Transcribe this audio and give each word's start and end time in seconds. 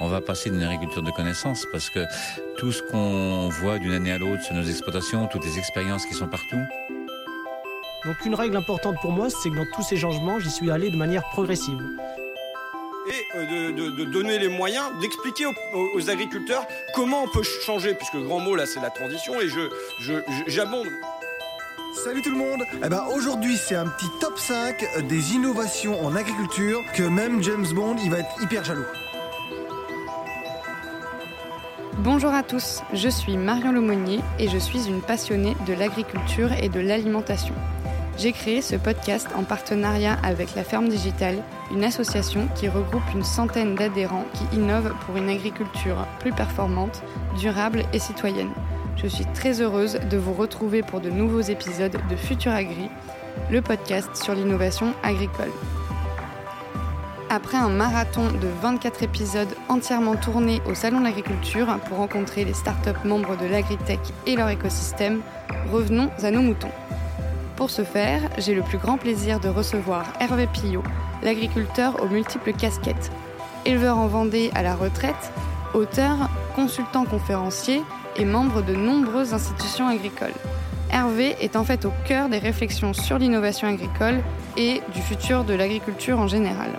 on 0.00 0.08
va 0.08 0.20
passer 0.20 0.50
d'une 0.50 0.62
agriculture 0.62 1.02
de 1.02 1.10
connaissance 1.10 1.66
parce 1.70 1.90
que 1.90 2.00
tout 2.58 2.72
ce 2.72 2.82
qu'on 2.82 3.48
voit 3.48 3.78
d'une 3.78 3.92
année 3.92 4.12
à 4.12 4.18
l'autre 4.18 4.42
sur 4.42 4.54
nos 4.54 4.64
exploitations, 4.64 5.26
toutes 5.26 5.44
les 5.44 5.58
expériences 5.58 6.06
qui 6.06 6.14
sont 6.14 6.26
partout. 6.26 6.60
Donc 8.06 8.16
une 8.24 8.34
règle 8.34 8.56
importante 8.56 8.96
pour 9.02 9.12
moi, 9.12 9.28
c'est 9.28 9.50
que 9.50 9.56
dans 9.56 9.66
tous 9.74 9.82
ces 9.82 9.98
changements, 9.98 10.40
j'y 10.40 10.50
suis 10.50 10.70
allé 10.70 10.90
de 10.90 10.96
manière 10.96 11.22
progressive. 11.30 11.78
Et 13.08 13.36
euh, 13.36 13.72
de, 13.72 14.04
donner 14.04 14.38
les 14.38 14.48
moyens, 14.48 14.86
d'expliquer 15.00 15.44
aux, 15.74 16.10
agriculteurs 16.10 16.66
comment 16.94 17.24
on 17.24 17.28
peut 17.28 17.42
changer, 17.42 17.94
puisque 17.94 18.14
le 18.14 18.22
grand 18.22 18.40
mot 18.40 18.54
là 18.54 18.64
c'est 18.66 18.80
la 18.80 18.90
transition, 18.90 19.38
et 19.40 19.48
je 19.48 19.68
j'abonde. 20.46 20.88
Salut 22.04 22.22
tout 22.22 22.30
le 22.30 22.38
monde 22.38 22.62
Eh 22.84 22.88
ben 22.88 23.04
aujourd'hui 23.12 23.56
c'est 23.56 23.74
un 23.74 23.86
petit 23.86 24.06
top 24.20 24.38
5 24.38 25.06
des 25.08 25.34
innovations 25.34 26.02
en 26.04 26.14
agriculture 26.14 26.80
que 26.94 27.02
même 27.02 27.42
James 27.42 27.66
Bond 27.74 27.96
il 28.02 28.10
va 28.10 28.20
être 28.20 28.42
hyper 28.42 28.64
jaloux. 28.64 28.86
Bonjour 32.02 32.32
à 32.32 32.42
tous, 32.42 32.80
je 32.94 33.10
suis 33.10 33.36
Marion 33.36 33.72
Lemonnier 33.72 34.20
et 34.38 34.48
je 34.48 34.56
suis 34.56 34.88
une 34.88 35.02
passionnée 35.02 35.54
de 35.66 35.74
l'agriculture 35.74 36.50
et 36.52 36.70
de 36.70 36.80
l'alimentation. 36.80 37.52
J'ai 38.16 38.32
créé 38.32 38.62
ce 38.62 38.74
podcast 38.76 39.28
en 39.36 39.44
partenariat 39.44 40.16
avec 40.22 40.54
la 40.54 40.64
Ferme 40.64 40.88
Digitale, 40.88 41.42
une 41.70 41.84
association 41.84 42.48
qui 42.54 42.70
regroupe 42.70 43.02
une 43.14 43.22
centaine 43.22 43.74
d'adhérents 43.74 44.24
qui 44.32 44.56
innovent 44.56 44.94
pour 45.04 45.18
une 45.18 45.28
agriculture 45.28 46.06
plus 46.20 46.32
performante, 46.32 47.02
durable 47.38 47.82
et 47.92 47.98
citoyenne. 47.98 48.52
Je 48.96 49.06
suis 49.06 49.26
très 49.34 49.60
heureuse 49.60 50.00
de 50.10 50.16
vous 50.16 50.32
retrouver 50.32 50.82
pour 50.82 51.02
de 51.02 51.10
nouveaux 51.10 51.42
épisodes 51.42 51.98
de 52.08 52.16
Futur 52.16 52.52
Agri, 52.52 52.88
le 53.50 53.60
podcast 53.60 54.16
sur 54.16 54.34
l'innovation 54.34 54.94
agricole. 55.02 55.52
Après 57.32 57.58
un 57.58 57.68
marathon 57.68 58.24
de 58.24 58.48
24 58.60 59.04
épisodes 59.04 59.54
entièrement 59.68 60.16
tournés 60.16 60.60
au 60.68 60.74
Salon 60.74 60.98
de 60.98 61.04
l'Agriculture 61.04 61.78
pour 61.88 61.98
rencontrer 61.98 62.44
les 62.44 62.54
startups 62.54 63.04
membres 63.04 63.36
de 63.36 63.46
l'agritech 63.46 64.00
et 64.26 64.34
leur 64.34 64.48
écosystème, 64.48 65.20
revenons 65.70 66.10
à 66.24 66.32
nos 66.32 66.42
moutons. 66.42 66.72
Pour 67.54 67.70
ce 67.70 67.84
faire, 67.84 68.20
j'ai 68.38 68.52
le 68.52 68.62
plus 68.62 68.78
grand 68.78 68.96
plaisir 68.96 69.38
de 69.38 69.48
recevoir 69.48 70.12
Hervé 70.18 70.48
Pillot, 70.48 70.82
l'agriculteur 71.22 72.02
aux 72.02 72.08
multiples 72.08 72.52
casquettes. 72.52 73.12
Éleveur 73.64 73.98
en 73.98 74.08
Vendée 74.08 74.50
à 74.56 74.64
la 74.64 74.74
retraite, 74.74 75.30
auteur, 75.72 76.16
consultant 76.56 77.04
conférencier, 77.04 77.80
et 78.16 78.24
membre 78.24 78.60
de 78.60 78.74
nombreuses 78.74 79.34
institutions 79.34 79.86
agricoles. 79.86 80.34
Hervé 80.90 81.36
est 81.40 81.54
en 81.54 81.62
fait 81.62 81.84
au 81.84 81.92
cœur 82.08 82.28
des 82.28 82.38
réflexions 82.38 82.92
sur 82.92 83.18
l'innovation 83.18 83.68
agricole 83.68 84.18
et 84.56 84.82
du 84.92 85.00
futur 85.00 85.44
de 85.44 85.54
l'agriculture 85.54 86.18
en 86.18 86.26
général. 86.26 86.72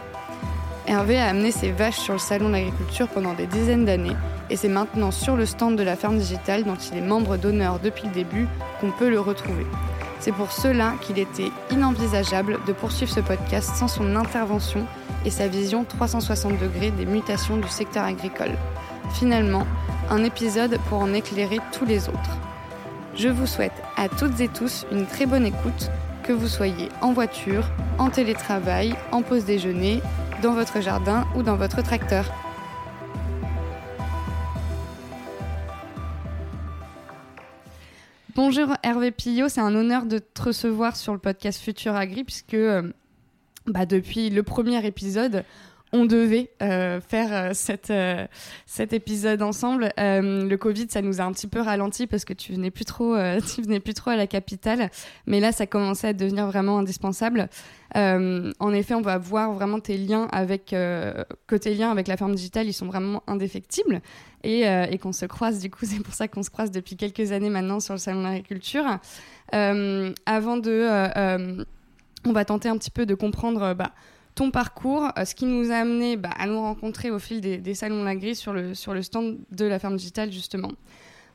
Hervé 0.87 1.19
a 1.19 1.27
amené 1.27 1.51
ses 1.51 1.71
vaches 1.71 1.99
sur 1.99 2.13
le 2.13 2.19
salon 2.19 2.47
de 2.47 2.53
l'agriculture 2.53 3.07
pendant 3.07 3.33
des 3.33 3.45
dizaines 3.45 3.85
d'années 3.85 4.15
et 4.49 4.55
c'est 4.55 4.67
maintenant 4.67 5.11
sur 5.11 5.35
le 5.35 5.45
stand 5.45 5.77
de 5.77 5.83
la 5.83 5.95
ferme 5.95 6.17
digitale 6.17 6.63
dont 6.63 6.75
il 6.75 6.97
est 6.97 7.07
membre 7.07 7.37
d'honneur 7.37 7.79
depuis 7.79 8.07
le 8.07 8.13
début 8.13 8.47
qu'on 8.79 8.91
peut 8.91 9.09
le 9.09 9.19
retrouver. 9.19 9.65
C'est 10.19 10.31
pour 10.31 10.51
cela 10.51 10.93
qu'il 11.01 11.19
était 11.19 11.51
inenvisageable 11.71 12.59
de 12.67 12.73
poursuivre 12.73 13.11
ce 13.11 13.21
podcast 13.21 13.75
sans 13.75 13.87
son 13.87 14.15
intervention 14.15 14.85
et 15.25 15.29
sa 15.29 15.47
vision 15.47 15.83
360 15.83 16.59
degrés 16.59 16.91
des 16.91 17.05
mutations 17.05 17.57
du 17.57 17.67
secteur 17.67 18.03
agricole. 18.03 18.57
Finalement, 19.13 19.65
un 20.09 20.23
épisode 20.23 20.77
pour 20.89 20.99
en 20.99 21.13
éclairer 21.13 21.59
tous 21.71 21.85
les 21.85 22.09
autres. 22.09 22.37
Je 23.15 23.29
vous 23.29 23.47
souhaite 23.47 23.71
à 23.97 24.09
toutes 24.09 24.39
et 24.39 24.47
tous 24.47 24.85
une 24.91 25.05
très 25.05 25.25
bonne 25.25 25.45
écoute, 25.45 25.89
que 26.23 26.33
vous 26.33 26.47
soyez 26.47 26.89
en 27.01 27.13
voiture, 27.13 27.63
en 27.97 28.09
télétravail, 28.09 28.95
en 29.11 29.21
pause 29.21 29.45
déjeuner, 29.45 30.01
dans 30.41 30.53
votre 30.53 30.81
jardin 30.81 31.27
ou 31.35 31.43
dans 31.43 31.55
votre 31.55 31.83
tracteur. 31.83 32.25
Bonjour 38.33 38.75
Hervé 38.81 39.11
Pillot, 39.11 39.49
c'est 39.49 39.61
un 39.61 39.75
honneur 39.75 40.05
de 40.05 40.17
te 40.17 40.41
recevoir 40.41 40.95
sur 40.95 41.13
le 41.13 41.19
podcast 41.19 41.61
Futur 41.61 41.95
Agri 41.95 42.23
puisque 42.23 42.55
euh, 42.55 42.91
bah, 43.67 43.85
depuis 43.85 44.31
le 44.31 44.41
premier 44.41 44.83
épisode, 44.85 45.43
on 45.93 46.05
devait 46.05 46.49
euh, 46.61 47.01
faire 47.01 47.33
euh, 47.33 47.53
euh, 47.89 48.27
cet 48.65 48.93
épisode 48.93 49.41
ensemble. 49.41 49.91
le 49.97 50.55
Covid, 50.55 50.87
ça 50.89 51.01
nous 51.01 51.19
a 51.19 51.23
un 51.23 51.31
petit 51.31 51.47
peu 51.47 51.59
ralenti 51.59 52.07
parce 52.07 52.25
que 52.25 52.33
tu 52.33 52.53
venais 52.53 52.71
plus 52.71 52.85
trop, 52.85 53.15
tu 53.55 53.61
venais 53.61 53.79
plus 53.79 53.93
trop 53.93 54.11
à 54.11 54.15
la 54.15 54.27
capitale, 54.27 54.89
mais 55.25 55.39
là, 55.39 55.51
ça 55.51 55.67
commençait 55.67 56.09
à 56.09 56.13
devenir 56.13 56.47
vraiment 56.47 56.79
indispensable. 56.79 57.49
en 57.95 58.73
effet, 58.73 58.93
on 58.93 59.01
va 59.01 59.17
voir 59.17 59.53
vraiment 59.53 59.79
tes 59.79 59.97
liens 59.97 60.27
avec 60.31 60.67
tes 60.67 61.73
liens 61.75 61.91
avec 61.91 62.07
la 62.07 62.17
ferme 62.17 62.35
digitale, 62.35 62.67
ils 62.67 62.73
sont 62.73 62.87
vraiment 62.87 63.23
indéfectibles 63.27 64.01
et, 64.43 64.61
et 64.61 64.97
qu'on 64.97 65.13
se 65.13 65.25
croise. 65.25 65.59
Du 65.59 65.69
coup, 65.69 65.85
c'est 65.85 66.01
pour 66.01 66.13
ça 66.13 66.27
qu'on 66.27 66.43
se 66.43 66.49
croise 66.49 66.71
depuis 66.71 66.95
quelques 66.95 67.31
années 67.31 67.49
maintenant 67.49 67.79
sur 67.79 67.93
le 67.93 67.99
salon 67.99 68.19
de 68.19 68.27
l'agriculture. 68.27 68.85
avant 69.51 70.57
de, 70.57 71.65
on 72.23 72.31
va 72.31 72.45
tenter 72.45 72.69
un 72.69 72.77
petit 72.77 72.91
peu 72.91 73.05
de 73.05 73.15
comprendre. 73.15 73.73
Bah, 73.73 73.91
ton 74.35 74.51
parcours, 74.51 75.09
euh, 75.17 75.25
ce 75.25 75.35
qui 75.35 75.45
nous 75.45 75.71
a 75.71 75.75
amené 75.75 76.17
bah, 76.17 76.31
à 76.37 76.47
nous 76.47 76.59
rencontrer 76.59 77.11
au 77.11 77.19
fil 77.19 77.41
des, 77.41 77.73
salons 77.73 78.03
Lagris 78.03 78.35
sur 78.35 78.53
le, 78.53 78.73
sur 78.73 78.93
le 78.93 79.01
stand 79.01 79.37
de 79.51 79.65
la 79.65 79.79
ferme 79.79 79.97
digitale, 79.97 80.31
justement. 80.31 80.71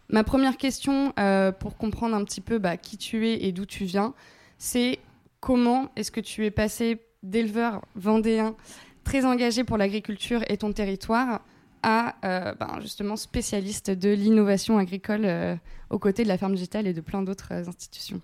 Ma 0.08 0.24
première 0.24 0.56
question, 0.56 1.12
euh, 1.18 1.52
pour 1.52 1.76
comprendre 1.76 2.14
un 2.14 2.24
petit 2.24 2.40
peu 2.40 2.58
bah, 2.58 2.76
qui 2.76 2.96
tu 2.96 3.28
es 3.28 3.44
et 3.44 3.52
d'où 3.52 3.66
tu 3.66 3.84
viens, 3.84 4.14
c'est 4.58 4.98
comment 5.40 5.90
est-ce 5.96 6.10
que 6.10 6.20
tu 6.20 6.44
es 6.44 6.50
passé 6.50 7.00
d'éleveur 7.22 7.82
vendéen 7.96 8.54
très 9.04 9.24
engagé 9.24 9.64
pour 9.64 9.76
l'agriculture 9.76 10.42
et 10.48 10.56
ton 10.56 10.72
territoire 10.72 11.40
à 11.82 12.16
euh, 12.24 12.54
bah, 12.54 12.78
justement 12.80 13.16
spécialiste 13.16 13.90
de 13.90 14.10
l'innovation 14.10 14.78
agricole 14.78 15.58
aux 15.90 15.98
côtés 15.98 16.22
de 16.22 16.28
la 16.28 16.38
ferme 16.38 16.54
digitale 16.54 16.86
et 16.86 16.92
de 16.92 17.00
plein 17.00 17.22
d'autres 17.22 17.52
institutions? 17.52 18.20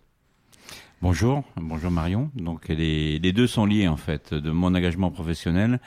Bonjour, 1.02 1.42
bonjour 1.56 1.90
Marion. 1.90 2.30
Donc 2.36 2.68
les, 2.68 3.18
les, 3.18 3.32
deux 3.32 3.48
sont 3.48 3.66
liés 3.66 3.88
en 3.88 3.96
fait, 3.96 4.32
de 4.34 4.52
mon 4.52 4.72
engagement 4.72 5.10
professionnel 5.10 5.80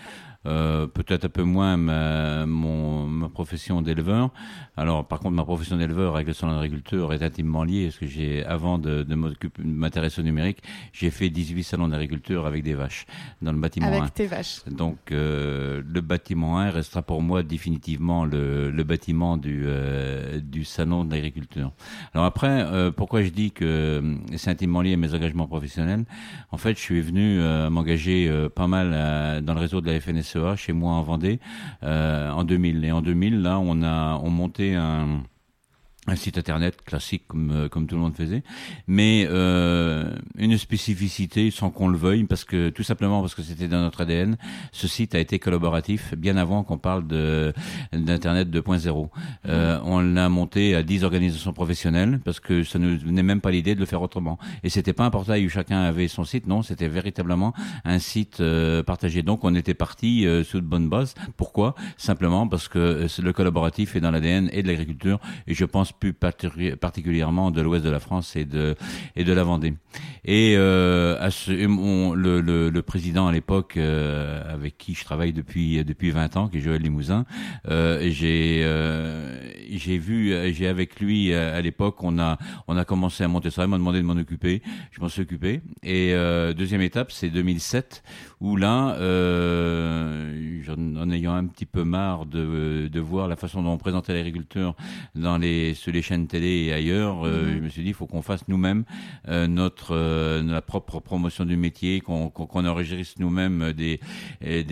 euh, 0.46 0.86
peut-être 0.88 1.26
un 1.26 1.30
peu 1.30 1.44
moins 1.44 1.78
ma, 1.78 2.46
mon, 2.46 3.08
ma 3.08 3.30
profession 3.30 3.82
d'éleveur. 3.82 4.32
Alors, 4.78 5.08
par 5.08 5.20
contre, 5.20 5.36
ma 5.36 5.44
profession 5.44 5.78
d'éleveur 5.78 6.16
avec 6.16 6.28
le 6.28 6.34
salon 6.34 6.54
d'agriculture 6.54 7.14
est 7.14 7.24
intimement 7.24 7.64
liée, 7.64 7.86
parce 7.86 7.98
que 7.98 8.06
j'ai, 8.06 8.46
avant 8.46 8.78
de, 8.78 9.04
de 9.04 9.16
m'intéresser 9.64 10.22
au 10.22 10.24
numérique, 10.24 10.60
j'ai 10.94 11.10
fait 11.10 11.30
18 11.30 11.64
salons 11.64 11.88
d'agriculture 11.88 12.46
avec 12.46 12.64
des 12.64 12.74
vaches 12.74 13.06
dans 13.42 13.52
le 13.52 13.58
bâtiment 13.58 13.88
avec 13.88 14.04
1. 14.04 14.08
tes 14.10 14.28
vaches. 14.28 14.64
Donc, 14.70 15.12
euh, 15.12 15.82
le 15.86 16.02
bâtiment 16.02 16.60
1 16.60 16.72
restera 16.72 17.02
pour 17.02 17.22
moi 17.22 17.42
définitivement 17.42 18.26
le, 18.26 18.70
le 18.70 18.84
bâtiment 18.84 19.38
du, 19.38 19.64
euh, 19.66 20.40
du 20.40 20.64
salon 20.64 21.06
d'agriculture. 21.06 21.72
Alors 22.14 22.26
après, 22.26 22.64
euh, 22.66 22.92
pourquoi 22.92 23.24
je 23.24 23.30
dis 23.30 23.52
que 23.52 24.18
c'est 24.36 24.52
intimement 24.52 24.82
lié 24.82 24.96
mes 25.06 25.14
engagements 25.14 25.48
professionnels 25.48 26.06
En 26.52 26.58
fait, 26.58 26.76
je 26.78 26.82
suis 26.82 27.02
venu 27.02 27.40
m'engager 27.70 28.32
pas 28.56 28.68
mal 28.68 29.44
dans 29.44 29.54
le 29.54 29.60
réseau 29.60 29.82
de 29.82 29.92
la 29.92 30.00
FNSE 30.00 30.56
chez 30.58 30.74
moi 30.74 30.94
en 30.94 31.02
Vendée 31.02 31.40
euh, 31.84 32.32
en 32.32 32.44
2000. 32.44 32.84
Et 32.86 32.92
en 32.92 33.02
2000, 33.02 33.42
là, 33.42 33.60
on 33.60 33.82
a 33.84 34.20
on 34.24 34.30
monté 34.30 34.76
un 34.76 35.24
un 36.08 36.16
site 36.16 36.38
internet 36.38 36.82
classique 36.84 37.24
comme 37.28 37.52
euh, 37.52 37.70
comme 37.70 37.88
tout 37.88 37.96
le 37.96 38.02
monde 38.02 38.16
faisait, 38.16 38.44
mais 38.88 39.28
euh, 39.30 40.16
une 40.38 40.58
spécificité 40.58 41.52
sans 41.52 41.70
qu'on 41.70 41.88
le 41.88 41.98
veuille, 41.98 42.24
parce 42.26 42.44
que 42.44 42.70
tout 42.70 42.84
simplement 42.84 43.22
parce 43.22 43.36
que 43.36 43.42
c'était 43.42 43.68
dans 43.68 43.82
notre 43.82 44.02
ADN. 44.02 44.38
Ce 44.72 44.88
site 44.88 45.16
a 45.16 45.20
été 45.20 45.40
collaboratif 45.40 46.14
bien 46.16 46.38
avant 46.38 46.64
qu'on 46.64 46.78
parle 46.78 47.08
de 47.08 47.54
d'internet 47.94 48.50
2.0. 48.50 49.10
Euh, 49.48 49.80
on 49.84 50.00
l'a 50.00 50.30
monté 50.30 50.76
à 50.76 50.84
10 50.84 51.04
organisations 51.04 51.54
professionnelles 51.54 52.20
parce 52.24 52.40
que 52.40 52.64
ça 52.64 52.80
ne 52.80 52.96
venait 52.96 53.24
même 53.24 53.42
pas 53.42 53.52
l'idée 53.52 53.76
de 53.76 53.80
le 53.80 53.86
faire 53.86 54.02
autrement. 54.02 54.38
Et 54.64 54.70
c'était 54.70 54.94
pas 54.94 55.06
un 55.06 55.10
portail 55.10 55.46
où 55.46 55.50
chacun 55.50 55.82
avait 55.82 56.08
son 56.08 56.24
site, 56.24 56.48
non, 56.48 56.62
c'était 56.62 56.88
véritablement 56.88 57.54
un 57.84 58.00
site 58.00 58.42
euh, 58.42 58.84
partagé. 58.84 59.24
Donc 59.24 59.44
on 59.44 59.56
était 59.56 59.74
parti 59.74 60.26
euh, 60.26 60.44
sous 60.44 60.62
de 60.62 60.66
bonnes 60.66 60.90
bases. 60.90 61.16
Pourquoi? 61.38 61.76
Simplement 61.98 62.48
parce 62.48 62.68
que 62.68 63.08
le 63.22 63.34
collaboratif 63.34 63.96
est 63.96 64.02
dans 64.02 64.12
l'ADN 64.12 64.50
et 64.52 64.64
de 64.64 64.68
l'agriculture, 64.68 65.20
et 65.48 65.54
je 65.54 65.66
pense 65.66 65.92
plus 66.00 66.14
particulièrement 66.14 67.52
de 67.52 67.62
l'ouest 67.62 67.84
de 67.84 67.90
la 67.90 68.00
France 68.00 68.36
et 68.36 68.46
de 68.46 68.76
et 69.16 69.24
de 69.24 69.34
la 69.34 69.44
Vendée. 69.44 69.74
Et 70.26 70.56
euh, 70.58 71.18
à 71.20 71.30
ce, 71.30 71.52
le, 71.52 72.42
le, 72.42 72.70
le, 72.70 72.82
président 72.82 73.28
à 73.28 73.32
l'époque 73.32 73.78
euh, 73.78 74.42
avec 74.52 74.78
qui 74.78 74.96
je 74.96 75.04
travaille 75.04 75.34
depuis 75.34 75.84
depuis 75.84 76.10
20 76.10 76.38
ans, 76.38 76.48
qui 76.48 76.58
est 76.58 76.62
Joël 76.62 76.82
Limousin, 76.82 77.26
euh, 77.68 78.10
j'ai 78.10 78.62
euh, 78.64 79.40
j'ai 79.70 79.98
vu 79.98 80.34
j'ai 80.54 80.68
avec 80.68 81.00
lui 81.00 81.34
à 81.34 81.62
l'époque 81.62 82.04
on 82.04 82.18
a 82.20 82.38
on 82.68 82.76
a 82.78 82.86
commencé 82.86 83.24
à 83.24 83.28
monter 83.28 83.52
ça, 83.52 83.64
il 83.64 83.70
m'a 83.70 83.78
demandé 83.78 84.00
de 84.00 84.06
m'en 84.06 84.14
occuper, 84.14 84.62
je 84.92 85.02
m'en 85.02 85.10
suis 85.10 85.22
occupé. 85.22 85.62
Et 85.84 86.14
euh, 86.14 86.54
deuxième 86.54 86.82
étape 86.82 87.12
c'est 87.12 87.30
2007 87.30 88.04
où 88.42 88.56
là 88.58 88.96
euh, 88.96 90.62
en 90.78 91.12
ayant 91.12 91.34
un 91.34 91.46
petit 91.46 91.66
peu 91.66 91.84
marre 91.84 92.26
de 92.26 92.90
de 92.92 93.00
voir 93.00 93.28
la 93.28 93.36
façon 93.36 93.62
dont 93.62 93.72
on 93.72 93.78
présentait 93.78 94.14
l'agriculture 94.14 94.76
dans 95.14 95.38
les 95.38 95.74
sur 95.86 95.94
les 95.94 96.02
chaînes 96.02 96.26
télé 96.26 96.66
et 96.66 96.74
ailleurs, 96.74 97.28
euh, 97.28 97.44
mhm. 97.44 97.58
je 97.58 97.60
me 97.60 97.70
suis 97.70 97.84
dit, 97.84 97.90
il 97.90 97.94
faut 97.94 98.08
qu'on 98.08 98.24
fasse 98.24 98.48
nous-mêmes 98.48 98.86
euh, 99.28 99.46
notre 99.46 99.96
euh, 99.96 100.42
la 100.42 100.64
propre 100.64 101.00
promotion 101.00 101.46
du 101.46 101.58
métier, 101.58 102.02
qu'on 102.02 102.30
qu'on 102.32 102.66
enregistre 102.66 103.18
nous-mêmes 103.20 103.72
des 103.72 104.00
des 104.42 104.64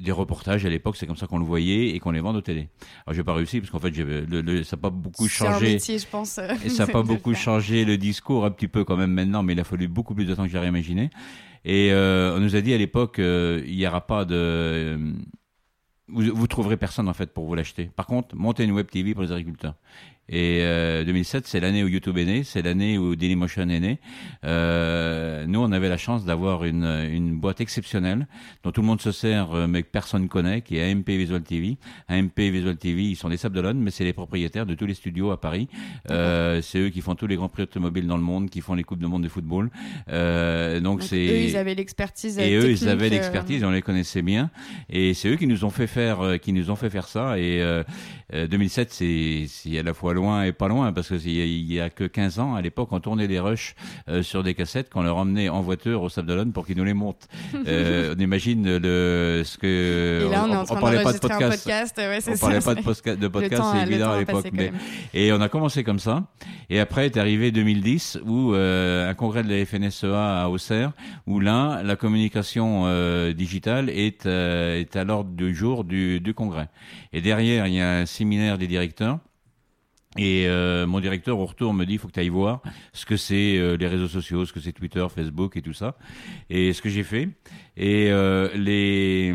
des 0.00 0.12
reportages 0.12 0.66
à 0.66 0.68
l'époque, 0.68 0.96
c'est 0.96 1.06
comme 1.06 1.16
ça 1.16 1.28
qu'on 1.28 1.38
le 1.38 1.44
voyait 1.44 1.90
et 1.90 2.00
qu'on 2.00 2.10
les 2.10 2.20
vend 2.20 2.34
aux 2.34 2.40
télé. 2.40 2.68
Alors 3.06 3.14
j'ai 3.14 3.22
pas 3.22 3.34
réussi 3.34 3.60
parce 3.60 3.70
qu'en 3.70 3.78
fait 3.78 3.96
le, 3.96 4.24
le, 4.24 4.64
ça 4.64 4.74
n'a 4.76 4.82
pas 4.82 4.90
beaucoup 4.90 5.28
changé. 5.28 5.68
Un 5.68 5.72
métier, 5.74 5.98
je 6.00 6.06
pense. 6.08 6.40
Et 6.64 6.68
ça 6.68 6.86
n'a 6.86 6.92
pas 6.98 7.02
beaucoup 7.04 7.34
changé 7.34 7.84
le 7.84 7.96
discours, 7.96 8.44
un 8.44 8.50
petit 8.50 8.68
peu 8.68 8.82
quand 8.82 8.96
même 8.96 9.12
maintenant, 9.12 9.44
mais 9.44 9.52
il 9.52 9.60
a 9.60 9.64
fallu 9.64 9.86
beaucoup 9.86 10.16
plus 10.16 10.24
de 10.24 10.34
temps 10.34 10.44
que 10.44 10.50
j'aurais 10.50 10.68
imaginé. 10.68 11.10
Et 11.64 11.92
on 11.92 12.40
nous 12.40 12.56
a 12.56 12.60
dit 12.60 12.74
à 12.74 12.78
l'époque, 12.78 13.18
il 13.18 13.76
n'y 13.76 13.86
aura 13.86 14.00
pas 14.00 14.24
de 14.24 14.98
vous, 16.08 16.22
vous 16.34 16.46
trouverez 16.46 16.76
personne 16.76 17.08
en 17.08 17.14
fait 17.14 17.32
pour 17.32 17.46
vous 17.46 17.54
l'acheter. 17.54 17.90
Par 17.96 18.06
contre, 18.06 18.34
montez 18.36 18.64
une 18.64 18.72
web 18.72 18.88
TV 18.90 19.14
pour 19.14 19.22
les 19.22 19.32
agriculteurs. 19.32 19.74
Et 20.28 20.60
2007, 21.04 21.44
euh, 21.44 21.46
c'est 21.46 21.60
l'année 21.60 21.84
où 21.84 21.88
YouTube 21.88 22.18
est 22.18 22.24
né, 22.24 22.42
c'est 22.44 22.62
l'année 22.62 22.98
où 22.98 23.14
Dailymotion 23.14 23.68
est 23.68 23.80
né. 23.80 24.00
Euh, 24.44 25.46
nous, 25.46 25.60
on 25.60 25.70
avait 25.70 25.88
la 25.88 25.96
chance 25.96 26.24
d'avoir 26.24 26.64
une, 26.64 26.84
une 26.84 27.38
boîte 27.38 27.60
exceptionnelle 27.60 28.26
dont 28.64 28.72
tout 28.72 28.80
le 28.80 28.86
monde 28.86 29.00
se 29.00 29.12
sert, 29.12 29.52
euh, 29.52 29.66
mais 29.68 29.82
que 29.82 29.88
personne 29.88 30.28
connaît, 30.28 30.62
qui 30.62 30.78
est 30.78 30.90
AMP 30.90 31.08
Visual 31.08 31.42
TV. 31.42 31.76
AMP 32.08 32.38
Visual 32.38 32.76
TV, 32.76 33.04
ils 33.04 33.16
sont 33.16 33.28
des 33.28 33.36
Sables 33.36 33.54
d'Olonne, 33.54 33.78
mais 33.78 33.90
c'est 33.90 34.04
les 34.04 34.12
propriétaires 34.12 34.66
de 34.66 34.74
tous 34.74 34.86
les 34.86 34.94
studios 34.94 35.30
à 35.30 35.40
Paris. 35.40 35.68
Euh, 36.10 36.60
c'est 36.60 36.78
eux 36.78 36.88
qui 36.88 37.00
font 37.00 37.14
tous 37.14 37.26
les 37.26 37.36
grands 37.36 37.48
prix 37.48 37.62
automobiles 37.62 38.06
dans 38.06 38.16
le 38.16 38.22
monde, 38.22 38.50
qui 38.50 38.60
font 38.60 38.74
les 38.74 38.84
coupes 38.84 38.98
de 38.98 39.06
monde 39.06 39.22
de 39.22 39.28
football. 39.28 39.70
Euh, 40.10 40.80
donc, 40.80 41.02
c'est 41.02 41.16
eux, 41.16 41.40
ils 41.50 41.56
avaient 41.56 41.74
l'expertise. 41.74 42.38
Et 42.38 42.54
eux, 42.56 42.70
ils 42.70 42.88
avaient 42.88 43.10
l'expertise, 43.10 43.62
on 43.62 43.70
les 43.70 43.82
connaissait 43.82 44.22
bien. 44.22 44.50
Et 44.90 45.14
c'est 45.14 45.28
eux 45.28 45.36
qui 45.36 45.46
nous 45.46 45.64
ont 45.64 45.70
fait 45.70 45.86
faire, 45.86 46.40
qui 46.40 46.52
nous 46.52 46.70
ont 46.70 46.76
fait 46.76 46.90
faire 46.90 47.06
ça. 47.06 47.38
Et 47.38 47.62
2007, 48.32 48.92
c'est 48.92 49.78
à 49.78 49.82
la 49.82 49.94
fois 49.94 50.15
loin 50.16 50.42
et 50.42 50.52
pas 50.52 50.66
loin, 50.66 50.92
parce 50.92 51.08
qu'il 51.08 51.30
y, 51.30 51.80
a 51.80 51.90
que 51.90 52.04
15 52.04 52.40
ans, 52.40 52.54
à 52.56 52.60
l'époque, 52.60 52.88
on 52.90 52.98
tournait 52.98 53.28
des 53.28 53.38
rushs 53.38 53.76
euh, 54.08 54.22
sur 54.22 54.42
des 54.42 54.54
cassettes 54.54 54.90
qu'on 54.90 55.02
leur 55.02 55.16
emmenait 55.16 55.48
en 55.48 55.60
voiture 55.60 56.02
au 56.02 56.08
Sable 56.08 56.26
d'Olonne 56.26 56.52
pour 56.52 56.66
qu'ils 56.66 56.76
nous 56.76 56.84
les 56.84 56.94
montent. 56.94 57.28
euh, 57.68 58.14
on 58.16 58.20
imagine 58.20 58.78
le, 58.78 59.42
ce 59.44 59.56
que... 59.58 60.26
Et 60.26 60.30
là, 60.30 60.44
on, 60.48 60.52
on, 60.52 60.62
on 60.62 60.80
parlait 60.80 61.02
pas 61.02 61.12
de 61.12 61.18
podcast. 61.18 61.64
podcast 61.64 61.98
ouais, 61.98 62.34
on 62.34 62.38
parlait 62.38 62.60
pas 62.60 62.74
de, 62.74 62.82
podcast, 62.82 63.18
de 63.20 63.28
podcast, 63.28 63.62
c'est 63.72 63.82
évident 63.82 64.10
à 64.12 64.18
l'époque. 64.18 64.46
Mais... 64.52 64.72
Et 65.14 65.32
on 65.32 65.40
a 65.40 65.48
commencé 65.48 65.84
comme 65.84 66.00
ça. 66.00 66.24
Et 66.68 66.80
après 66.80 67.06
est 67.06 67.16
arrivé 67.16 67.52
2010, 67.52 68.20
où 68.26 68.54
euh, 68.54 69.08
un 69.08 69.14
congrès 69.14 69.44
de 69.44 69.48
la 69.48 69.64
FNSEA 69.64 70.42
à 70.42 70.48
Auxerre, 70.48 70.92
où 71.28 71.38
là, 71.38 71.82
la 71.84 71.94
communication 71.94 72.86
digitale 73.32 73.90
est, 73.90 74.26
est 74.26 74.96
à 74.96 75.04
l'ordre 75.04 75.30
du 75.30 75.54
jour 75.54 75.84
du, 75.84 76.18
du 76.20 76.34
congrès. 76.34 76.68
Et 77.12 77.20
derrière, 77.20 77.66
il 77.66 77.74
y 77.74 77.80
a 77.80 77.98
un 77.98 78.06
séminaire 78.06 78.58
des 78.58 78.66
directeurs 78.66 79.18
et 80.18 80.46
euh, 80.46 80.86
mon 80.86 81.00
directeur 81.00 81.38
au 81.38 81.46
retour 81.46 81.74
me 81.74 81.84
dit 81.84 81.94
il 81.94 81.98
faut 81.98 82.08
que 82.08 82.12
tu 82.12 82.20
ailles 82.20 82.28
voir 82.28 82.62
ce 82.92 83.06
que 83.06 83.16
c'est 83.16 83.56
euh, 83.58 83.76
les 83.76 83.86
réseaux 83.86 84.08
sociaux, 84.08 84.44
ce 84.44 84.52
que 84.52 84.60
c'est 84.60 84.72
Twitter, 84.72 85.06
Facebook 85.14 85.56
et 85.56 85.62
tout 85.62 85.72
ça. 85.72 85.96
Et 86.50 86.72
ce 86.72 86.82
que 86.82 86.88
j'ai 86.88 87.02
fait. 87.02 87.28
Et 87.76 88.10
euh, 88.10 88.48
les 88.54 89.34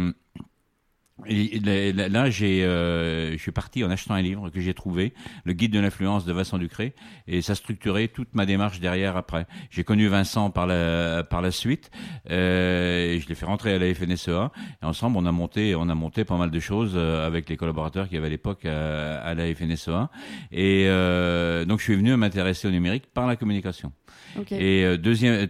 là, 1.26 2.30
j'ai, 2.30 2.64
euh, 2.64 3.32
je 3.34 3.38
suis 3.38 3.52
parti 3.52 3.84
en 3.84 3.90
achetant 3.90 4.14
un 4.14 4.22
livre 4.22 4.50
que 4.50 4.60
j'ai 4.60 4.74
trouvé, 4.74 5.14
le 5.46 5.54
guide 5.54 5.72
de 5.72 5.80
l'influence 5.80 6.26
de 6.26 6.34
Vincent 6.34 6.58
Ducré, 6.58 6.94
et 7.28 7.42
ça 7.42 7.56
structurait 7.56 8.08
toute 8.08 8.34
ma 8.34 8.46
démarche 8.46 8.80
derrière 8.80 9.18
après. 9.18 9.46
J'ai 9.70 9.84
connu 9.84 10.08
Vincent 10.08 10.50
par 10.50 10.68
la 10.68 11.24
par 11.24 11.42
la 11.42 11.52
suite, 11.52 11.92
euh, 12.30 13.14
et 13.14 13.20
je 13.20 13.28
l'ai 13.28 13.36
fait 13.36 13.46
rentrer 13.46 13.74
à 13.74 13.80
la 13.80 13.94
FNSEA, 13.94 14.52
et 14.82 14.86
ensemble 14.86 15.18
on 15.18 15.26
a 15.26 15.32
monté 15.32 15.76
on 15.76 15.90
a 15.90 15.96
monté 15.96 16.26
pas 16.26 16.38
mal 16.38 16.52
de 16.52 16.60
choses 16.60 16.94
euh, 16.96 17.26
avec 17.26 17.50
les 17.50 17.58
collaborateurs 17.58 18.10
qui 18.10 18.18
avaient 18.18 18.28
à 18.28 18.30
l'époque 18.30 18.66
à, 18.66 19.22
à, 19.22 19.34
la 19.34 19.54
FNSEA, 19.54 20.10
et 20.52 20.86
euh, 20.88 21.66
donc 21.66 21.80
je 21.80 21.86
suis 21.86 21.96
venu 21.96 22.12
à 22.12 22.18
m'intéresser 22.18 22.68
au 22.68 22.72
numérique 22.72 23.08
par 23.14 23.28
la 23.28 23.36
communication. 23.36 23.92
Okay. 24.38 24.56
Et 24.56 24.86
euh, 24.86 24.98
deuxième 24.98 25.48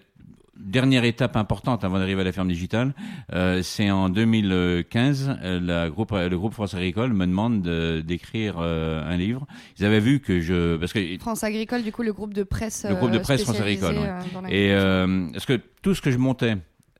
dernière 0.64 1.04
étape 1.04 1.36
importante 1.36 1.84
avant 1.84 2.00
d'arriver 2.00 2.22
à 2.22 2.24
la 2.24 2.32
ferme 2.32 2.48
digitale, 2.48 2.94
euh, 3.34 3.62
c'est 3.64 3.92
en 3.92 4.10
2015, 4.10 5.38
euh, 5.44 5.60
la 5.60 5.90
groupe, 5.90 6.12
le 6.12 6.36
groupe 6.38 6.54
France 6.54 6.74
Agricole 6.74 7.14
me 7.14 7.26
demande 7.26 7.62
d'écrire 8.06 8.56
euh, 8.60 9.04
un 9.04 9.18
livre. 9.18 9.46
Ils 9.80 9.86
avaient 9.86 10.00
vu 10.00 10.20
que 10.20 10.40
je... 10.40 10.78
Parce 10.78 10.94
que, 10.94 11.18
France 11.20 11.44
Agricole, 11.44 11.84
du 11.84 11.92
coup, 11.92 12.04
le 12.04 12.14
groupe 12.14 12.34
de 12.34 12.44
presse. 12.44 12.86
Le 12.88 12.96
groupe 12.96 13.12
de 13.12 13.20
presse 13.20 13.44
France 13.44 13.60
Agricole. 13.60 13.98
Ouais. 13.98 14.54
Et 14.54 14.68
est-ce 14.68 15.46
que 15.46 15.60
tout 15.82 15.96
ce 15.96 16.02
que 16.02 16.12
je 16.12 16.18
montais 16.18 16.58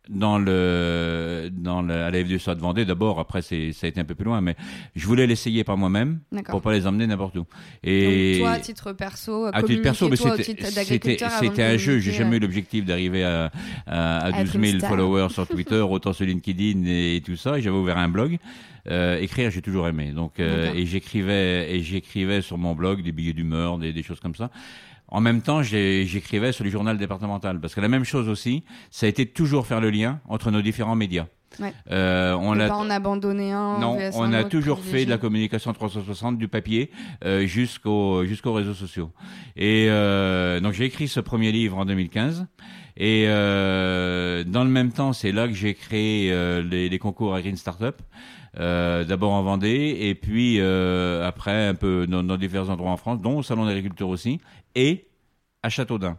dans 0.10 0.40
le 0.40 1.50
dans 1.52 1.82
le, 1.82 1.94
à 1.94 2.10
la 2.10 2.24
FDSA 2.26 2.56
de 2.56 2.60
Vendée 2.60 2.86
d'abord 2.86 3.20
après 3.20 3.42
c'est 3.42 3.72
ça 3.72 3.86
a 3.86 3.90
été 3.90 4.00
un 4.00 4.04
peu 4.04 4.16
plus 4.16 4.26
loin 4.26 4.42
mais 4.42 4.56
je 4.96 5.06
voulais 5.06 5.28
l'essayer 5.28 5.64
par 5.64 5.78
moi-même 5.78 6.20
pour 6.50 6.62
pas 6.62 6.74
les 6.74 6.88
emmener 6.88 7.06
n'importe 7.06 7.38
où. 7.38 7.46
Et 7.84 8.34
Donc 8.34 8.42
toi 8.42 8.52
à 8.52 8.60
titre 8.60 8.94
perso 8.94 9.46
à 9.54 9.62
titre 9.62 9.82
perso 9.84 10.10
mais 10.10 10.16
c'était 10.16 11.18
c'était 11.40 11.64
un 11.64 11.78
jeu. 11.78 12.00
J'ai 12.00 12.12
jamais 12.12 12.38
eu 12.38 12.40
l'objectif 12.40 12.86
d'arriver 12.86 13.24
à, 13.24 13.52
à, 13.86 14.26
à 14.26 14.44
12 14.44 14.60
000 14.60 14.86
followers 14.86 15.30
sur 15.30 15.48
Twitter 15.48 15.82
autant 15.82 16.14
sur 16.14 16.26
LinkedIn 16.26 16.84
et, 16.86 17.22
tout 17.24 17.36
ça 17.36 17.60
j'avais 17.60 17.76
ouvert 17.76 17.98
un 17.98 18.10
blog. 18.10 18.38
Euh, 18.90 19.20
écrire 19.20 19.52
j'ai 19.52 19.62
toujours 19.62 19.88
aimé. 19.88 20.12
Donc 20.12 20.40
euh, 20.40 20.74
et 20.74 20.88
j'écrivais 20.88 21.76
et 21.76 21.84
j'écrivais 21.84 22.42
sur 22.42 22.58
mon 22.58 22.74
blog 22.74 23.04
des 23.04 23.12
billets 23.12 23.34
d'humeur 23.34 23.78
des, 23.78 23.94
des 23.94 24.02
choses 24.02 24.20
comme 24.20 24.36
ça 24.36 24.50
en 25.12 25.20
même 25.20 25.42
temps, 25.42 25.62
j'écrivais 25.62 26.54
sur 26.54 26.64
le 26.64 26.70
journal 26.70 26.98
départemental. 26.98 27.60
Parce 27.60 27.76
que 27.76 27.82
la 27.82 27.90
même 27.90 28.06
chose 28.06 28.30
aussi, 28.30 28.64
ça 28.90 29.06
a 29.06 29.10
été 29.10 29.26
toujours 29.26 29.68
faire 29.68 29.82
le 29.82 29.90
lien 29.90 30.22
entre 30.28 30.52
nos 30.52 30.62
différents 30.62 30.96
médias. 30.96 31.28
Ouais. 31.60 31.74
Euh, 31.92 32.34
on 32.40 32.60
a 32.60 32.68
pas 32.68 32.76
en 32.76 32.90
abandonné 32.90 33.52
un. 33.52 33.80
Non, 33.80 33.98
on 34.14 34.34
a 34.34 34.44
toujours 34.44 34.80
fait 34.80 35.06
de 35.06 35.10
la 35.10 35.18
communication 35.18 35.74
360 35.74 36.38
du 36.38 36.48
papier 36.48 36.92
euh, 37.26 37.46
jusqu'aux 37.46 38.26
jusqu'aux 38.26 38.54
réseaux 38.54 38.74
sociaux. 38.74 39.12
Et 39.56 39.88
euh, 39.90 40.60
donc 40.60 40.74
j'ai 40.74 40.86
écrit 40.86 41.08
ce 41.08 41.20
premier 41.20 41.52
livre 41.52 41.78
en 41.78 41.86
2015. 41.86 42.48
Et 42.98 43.26
euh, 43.28 44.44
dans 44.44 44.64
le 44.64 44.70
même 44.70 44.92
temps, 44.92 45.14
c'est 45.14 45.32
là 45.32 45.48
que 45.48 45.54
j'ai 45.54 45.74
créé 45.74 46.30
les, 46.64 46.90
les, 46.90 47.00
concours 47.00 47.34
à 47.34 47.42
Green 47.42 47.56
Startup. 47.56 47.96
Euh, 48.60 49.06
d'abord 49.06 49.32
en 49.32 49.44
Vendée 49.44 49.96
et 50.02 50.14
puis 50.14 50.58
euh, 50.60 51.26
après 51.26 51.68
un 51.68 51.74
peu 51.74 52.06
dans, 52.06 52.22
dans, 52.22 52.36
différents 52.36 52.68
endroits 52.68 52.92
en 52.92 52.98
France, 52.98 53.22
dont 53.22 53.38
au 53.38 53.44
Salon 53.44 53.66
d'agriculture 53.66 54.10
aussi, 54.10 54.42
et 54.76 55.08
à 55.64 55.70
Châteaudun 55.70 56.18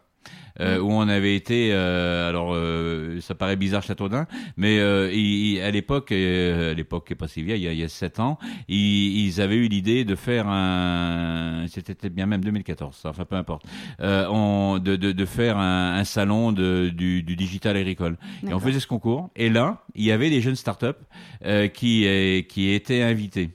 euh, 0.60 0.78
où 0.78 0.93
on 0.93 1.08
avait 1.08 1.34
été. 1.37 1.70
Euh, 1.72 2.28
alors, 2.28 2.52
euh, 2.54 3.20
ça 3.20 3.34
paraît 3.34 3.56
bizarre, 3.56 3.82
Châteaudun, 3.82 4.26
mais 4.56 4.78
euh, 4.78 5.10
il, 5.12 5.60
à 5.60 5.70
l'époque, 5.70 6.12
euh, 6.12 6.72
à 6.72 6.75
l'époque 6.75 7.06
qui 7.06 7.12
est 7.12 7.16
pas 7.16 7.28
si 7.28 7.43
vieille, 7.43 7.60
il 7.60 7.64
y 7.64 7.69
a, 7.69 7.72
il 7.72 7.78
y 7.78 7.84
a 7.84 7.88
7 7.88 8.20
ans, 8.20 8.38
ils, 8.69 9.26
ils 9.26 9.40
avaient 9.40 9.56
eu 9.56 9.69
l'idée 9.69 10.04
de 10.04 10.14
faire 10.14 10.49
un. 10.49 11.64
C'était 11.69 12.10
bien 12.10 12.26
même 12.26 12.43
2014, 12.44 12.96
ça, 12.96 13.10
enfin 13.10 13.25
peu 13.25 13.37
importe. 13.37 13.64
On, 14.00 14.78
de, 14.82 14.96
de, 14.96 15.12
de, 15.12 15.25
faire 15.25 15.58
un, 15.58 15.94
un 15.96 16.04
salon 16.04 16.52
de, 16.52 16.90
du, 16.94 17.22
du, 17.22 17.37
digital 17.37 17.76
agricole. 17.76 18.16
Et 18.46 18.52
on 18.55 18.60
faisait 18.60 18.81
ce 18.81 18.87
concours. 18.87 19.31
Et 19.37 19.50
là, 19.50 19.84
il 19.94 20.05
y 20.05 20.12
avait 20.12 20.31
des 20.31 20.40
jeunes 20.40 20.56
startups 20.56 20.86
qui, 21.74 22.46
qui 22.48 22.70
étaient 22.70 23.03
invités. 23.03 23.50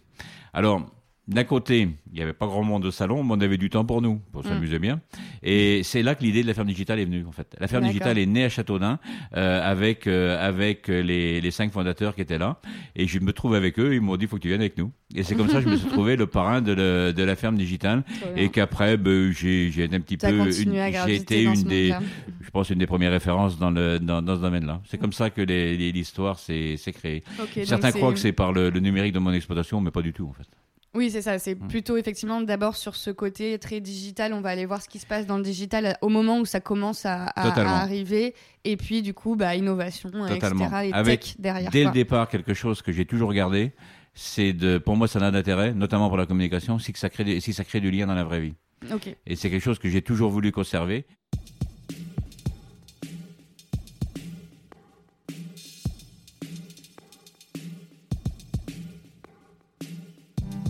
Alors, 0.54 0.82
d'un 1.28 1.44
côté, 1.44 1.90
il 2.12 2.14
n'y 2.14 2.22
avait 2.22 2.34
pas 2.34 2.46
grand 2.46 2.64
monde 2.64 2.86
au 2.86 2.92
salon, 2.92 3.24
mais 3.24 3.34
on 3.36 3.42
avait 3.42 3.58
du 3.58 3.70
temps 3.70 3.84
pour 3.84 4.02
nous, 4.02 4.22
pour 4.32 4.46
mm. 4.46 4.48
s'amuser 4.48 4.80
bien. 4.80 5.02
Et 5.44 5.82
c'est 5.84 6.02
là 6.02 6.16
que 6.16 6.24
l'idée 6.24 6.42
de 6.42 6.48
la 6.48 6.54
ferme 6.54 6.68
digitale 6.68 7.00
est 7.00 7.06
venue, 7.06 7.26
en 7.26 7.32
fait. 7.32 7.56
La 7.60 7.68
ferme 7.68 7.86
digitale 7.86 8.18
est 8.18 8.26
née 8.26 8.46
à 8.46 8.50
Châteaudun 8.50 9.00
euh, 9.36 9.72
avec 9.72 10.08
euh, 10.08 10.38
avec 10.40 10.88
les, 10.88 11.42
les 11.42 11.52
cinq 11.52 11.72
fondateurs 11.74 12.16
qui 12.16 12.22
étaient 12.22 12.38
là. 12.38 12.60
Et 12.96 13.08
je 13.08 13.20
me 13.20 13.34
trouve 13.34 13.56
avec 13.56 13.78
eux, 13.80 13.94
ils 13.94 14.02
m'ont 14.02 14.16
dit, 14.16 14.26
il 14.26 14.28
faut 14.28 14.38
que 14.38 14.42
tu 14.42 14.48
viennes 14.48 14.62
avec 14.62 14.78
nous. 14.78 14.92
Et 15.16 15.24
c'est 15.24 15.36
comme 15.36 15.50
ça 15.50 15.60
que 15.60 15.66
je 15.66 15.70
me 15.70 15.76
suis 15.78 15.90
trouvé 15.90 16.16
le 16.16 16.28
parrain 16.28 16.62
de, 16.62 16.74
le, 16.74 17.14
de 17.14 17.24
la 17.24 17.36
ferme 17.36 17.58
digitale. 17.58 18.04
Et 18.36 18.50
qu'après, 18.50 18.98
ben, 18.98 19.32
j'ai 19.32 19.68
été 19.68 19.96
un 19.96 20.00
petit 20.00 20.18
peu... 20.18 20.52
J'ai 20.52 21.16
été 21.16 21.44
une 21.44 21.64
des, 21.64 21.94
je 22.42 22.50
pense, 22.50 22.70
une 22.70 22.80
des 22.80 22.88
premières 22.88 23.12
références 23.12 23.58
dans, 23.58 23.72
le, 23.72 24.00
dans, 24.00 24.22
dans 24.22 24.36
ce 24.36 24.42
domaine-là. 24.42 24.82
C'est 24.86 24.98
comme 24.98 25.14
ça 25.14 25.30
que 25.30 25.42
l'histoire 25.42 26.40
s'est 26.40 26.78
créée. 26.94 27.24
Okay, 27.40 27.66
Certains 27.66 27.92
croient 27.92 28.14
que 28.14 28.20
c'est 28.20 28.32
par 28.32 28.54
le, 28.54 28.70
le 28.70 28.80
numérique 28.80 29.14
de 29.14 29.20
mon 29.20 29.34
exploitation, 29.34 29.82
mais 29.82 29.92
pas 29.92 30.02
du 30.02 30.14
tout, 30.14 30.28
en 30.28 30.34
fait. 30.34 30.48
Oui, 30.98 31.12
c'est 31.12 31.22
ça. 31.22 31.38
C'est 31.38 31.54
mm. 31.54 31.68
plutôt 31.68 31.96
effectivement 31.96 32.42
d'abord 32.42 32.76
sur 32.76 32.96
ce 32.96 33.12
côté 33.12 33.60
très 33.60 33.80
digital. 33.80 34.34
On 34.34 34.42
va 34.42 34.50
aller 34.50 34.66
voir 34.66 34.82
ce 34.82 34.90
qui 34.90 34.98
se 34.98 35.06
passe 35.06 35.28
dans 35.28 35.38
le 35.38 35.44
digital 35.44 35.96
au 36.02 36.10
moment 36.10 36.40
où 36.40 36.46
ça 36.46 36.60
commence 36.60 37.06
à, 37.06 37.26
à, 37.26 37.82
arriver. 37.82 38.34
Et 38.64 38.78
puis, 38.78 39.04
du 39.04 39.14
coup, 39.14 39.36
bah, 39.36 39.56
innovation, 39.56 40.10
Totalement. 40.10 40.66
etc. 40.66 40.90
Et 40.90 40.94
Avec, 40.94 41.22
tech 41.22 41.36
derrière. 41.38 41.70
Dès 41.70 41.84
le 41.84 41.92
départ, 41.92 42.28
quelque 42.28 42.56
chose 42.56 42.82
que 42.82 42.92
j'ai 42.92 43.06
toujours 43.06 43.32
gardé, 43.32 43.74
c'est 44.16 44.54
de, 44.54 44.80
pour 44.80 44.98
moi, 44.98 45.08
ça 45.08 45.20
n'a 45.20 45.30
d'intérêt, 45.30 45.74
notamment 45.74 46.08
pour 46.08 46.18
la 46.18 46.26
communication, 46.26 46.80
si, 46.80 46.92
ça 46.96 47.10
crée, 47.10 47.40
si 47.42 47.54
ça 47.54 47.64
crée 47.64 47.80
du 47.80 47.92
lien 47.92 48.08
dans 48.08 48.16
la 48.16 48.24
vraie 48.24 48.42
vie. 48.42 48.56
Okay. 48.92 49.16
Et 49.28 49.36
c'est 49.36 49.52
quelque 49.52 49.64
chose 49.64 49.78
que 49.78 49.90
j'ai 49.90 50.02
toujours 50.02 50.32
voulu 50.32 50.52
conserver. 50.52 51.06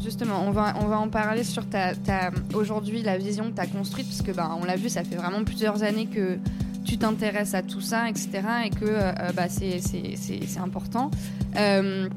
Justement, 0.08 0.42
on 0.48 0.52
va, 0.52 0.74
on 0.80 0.86
va 0.86 1.00
en 1.00 1.10
parler 1.10 1.44
sur 1.44 1.68
ta, 1.68 1.94
ta 1.94 2.32
aujourd'hui 2.54 3.02
la 3.02 3.18
vision 3.18 3.52
que 3.52 3.56
tu 3.56 3.62
as 3.62 3.68
construite, 3.68 4.08
parce 4.08 4.22
que 4.22 4.32
bah, 4.32 4.58
on 4.58 4.64
l'a 4.64 4.78
vu, 4.78 4.88
ça 4.88 5.04
fait 5.04 5.18
vraiment 5.18 5.44
plusieurs 5.44 5.84
années 5.84 6.06
que 6.06 6.38
tu 6.86 6.98
t'intéresses 6.98 7.54
à 7.54 7.62
tout 7.62 7.82
ça, 7.82 8.08
etc. 8.08 8.30
Et 8.64 8.70
que 8.70 8.86
euh, 8.86 9.12
bah, 9.36 9.50
c'est 9.50 10.60
important. 10.62 11.12
Euh, 11.58 12.08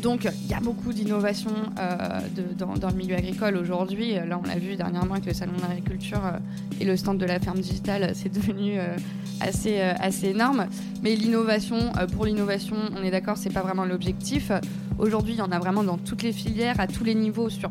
donc, 0.00 0.24
il 0.24 0.50
y 0.50 0.54
a 0.54 0.60
beaucoup 0.60 0.92
d'innovation 0.92 1.52
euh, 1.78 2.20
dans, 2.58 2.74
dans, 2.74 2.88
le 2.88 2.96
milieu 2.96 3.14
agricole 3.14 3.56
aujourd'hui. 3.56 4.14
Là, 4.14 4.40
on 4.42 4.46
l'a 4.46 4.58
vu 4.58 4.74
dernièrement 4.74 5.14
avec 5.14 5.26
le 5.26 5.34
salon 5.34 5.52
d'agriculture 5.60 6.20
euh, 6.24 6.38
et 6.80 6.84
le 6.84 6.96
stand 6.96 7.18
de 7.18 7.26
la 7.26 7.38
ferme 7.38 7.60
digitale, 7.60 8.12
c'est 8.14 8.32
devenu 8.32 8.78
euh, 8.78 8.96
assez, 9.40 9.80
euh, 9.80 9.92
assez 10.00 10.28
énorme. 10.28 10.66
Mais 11.02 11.14
l'innovation, 11.14 11.92
pour 12.14 12.24
l'innovation, 12.24 12.76
on 12.96 13.02
est 13.04 13.10
d'accord, 13.10 13.36
c'est 13.36 13.52
pas 13.52 13.62
vraiment 13.62 13.84
l'objectif. 13.84 14.50
Aujourd'hui, 14.98 15.34
il 15.34 15.38
y 15.38 15.42
en 15.42 15.50
a 15.50 15.58
vraiment 15.58 15.82
dans 15.82 15.98
toutes 15.98 16.22
les 16.22 16.32
filières, 16.32 16.78
à 16.78 16.86
tous 16.86 17.04
les 17.04 17.14
niveaux, 17.14 17.48
sur 17.48 17.70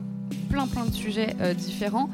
plein 0.50 0.68
plein 0.68 0.86
de 0.86 0.92
sujets 0.92 1.36
euh, 1.40 1.54
différents. 1.54 2.10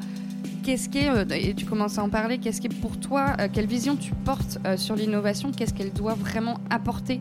Qu'est-ce 0.62 0.88
qui 0.88 0.98
est, 0.98 1.08
euh, 1.08 1.24
et 1.30 1.54
tu 1.54 1.64
commences 1.64 1.98
à 1.98 2.02
en 2.02 2.08
parler, 2.08 2.38
qu'est-ce 2.38 2.60
qui 2.60 2.66
est 2.66 2.80
pour 2.80 3.00
toi, 3.00 3.34
euh, 3.40 3.48
quelle 3.52 3.66
vision 3.66 3.96
tu 3.96 4.12
portes 4.24 4.58
sur 4.76 4.94
l'innovation? 4.94 5.50
Qu'est-ce 5.50 5.74
qu'elle 5.74 5.92
doit 5.92 6.14
vraiment 6.14 6.60
apporter 6.70 7.20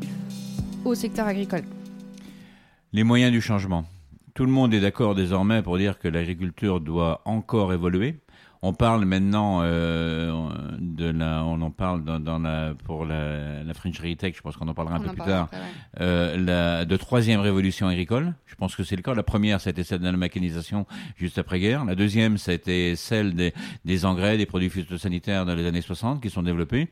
au 0.85 0.95
secteur 0.95 1.27
agricole? 1.27 1.63
Les 2.93 3.03
moyens 3.03 3.31
du 3.31 3.41
changement. 3.41 3.85
Tout 4.33 4.45
le 4.45 4.51
monde 4.51 4.73
est 4.73 4.79
d'accord 4.79 5.15
désormais 5.15 5.61
pour 5.61 5.77
dire 5.77 5.97
que 5.97 6.07
l'agriculture 6.07 6.79
doit 6.79 7.21
encore 7.25 7.73
évoluer. 7.73 8.19
On 8.61 8.73
parle 8.73 9.05
maintenant 9.05 9.59
euh, 9.61 10.31
de 10.79 11.09
la, 11.09 11.43
on 11.43 11.61
en 11.61 11.69
parle 11.71 12.03
dans, 12.03 12.19
dans 12.19 12.39
la, 12.39 12.73
pour 12.85 13.05
la, 13.05 13.63
la 13.63 13.73
French 13.73 14.01
Tech, 14.17 14.33
je 14.35 14.41
pense 14.41 14.57
qu'on 14.57 14.67
en 14.67 14.73
parlera 14.73 14.95
un 14.95 14.99
On 14.99 15.03
peu 15.03 15.09
plus 15.09 15.17
tard, 15.17 15.43
après, 15.43 15.57
ouais. 15.57 15.63
euh, 16.01 16.37
la, 16.37 16.85
de 16.85 16.97
troisième 16.97 17.39
révolution 17.39 17.87
agricole. 17.87 18.33
Je 18.45 18.55
pense 18.55 18.75
que 18.75 18.83
c'est 18.83 18.95
le 18.95 19.01
cas. 19.03 19.13
La 19.13 19.23
première, 19.23 19.61
c'était 19.61 19.83
celle 19.83 19.99
de 19.99 20.05
la 20.05 20.11
mécanisation 20.13 20.87
juste 21.17 21.37
après-guerre. 21.37 21.85
La 21.85 21.95
deuxième, 21.95 22.37
c'était 22.37 22.95
celle 22.95 23.35
des, 23.35 23.53
des 23.85 24.05
engrais, 24.05 24.37
des 24.37 24.45
produits 24.47 24.69
phytosanitaires 24.69 25.45
dans 25.45 25.55
les 25.55 25.65
années 25.65 25.81
60 25.81 26.21
qui 26.21 26.29
sont 26.29 26.43
développés. 26.43 26.89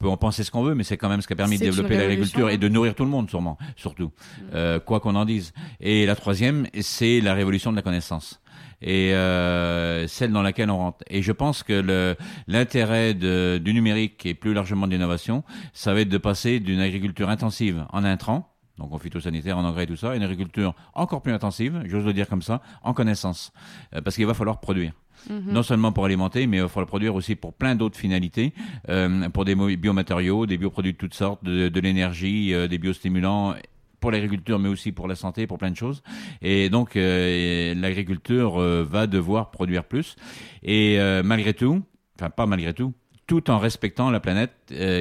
On 0.00 0.04
peut 0.04 0.10
en 0.10 0.16
penser 0.18 0.44
ce 0.44 0.50
qu'on 0.50 0.62
veut, 0.62 0.74
mais 0.74 0.84
c'est 0.84 0.98
quand 0.98 1.08
même 1.08 1.22
ce 1.22 1.26
qui 1.26 1.32
a 1.32 1.36
permis 1.36 1.58
de 1.58 1.64
développer 1.64 1.96
l'agriculture 1.96 2.50
et 2.50 2.58
de 2.58 2.68
nourrir 2.68 2.94
tout 2.94 3.04
le 3.04 3.10
monde, 3.10 3.30
sûrement, 3.30 3.56
surtout, 3.76 4.12
euh, 4.52 4.78
quoi 4.78 5.00
qu'on 5.00 5.14
en 5.14 5.24
dise. 5.24 5.54
Et 5.80 6.04
la 6.04 6.14
troisième, 6.14 6.66
c'est 6.82 7.22
la 7.22 7.32
révolution 7.32 7.70
de 7.70 7.76
la 7.76 7.82
connaissance 7.82 8.42
et 8.82 9.14
euh, 9.14 10.06
celle 10.06 10.32
dans 10.32 10.42
laquelle 10.42 10.70
on 10.70 10.76
rentre. 10.78 10.98
Et 11.08 11.22
je 11.22 11.32
pense 11.32 11.62
que 11.62 11.72
le- 11.72 12.16
l'intérêt 12.46 13.14
du 13.14 13.72
numérique 13.74 14.26
et 14.26 14.34
plus 14.34 14.54
largement 14.54 14.86
de 14.86 14.92
l'innovation, 14.92 15.44
ça 15.72 15.94
va 15.94 16.00
être 16.00 16.08
de 16.08 16.18
passer 16.18 16.60
d'une 16.60 16.80
agriculture 16.80 17.28
intensive 17.30 17.84
en 17.92 18.04
intrants, 18.04 18.52
donc 18.78 18.92
en 18.92 18.98
phytosanitaire, 18.98 19.56
en 19.56 19.64
engrais 19.64 19.84
et 19.84 19.86
tout 19.86 19.96
ça, 19.96 20.10
à 20.12 20.16
une 20.16 20.22
agriculture 20.22 20.74
encore 20.94 21.22
plus 21.22 21.32
intensive, 21.32 21.82
j'ose 21.86 22.04
le 22.04 22.12
dire 22.12 22.28
comme 22.28 22.42
ça, 22.42 22.60
en 22.82 22.92
connaissance. 22.92 23.52
Euh, 23.94 24.02
parce 24.02 24.16
qu'il 24.16 24.26
va 24.26 24.34
falloir 24.34 24.60
produire. 24.60 24.92
Mhm. 25.30 25.44
Non 25.52 25.62
seulement 25.62 25.92
pour 25.92 26.04
alimenter, 26.04 26.46
mais 26.46 26.58
il 26.58 26.62
va 26.62 26.68
falloir 26.68 26.86
produire 26.86 27.14
aussi 27.14 27.34
pour 27.36 27.54
plein 27.54 27.74
d'autres 27.74 27.98
finalités, 27.98 28.52
euh, 28.90 29.28
pour 29.30 29.46
des 29.46 29.54
biomatériaux, 29.54 30.44
des 30.44 30.58
bioproduits 30.58 30.92
de 30.92 30.98
toutes 30.98 31.14
sortes, 31.14 31.42
de, 31.42 31.68
de 31.70 31.80
l'énergie, 31.80 32.52
euh, 32.52 32.68
des 32.68 32.76
biostimulants 32.78 33.54
pour 34.00 34.10
l'agriculture, 34.10 34.58
mais 34.58 34.68
aussi 34.68 34.92
pour 34.92 35.08
la 35.08 35.14
santé, 35.14 35.46
pour 35.46 35.58
plein 35.58 35.70
de 35.70 35.76
choses. 35.76 36.02
Et 36.42 36.68
donc, 36.68 36.96
euh, 36.96 37.74
l'agriculture 37.74 38.60
euh, 38.60 38.84
va 38.88 39.06
devoir 39.06 39.50
produire 39.50 39.84
plus. 39.84 40.16
Et 40.62 40.98
euh, 40.98 41.22
malgré 41.22 41.54
tout, 41.54 41.82
enfin 42.18 42.30
pas 42.30 42.46
malgré 42.46 42.74
tout, 42.74 42.92
tout 43.26 43.50
en 43.50 43.58
respectant 43.58 44.10
la 44.10 44.20
planète 44.20 44.52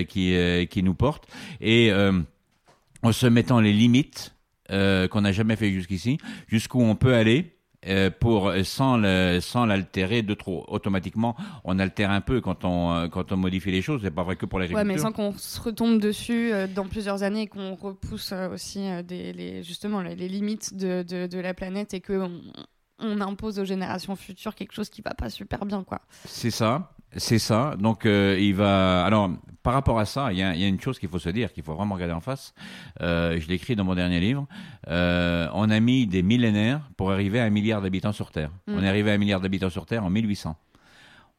qui, 0.09 0.35
qui 0.67 0.83
nous 0.83 0.95
porte 0.95 1.27
et 1.61 1.91
en 3.03 3.11
se 3.11 3.27
mettant 3.27 3.59
les 3.59 3.71
limites 3.71 4.33
qu'on 4.67 5.21
n'a 5.21 5.31
jamais 5.31 5.55
fait 5.55 5.71
jusqu'ici, 5.71 6.17
jusqu'où 6.47 6.81
on 6.81 6.95
peut 6.95 7.13
aller. 7.13 7.54
Euh, 7.87 8.09
pour 8.09 8.51
sans 8.63 8.97
le, 8.97 9.39
sans 9.41 9.65
l'altérer 9.65 10.21
de 10.21 10.33
trop. 10.33 10.65
Automatiquement 10.67 11.35
on 11.63 11.79
altère 11.79 12.11
un 12.11 12.21
peu 12.21 12.41
quand 12.41 12.63
on 12.65 12.93
euh, 12.93 13.07
quand 13.07 13.31
on 13.31 13.37
modifie 13.37 13.71
les 13.71 13.81
choses. 13.81 14.01
C'est 14.03 14.11
pas 14.11 14.23
vrai 14.23 14.35
que 14.35 14.45
pour 14.45 14.57
Ouais, 14.57 14.67
l'agriculture. 14.67 14.93
mais 14.95 14.97
sans 15.01 15.11
qu'on 15.11 15.31
se 15.37 15.59
retombe 15.61 15.99
dessus 15.99 16.51
euh, 16.53 16.67
dans 16.67 16.85
plusieurs 16.87 17.23
années 17.23 17.43
et 17.43 17.47
qu'on 17.47 17.75
repousse 17.75 18.31
euh, 18.31 18.49
aussi 18.49 18.79
euh, 18.87 19.01
des, 19.03 19.33
les, 19.33 19.63
justement 19.63 20.01
les, 20.01 20.15
les 20.15 20.27
limites 20.27 20.75
de, 20.75 21.03
de, 21.03 21.27
de 21.27 21.39
la 21.39 21.53
planète 21.53 21.93
et 21.93 22.01
qu'on 22.01 22.31
on 22.99 23.19
impose 23.19 23.59
aux 23.59 23.65
générations 23.65 24.15
futures 24.15 24.55
quelque 24.55 24.71
chose 24.73 24.89
qui 24.89 25.01
va 25.01 25.13
pas 25.13 25.29
super 25.29 25.65
bien, 25.65 25.83
quoi. 25.83 25.99
C'est 26.23 26.49
ça, 26.51 26.93
c'est 27.15 27.39
ça. 27.39 27.75
Donc 27.77 28.05
euh, 28.05 28.37
il 28.39 28.55
va. 28.55 29.03
Alors 29.05 29.29
par 29.63 29.73
rapport 29.73 29.97
à 29.97 30.05
ça, 30.05 30.31
il 30.31 30.37
y 30.37 30.43
a, 30.43 30.53
il 30.53 30.61
y 30.61 30.63
a 30.63 30.67
une 30.67 30.79
chose 30.79 30.99
qu'il 30.99 31.09
faut 31.09 31.17
se 31.17 31.29
dire, 31.29 31.51
qu'il 31.51 31.63
faut 31.63 31.73
vraiment 31.73 31.95
regarder 31.95 32.13
en 32.13 32.21
face. 32.21 32.53
Euh, 33.01 33.39
je 33.39 33.47
l'écris 33.47 33.75
dans 33.75 33.83
mon 33.83 33.95
dernier 33.95 34.19
livre. 34.19 34.45
Euh, 34.87 35.47
on 35.53 35.71
a 35.71 35.79
mis 35.79 36.05
des 36.05 36.21
millénaires 36.21 36.81
pour 36.97 37.11
arriver 37.11 37.39
à 37.39 37.45
un 37.45 37.49
milliard 37.49 37.81
d'habitants 37.81 38.11
sur 38.11 38.29
Terre. 38.29 38.51
Mm. 38.67 38.75
On 38.75 38.83
est 38.83 38.87
arrivé 38.87 39.09
à 39.09 39.15
un 39.15 39.17
milliard 39.17 39.41
d'habitants 39.41 39.71
sur 39.71 39.87
Terre 39.87 40.03
en 40.03 40.11
1800. 40.11 40.55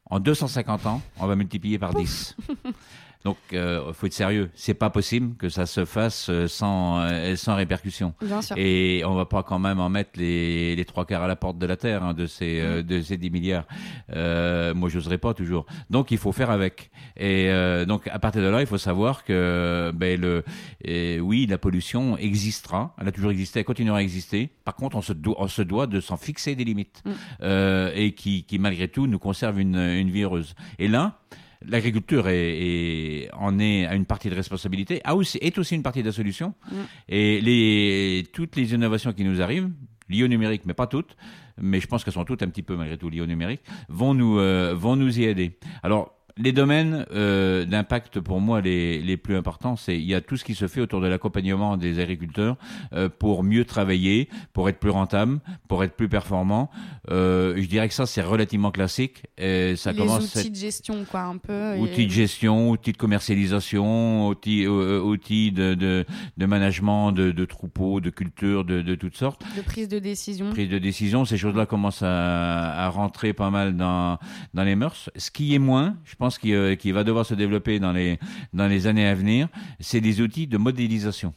En 0.09 0.19
250 0.19 0.85
ans, 0.87 1.01
on 1.19 1.27
va 1.27 1.35
multiplier 1.35 1.79
par 1.79 1.93
10. 1.93 2.35
Donc, 3.27 3.37
il 3.51 3.81
faut 3.93 4.07
être 4.07 4.13
sérieux. 4.13 4.49
C'est 4.53 4.73
pas 4.73 4.89
possible 4.89 5.35
que 5.35 5.49
ça 5.49 5.65
se 5.65 5.83
fasse 5.83 6.29
euh, 6.29 6.47
sans, 6.47 6.99
euh, 6.99 7.35
sans 7.35 7.55
répercussion. 7.55 8.13
Bien 8.21 8.41
sûr. 8.41 8.55
Et 8.57 9.03
on 9.05 9.15
va 9.15 9.25
pas 9.25 9.43
quand 9.43 9.59
même 9.59 9.81
en 9.81 9.89
mettre 9.89 10.11
les, 10.15 10.77
les 10.77 10.85
trois 10.85 11.05
quarts 11.05 11.23
à 11.23 11.27
la 11.27 11.35
porte 11.35 11.57
de 11.57 11.65
la 11.65 11.75
Terre 11.75 12.03
hein, 12.03 12.13
de, 12.13 12.25
ces, 12.25 12.61
euh, 12.61 12.83
de 12.83 13.01
ces 13.01 13.17
10 13.17 13.29
milliards. 13.31 13.67
Euh, 14.15 14.73
moi, 14.73 14.87
j'oserais 14.87 15.17
pas 15.17 15.33
toujours. 15.33 15.65
Donc, 15.89 16.11
il 16.11 16.17
faut 16.17 16.31
faire 16.31 16.49
avec. 16.51 16.89
Et 17.17 17.49
euh, 17.49 17.83
donc, 17.83 18.07
à 18.07 18.17
partir 18.19 18.41
de 18.41 18.47
là, 18.47 18.61
il 18.61 18.67
faut 18.67 18.77
savoir 18.77 19.25
que, 19.25 19.91
ben, 19.93 20.19
le, 20.21 20.45
et 20.85 21.19
oui, 21.19 21.47
la 21.47 21.57
pollution 21.57 22.17
existera. 22.17 22.95
Elle 23.01 23.09
a 23.09 23.11
toujours 23.11 23.31
existé, 23.31 23.59
elle 23.59 23.65
continuera 23.65 23.97
à 23.97 24.01
exister. 24.01 24.49
Par 24.63 24.75
contre, 24.75 24.95
on 24.95 25.01
se 25.01 25.11
doit, 25.11 25.35
on 25.39 25.47
se 25.49 25.61
doit 25.61 25.85
de 25.87 25.99
s'en 25.99 26.15
fixer 26.15 26.55
des 26.55 26.63
limites 26.63 27.03
Mm. 27.03 27.11
euh, 27.41 27.91
et 27.93 28.13
qui, 28.13 28.43
qui, 28.43 28.57
malgré 28.59 28.87
tout, 28.87 29.07
nous 29.07 29.19
conserve 29.19 29.59
une, 29.59 29.75
une 29.75 30.09
vie 30.09 30.21
heureuse. 30.23 30.55
Et 30.79 30.87
là, 30.87 31.19
L'agriculture 31.65 32.27
est, 32.27 32.57
est- 32.59 33.29
en 33.33 33.57
est 33.59 33.85
à 33.85 33.95
une 33.95 34.05
partie 34.05 34.29
de 34.29 34.35
responsabilité, 34.35 35.01
a 35.03 35.15
aussi, 35.15 35.37
est 35.41 35.57
aussi 35.57 35.75
une 35.75 35.83
partie 35.83 36.01
de 36.01 36.07
la 36.07 36.11
solution. 36.13 36.53
Mm. 36.71 36.75
Et 37.09 37.41
les, 37.41 38.23
toutes 38.33 38.55
les 38.55 38.73
innovations 38.73 39.13
qui 39.13 39.23
nous 39.23 39.41
arrivent, 39.41 39.69
liées 40.09 40.23
au 40.23 40.27
numérique, 40.27 40.61
mais 40.65 40.73
pas 40.73 40.87
toutes, 40.87 41.17
mais 41.59 41.79
je 41.79 41.87
pense 41.87 42.03
qu'elles 42.03 42.13
sont 42.13 42.25
toutes 42.25 42.43
un 42.43 42.47
petit 42.49 42.63
peu 42.63 42.75
malgré 42.77 42.97
tout 42.97 43.09
liées 43.09 43.21
au 43.21 43.25
numérique, 43.25 43.61
vont 43.89 44.13
nous, 44.13 44.39
euh, 44.39 44.73
vont 44.75 44.95
nous 44.95 45.19
y 45.19 45.23
aider. 45.25 45.57
Alors, 45.83 46.16
les 46.39 46.51
domaines 46.51 47.05
euh, 47.11 47.65
d'impact 47.65 48.19
pour 48.19 48.39
moi 48.41 48.61
les, 48.61 49.01
les 49.01 49.17
plus 49.17 49.35
importants, 49.35 49.75
c'est 49.75 49.95
il 49.97 50.05
y 50.05 50.13
a 50.15 50.21
tout 50.21 50.37
ce 50.37 50.43
qui 50.43 50.55
se 50.55 50.67
fait 50.67 50.81
autour 50.81 51.01
de 51.01 51.07
l'accompagnement 51.07 51.77
des 51.77 51.99
agriculteurs 51.99 52.57
euh, 52.93 53.09
pour 53.09 53.43
mieux 53.43 53.65
travailler, 53.65 54.29
pour 54.53 54.69
être 54.69 54.79
plus 54.79 54.89
rentable, 54.91 55.39
pour 55.67 55.83
être 55.83 55.95
plus 55.95 56.09
performant. 56.09 56.69
Euh, 57.09 57.55
je 57.57 57.67
dirais 57.67 57.87
que 57.87 57.93
ça 57.93 58.05
c'est 58.05 58.21
relativement 58.21 58.71
classique. 58.71 59.23
Et 59.37 59.75
ça 59.75 59.91
les 59.91 59.99
commence 59.99 60.35
à 60.35 60.39
outils 60.39 60.51
de 60.51 60.55
gestion, 60.55 61.05
quoi, 61.09 61.21
un 61.21 61.37
peu. 61.37 61.75
et- 61.75 61.79
Outils 61.79 62.05
de 62.07 62.11
gestion, 62.11 62.69
outils 62.71 62.91
de 62.91 62.97
commercialisation, 62.97 64.27
outils, 64.27 64.65
euh, 64.65 64.99
outils 65.01 65.51
de, 65.51 65.73
de, 65.73 66.05
de 66.37 66.45
management 66.45 67.11
de, 67.11 67.31
de 67.31 67.45
troupeaux, 67.45 68.01
de 68.01 68.09
cultures, 68.09 68.65
de, 68.65 68.81
de 68.81 68.95
toutes 68.95 69.15
sortes. 69.15 69.41
de 69.55 69.61
prise 69.61 69.87
de 69.87 69.99
décision. 69.99 70.49
Prise 70.49 70.69
de 70.69 70.79
décision, 70.79 71.23
ces 71.25 71.37
choses-là 71.37 71.65
commencent 71.65 72.03
à, 72.03 72.85
à 72.85 72.89
rentrer 72.89 73.33
pas 73.33 73.49
mal 73.49 73.75
dans, 73.77 74.17
dans 74.53 74.63
les 74.63 74.75
mœurs. 74.75 75.09
Ce 75.15 75.31
qui 75.31 75.53
est 75.55 75.59
moins, 75.59 75.95
je 76.03 76.15
pense 76.15 76.26
qu'il 76.37 76.53
euh, 76.53 76.75
qu'il 76.75 76.93
va 76.93 77.03
devoir 77.03 77.25
se 77.25 77.33
développer 77.33 77.79
dans 77.79 77.93
les, 77.93 78.19
dans 78.53 78.67
les 78.67 78.87
années 78.87 79.07
à 79.07 79.15
venir, 79.15 79.47
c'est 79.79 80.01
des 80.01 80.19
outils 80.21 80.47
de 80.47 80.57
modélisation. 80.57 81.33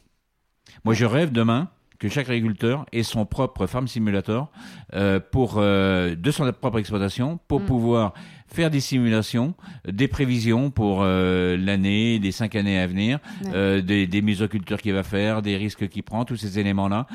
Moi, 0.83 0.93
je 0.93 1.05
rêve 1.05 1.31
demain 1.31 1.69
que 1.99 2.09
chaque 2.09 2.29
agriculteur 2.29 2.85
ait 2.91 3.03
son 3.03 3.25
propre 3.27 3.67
farm 3.67 3.87
simulator 3.87 4.51
euh, 4.95 5.19
pour 5.19 5.55
euh, 5.57 6.15
de 6.15 6.31
son 6.31 6.51
propre 6.51 6.79
exploitation 6.79 7.39
pour 7.47 7.59
Mm. 7.61 7.65
pouvoir 7.65 8.13
faire 8.47 8.71
des 8.71 8.79
simulations, 8.79 9.53
des 9.87 10.07
prévisions 10.07 10.71
pour 10.71 11.01
euh, 11.03 11.55
l'année, 11.57 12.17
les 12.19 12.31
cinq 12.31 12.55
années 12.55 12.79
à 12.79 12.87
venir, 12.87 13.19
Ouais. 13.45 13.51
euh, 13.53 13.81
des, 13.81 14.07
des 14.07 14.21
mésocultures 14.23 14.81
qu'il 14.81 14.93
va 14.93 15.03
faire, 15.03 15.41
des 15.43 15.55
risques 15.57 15.87
qu'il 15.89 16.01
prend, 16.03 16.25
tous 16.25 16.37
ces 16.37 16.57
éléments-là. 16.59 17.05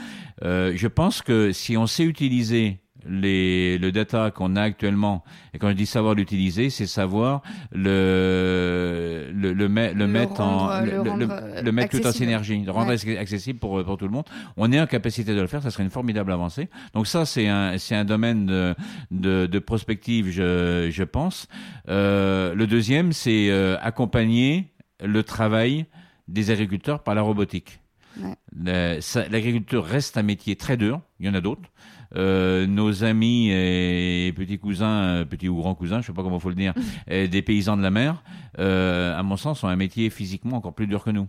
Euh, 0.44 0.72
je 0.76 0.86
pense 0.88 1.20
que 1.20 1.50
si 1.52 1.76
on 1.76 1.86
sait 1.88 2.04
utiliser 2.04 2.78
les, 3.08 3.78
le 3.78 3.92
data 3.92 4.30
qu'on 4.30 4.56
a 4.56 4.62
actuellement, 4.62 5.24
et 5.54 5.58
quand 5.58 5.68
je 5.68 5.74
dis 5.74 5.86
savoir 5.86 6.14
l'utiliser, 6.14 6.70
c'est 6.70 6.86
savoir 6.86 7.42
le, 7.72 9.30
le, 9.34 9.52
le, 9.52 9.68
met- 9.68 9.92
le 9.92 10.00
Le 10.00 10.06
mettre 10.06 10.40
en, 10.40 10.58
rendre- 10.58 10.84
le, 10.86 10.90
le 10.90 11.02
le- 11.02 11.26
le- 11.26 11.30
euh, 11.30 11.62
le 11.62 11.72
mettre 11.72 11.90
tout 11.90 11.96
en 11.96 12.00
accessible. 12.08 12.24
synergie, 12.24 12.58
de 12.62 12.70
rendre 12.70 12.86
Ouais. 12.92 13.18
accessible 13.18 13.58
pour, 13.58 13.82
pour 13.84 13.96
tout 13.98 14.04
le 14.06 14.10
monde. 14.12 14.24
On 14.56 14.70
est 14.72 14.80
en 14.80 14.86
capacité 14.86 15.34
de 15.34 15.40
le 15.40 15.46
faire, 15.46 15.62
ça 15.62 15.70
serait 15.70 15.84
une 15.84 15.90
formidable 15.90 16.32
avancée. 16.32 16.68
Donc 16.94 17.06
ça, 17.06 17.24
c'est 17.26 17.48
un, 17.48 17.78
c'est 17.78 17.94
un 17.94 18.04
domaine 18.04 18.46
de, 18.46 18.74
de, 19.10 19.46
de 19.46 19.58
prospective, 19.58 20.30
je, 20.30 20.88
je 20.90 21.02
pense. 21.04 21.48
Euh, 21.88 22.54
le 22.54 22.66
deuxième, 22.66 23.12
c'est 23.12 23.48
euh, 23.50 23.76
accompagner 23.82 24.72
le 25.04 25.22
travail 25.22 25.86
des 26.28 26.50
agriculteurs 26.50 27.02
par 27.02 27.14
la 27.14 27.22
robotique. 27.22 27.80
Ouais. 28.20 28.34
Le- 28.56 29.30
L'agriculture 29.30 29.84
reste 29.84 30.16
un 30.16 30.22
métier 30.22 30.56
très 30.56 30.76
dur, 30.76 31.00
il 31.20 31.26
y 31.26 31.28
en 31.28 31.34
a 31.34 31.40
d'autres. 31.40 31.68
Euh, 32.16 32.66
nos 32.66 33.04
amis 33.04 33.50
et 33.50 34.32
petits 34.34 34.58
cousins, 34.58 35.02
euh, 35.02 35.24
petits 35.24 35.48
ou 35.48 35.56
grands 35.56 35.74
cousins, 35.74 36.00
je 36.00 36.06
sais 36.06 36.12
pas 36.12 36.22
comment 36.22 36.40
faut 36.40 36.48
le 36.48 36.54
dire, 36.54 36.72
des 37.08 37.42
paysans 37.42 37.76
de 37.76 37.82
la 37.82 37.90
mer, 37.90 38.22
euh, 38.58 39.18
à 39.18 39.22
mon 39.22 39.36
sens, 39.36 39.62
ont 39.64 39.68
un 39.68 39.76
métier 39.76 40.08
physiquement 40.10 40.56
encore 40.56 40.74
plus 40.74 40.86
dur 40.86 41.04
que 41.04 41.10
nous. 41.10 41.28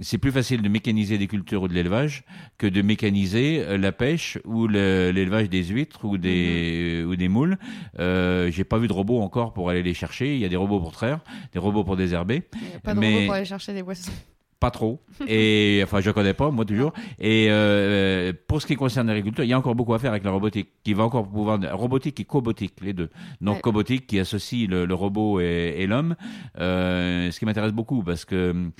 C'est 0.00 0.18
plus 0.18 0.30
facile 0.30 0.62
de 0.62 0.68
mécaniser 0.68 1.18
des 1.18 1.26
cultures 1.26 1.62
ou 1.62 1.68
de 1.68 1.72
l'élevage 1.74 2.22
que 2.56 2.68
de 2.68 2.82
mécaniser 2.82 3.76
la 3.78 3.90
pêche 3.90 4.38
ou 4.44 4.68
le- 4.68 5.10
l'élevage 5.10 5.48
des 5.50 5.64
huîtres 5.64 6.04
ou 6.04 6.18
des, 6.18 7.04
ou 7.04 7.16
des 7.16 7.26
moules. 7.26 7.58
Euh, 7.98 8.48
J'ai 8.52 8.62
pas 8.62 8.78
vu 8.78 8.86
de 8.86 8.92
robots 8.92 9.20
encore 9.20 9.52
pour 9.52 9.70
aller 9.70 9.82
les 9.82 9.94
chercher. 9.94 10.34
Il 10.36 10.40
y 10.40 10.44
a 10.44 10.48
des 10.48 10.54
robots 10.56 10.78
pour 10.78 10.92
traire, 10.92 11.18
des 11.52 11.58
robots 11.58 11.82
pour 11.82 11.96
désherber. 11.96 12.44
Il 12.54 12.68
n'y 12.68 12.74
a 12.76 12.78
pas 12.80 12.94
de 12.94 13.00
mais- 13.00 13.12
robot 13.14 13.24
pour 13.26 13.34
aller 13.34 13.44
chercher 13.44 13.74
des 13.74 13.82
poissons. 13.82 14.12
Pas 14.60 14.70
trop. 14.72 15.00
Et 15.28 15.80
enfin, 15.84 16.00
je 16.00 16.10
connais 16.10 16.34
pas, 16.34 16.50
moi 16.50 16.64
toujours. 16.64 16.92
Et 17.20 17.46
euh, 17.50 18.32
pour 18.48 18.60
ce 18.60 18.66
qui 18.66 18.74
concerne 18.74 19.06
l'agriculture, 19.06 19.44
il 19.44 19.48
y 19.48 19.52
a 19.52 19.58
encore 19.58 19.74
beaucoup 19.76 19.94
à 19.94 19.98
faire 20.00 20.10
avec 20.10 20.24
la 20.24 20.30
robotique, 20.32 20.68
qui 20.82 20.94
va 20.94 21.04
encore 21.04 21.28
pouvoir 21.28 21.60
robotique 21.78 22.18
et 22.20 22.24
cobotique, 22.24 22.74
les 22.82 22.92
deux. 22.92 23.08
Donc 23.40 23.56
Ouais. 23.56 23.60
cobotique 23.60 24.06
qui 24.06 24.18
associe 24.18 24.68
le, 24.68 24.84
le 24.84 24.94
robot 24.94 25.40
et, 25.40 25.74
et 25.78 25.86
l'homme, 25.86 26.16
euh, 26.58 27.30
ce 27.30 27.38
qui 27.38 27.44
m'intéresse 27.44 27.72
beaucoup 27.72 28.02
parce 28.02 28.24
que 28.24 28.70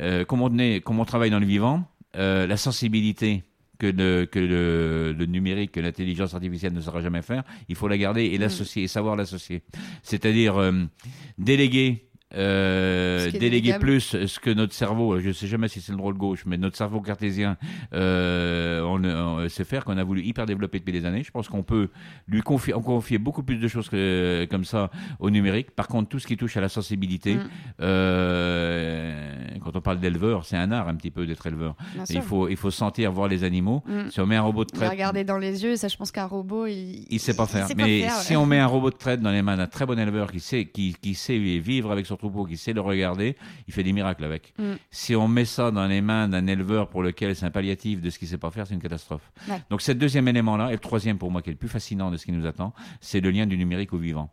euh, 0.00 0.24
comme 0.24 0.42
on 0.42 0.58
est, 0.58 0.80
comme 0.80 0.98
on 0.98 1.04
travaille 1.04 1.30
dans 1.30 1.38
le 1.40 1.46
vivant, 1.46 1.84
euh, 2.16 2.46
la 2.46 2.56
sensibilité 2.56 3.44
que 3.78 3.86
le, 3.86 4.26
que 4.26 4.40
le, 4.40 5.12
le 5.16 5.26
numérique, 5.26 5.70
que 5.70 5.78
l'intelligence 5.80 6.34
artificielle 6.34 6.72
ne 6.72 6.80
saura 6.80 7.00
jamais 7.00 7.22
faire, 7.22 7.44
il 7.68 7.76
faut 7.76 7.86
la 7.86 7.96
garder 7.96 8.24
et 8.24 8.36
l'associer, 8.38 8.82
et 8.82 8.88
savoir 8.88 9.14
l'associer. 9.14 9.62
C'est-à-dire 10.02 10.56
euh, 10.56 10.72
déléguer 11.38 12.07
euh, 12.34 13.30
déléguer 13.30 13.78
plus 13.78 14.00
ce 14.26 14.38
que 14.38 14.50
notre 14.50 14.74
cerveau, 14.74 15.18
je 15.20 15.30
sais 15.32 15.46
jamais 15.46 15.68
si 15.68 15.80
c'est 15.80 15.92
le 15.92 15.98
droit 15.98 16.12
le 16.12 16.18
gauche, 16.18 16.44
mais 16.46 16.58
notre 16.58 16.76
cerveau 16.76 17.00
cartésien 17.00 17.56
euh, 17.94 18.82
on, 18.82 19.02
on 19.04 19.48
sait 19.48 19.64
faire, 19.64 19.84
qu'on 19.84 19.96
a 19.96 20.04
voulu 20.04 20.22
hyper 20.22 20.46
développer 20.46 20.78
depuis 20.78 20.92
des 20.92 21.06
années. 21.06 21.22
Je 21.22 21.30
pense 21.30 21.48
qu'on 21.48 21.62
peut 21.62 21.88
lui 22.26 22.42
confier, 22.42 22.74
on 22.74 22.80
confier 22.82 23.18
beaucoup 23.18 23.42
plus 23.42 23.56
de 23.56 23.68
choses 23.68 23.88
que, 23.88 24.46
comme 24.50 24.64
ça 24.64 24.90
au 25.20 25.30
numérique. 25.30 25.70
Par 25.70 25.88
contre, 25.88 26.08
tout 26.08 26.18
ce 26.18 26.26
qui 26.26 26.36
touche 26.36 26.56
à 26.56 26.60
la 26.60 26.68
sensibilité, 26.68 27.34
Mm. 27.34 27.48
euh, 27.80 29.32
quand 29.62 29.76
on 29.76 29.80
parle 29.80 30.00
d'éleveur, 30.00 30.44
c'est 30.44 30.56
un 30.56 30.70
art 30.72 30.88
un 30.88 30.94
petit 30.94 31.10
peu 31.10 31.26
d'être 31.26 31.46
éleveur. 31.46 31.76
Il 32.08 32.22
faut, 32.22 32.48
il 32.48 32.56
faut 32.56 32.70
sentir, 32.70 33.12
voir 33.12 33.28
les 33.28 33.44
animaux. 33.44 33.82
Mm. 33.86 34.10
Si 34.10 34.20
on 34.20 34.26
met 34.26 34.36
un 34.36 34.42
robot 34.42 34.64
de 34.64 34.70
traite, 34.70 34.90
regarder 34.90 35.24
dans 35.24 35.38
les 35.38 35.62
yeux, 35.62 35.76
ça, 35.76 35.88
je 35.88 35.96
pense 35.96 36.12
qu'un 36.12 36.26
robot, 36.26 36.66
il. 36.66 37.06
il 37.10 37.20
sait 37.20 37.34
pas 37.34 37.46
faire. 37.46 37.66
sait 37.66 37.74
Mais 37.74 38.02
faire, 38.02 38.12
si 38.16 38.36
on 38.36 38.46
met 38.46 38.58
un 38.58 38.66
robot 38.74 38.90
de 38.90 38.96
traite 38.96 39.20
dans 39.20 39.30
les 39.30 39.42
mains 39.42 39.56
d'un 39.56 39.66
très 39.66 39.86
bon 39.86 39.98
éleveur 39.98 40.30
qui 40.30 40.40
sait, 40.40 40.66
qui, 40.66 40.94
qui 41.00 41.14
sait 41.14 41.38
vivre 41.38 41.90
avec 41.90 42.06
son 42.06 42.16
troupeau, 42.18 42.44
qui 42.44 42.56
sait 42.56 42.72
le 42.72 42.80
regarder, 42.80 43.36
il 43.66 43.74
fait 43.74 43.82
des 43.82 43.92
miracles 43.92 44.24
avec. 44.24 44.54
Mm. 44.58 44.74
Si 44.90 45.16
on 45.16 45.28
met 45.28 45.44
ça 45.44 45.70
dans 45.70 45.86
les 45.86 46.00
mains 46.00 46.28
d'un 46.28 46.46
éleveur 46.46 46.88
pour 46.88 47.02
lequel 47.02 47.34
c'est 47.34 47.46
un 47.46 47.50
palliatif 47.50 48.00
de 48.00 48.10
ce 48.10 48.18
qu'il 48.18 48.28
sait 48.28 48.38
pas 48.38 48.50
faire, 48.50 48.66
c'est 48.66 48.74
une 48.74 48.82
catastrophe. 48.82 49.32
Ouais. 49.48 49.62
Donc, 49.70 49.82
ce 49.82 49.92
deuxième 49.92 50.28
élément-là, 50.28 50.68
et 50.68 50.72
le 50.72 50.78
troisième 50.78 51.18
pour 51.18 51.30
moi 51.30 51.42
qui 51.42 51.50
est 51.50 51.52
le 51.52 51.58
plus 51.58 51.68
fascinant 51.68 52.10
de 52.10 52.16
ce 52.16 52.26
qui 52.26 52.32
nous 52.32 52.46
attend, 52.46 52.74
c'est 53.00 53.20
le 53.20 53.30
lien 53.30 53.46
du 53.46 53.56
numérique 53.56 53.92
au 53.92 53.98
vivant. 53.98 54.32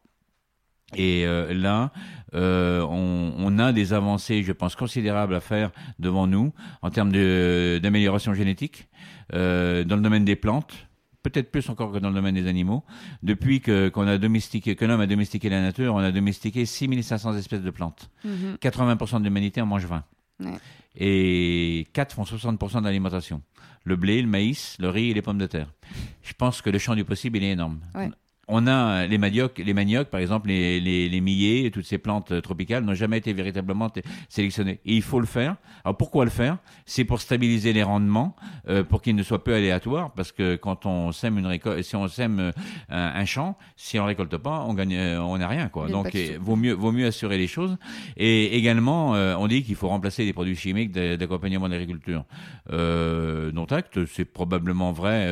Et 0.93 1.25
euh, 1.25 1.53
là, 1.53 1.91
euh, 2.35 2.81
on, 2.81 3.33
on 3.37 3.59
a 3.59 3.73
des 3.73 3.93
avancées, 3.93 4.43
je 4.43 4.51
pense, 4.51 4.75
considérables 4.75 5.33
à 5.33 5.39
faire 5.39 5.71
devant 5.97 6.27
nous 6.27 6.53
en 6.81 6.91
termes 6.91 7.11
d'amélioration 7.11 8.33
génétique 8.33 8.87
euh, 9.33 9.83
dans 9.83 9.95
le 9.95 10.01
domaine 10.03 10.25
des 10.25 10.35
plantes, 10.35 10.84
peut-être 11.29 11.51
plus 11.51 11.67
encore 11.69 11.91
que 11.91 11.97
dans 11.97 12.09
le 12.09 12.15
domaine 12.15 12.35
des 12.35 12.47
animaux. 12.47 12.83
Depuis 13.23 13.59
que 13.59 13.89
qu'on 13.89 14.07
a 14.07 14.17
domestiqué, 14.17 14.75
que 14.75 14.85
l'homme 14.85 15.01
a 15.01 15.07
domestiqué 15.07 15.49
la 15.49 15.61
nature, 15.61 15.95
on 15.95 15.99
a 15.99 16.11
domestiqué 16.11 16.65
6500 16.65 17.35
espèces 17.37 17.63
de 17.63 17.71
plantes. 17.71 18.11
Mhm. 18.23 18.57
80% 18.61 19.19
de 19.19 19.23
l'humanité 19.23 19.59
en 19.61 19.65
mange 19.65 19.85
20. 19.85 20.03
Ouais. 20.41 20.57
Et 20.97 21.87
4 21.93 22.13
font 22.13 22.23
60% 22.23 22.79
de 22.79 22.85
l'alimentation. 22.85 23.41
Le 23.83 23.95
blé, 23.95 24.21
le 24.21 24.27
maïs, 24.27 24.77
le 24.79 24.89
riz 24.89 25.11
et 25.11 25.13
les 25.13 25.21
pommes 25.21 25.37
de 25.37 25.47
terre. 25.47 25.73
Je 26.21 26.33
pense 26.33 26.61
que 26.61 26.69
le 26.69 26.77
champ 26.77 26.95
du 26.95 27.05
possible, 27.05 27.37
il 27.37 27.43
est 27.43 27.51
énorme. 27.51 27.79
Ouais. 27.95 28.11
On 28.47 28.67
a 28.67 29.07
les 29.07 29.17
maniocs, 29.17 29.57
les 29.57 29.73
maniocs, 29.73 30.09
par 30.09 30.19
exemple, 30.19 30.49
les, 30.49 30.79
les, 30.79 31.09
les 31.09 31.21
millets, 31.21 31.71
toutes 31.71 31.85
ces 31.85 31.97
plantes 31.97 32.31
euh, 32.31 32.41
tropicales 32.41 32.83
n'ont 32.83 32.93
jamais 32.93 33.17
été 33.17 33.33
véritablement 33.33 33.91
sélectionnées. 34.29 34.79
Et 34.85 34.93
il 34.95 35.01
faut 35.01 35.19
le 35.19 35.25
faire. 35.25 35.55
Alors 35.83 35.97
pourquoi 35.97 36.25
le 36.25 36.31
faire? 36.31 36.57
C'est 36.85 37.05
pour 37.05 37.19
stabiliser 37.21 37.73
les 37.73 37.81
rendements, 37.81 38.35
euh, 38.69 38.83
pour 38.83 39.01
qu'ils 39.01 39.15
ne 39.15 39.23
soient 39.23 39.43
peu 39.43 39.55
aléatoires, 39.55 40.11
parce 40.13 40.31
que 40.31 40.55
quand 40.55 40.85
on 40.85 41.11
sème 41.11 41.39
une 41.39 41.47
récolte, 41.47 41.81
si 41.81 41.95
on 41.95 42.07
sème 42.07 42.39
euh, 42.39 42.51
un, 42.89 43.13
un 43.15 43.25
champ, 43.25 43.57
si 43.75 43.97
on 43.99 44.05
récolte 44.05 44.37
pas, 44.37 44.63
on 44.67 44.75
gagne, 44.75 44.95
euh, 44.95 45.19
on 45.21 45.37
n'a 45.39 45.47
rien, 45.47 45.67
quoi. 45.69 45.87
Donc 45.91 46.05
euh, 46.33 46.37
vaut 46.39 46.55
mieux, 46.55 46.73
vaut 46.73 46.91
mieux 46.91 47.07
assurer 47.07 47.39
les 47.39 47.47
choses. 47.47 47.77
Et 48.15 48.55
également, 48.57 49.15
euh, 49.15 49.35
on 49.39 49.47
dit 49.47 49.63
qu'il 49.63 49.75
faut 49.75 49.87
remplacer 49.87 50.23
les 50.23 50.33
produits 50.33 50.55
chimiques 50.55 50.91
d'a- 50.91 51.17
d'accompagnement 51.17 51.67
de 51.67 51.73
l'agriculture. 51.73 52.25
Euh, 52.71 53.51
dont 53.51 53.65
acte, 53.65 54.05
c'est 54.05 54.25
probablement 54.25 54.91
vrai. 54.91 55.27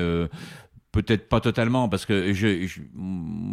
Peut-être 0.93 1.27
pas 1.27 1.39
totalement, 1.41 1.89
parce 1.89 2.05
que 2.05 2.33
je, 2.33 2.67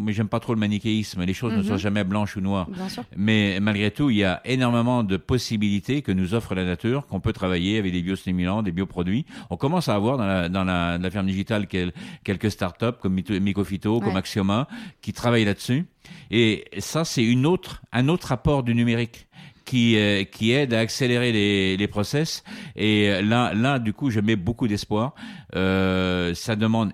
j'aime 0.09 0.29
pas 0.29 0.41
trop 0.41 0.53
le 0.53 0.61
manichéisme. 0.61 1.25
Les 1.25 1.33
choses 1.33 1.55
ne 1.55 1.59
Mhm. 1.63 1.65
sont 1.65 1.77
jamais 1.79 2.05
blanches 2.05 2.37
ou 2.37 2.43
noires. 2.43 2.69
Bien 2.69 2.89
sûr. 2.91 3.03
Mais 3.17 3.59
malgré 3.61 3.91
tout, 3.91 4.11
il 4.11 4.19
y 4.19 4.25
a 4.25 4.43
énormément 4.45 5.03
de 5.03 5.17
possibilités 5.17 6.03
que 6.03 6.13
nous 6.13 6.35
offre 6.35 6.55
la 6.55 6.67
nature, 6.67 7.07
qu'on 7.07 7.19
peut 7.21 7.33
travailler 7.33 7.79
avec 7.79 7.93
des 7.93 8.03
biostimulants, 8.03 8.63
des 8.63 8.73
bioproduits. 8.73 9.25
On 9.49 9.57
commence 9.57 9.89
à 9.89 9.95
avoir 9.95 10.19
dans 10.19 10.27
la, 10.27 10.49
dans 10.51 10.65
la, 10.65 10.99
la 10.99 11.11
ferme 11.11 11.27
digitale 11.29 11.67
quel- 11.67 11.93
quelques 12.25 12.51
startups 12.51 12.99
comme 13.01 13.15
Mycophyto, 13.15 14.01
comme. 14.01 14.17
Axioma, 14.17 14.69
qui 15.01 15.15
travaillent 15.15 15.47
là-dessus. 15.47 15.87
Et 16.31 16.67
ça, 16.79 17.07
c'est 17.07 17.25
une 17.25 17.47
autre, 17.47 17.81
un 17.93 18.09
autre 18.09 18.33
apport 18.33 18.63
du 18.65 18.75
numérique 18.75 19.29
qui, 19.65 19.97
euh, 19.97 20.25
qui 20.25 20.51
aide 20.53 20.75
à 20.75 20.81
accélérer 20.81 21.33
les, 21.33 21.77
les 21.79 21.89
process. 21.89 22.45
Et 22.77 23.09
euh, 23.09 23.23
là, 23.23 23.55
là, 23.55 23.79
du 23.79 23.95
coup, 23.95 24.11
je 24.11 24.21
mets 24.21 24.37
beaucoup 24.37 24.69
d'espoir. 24.69 25.15
Euh, 25.57 26.35
ça 26.35 26.55
demande 26.57 26.93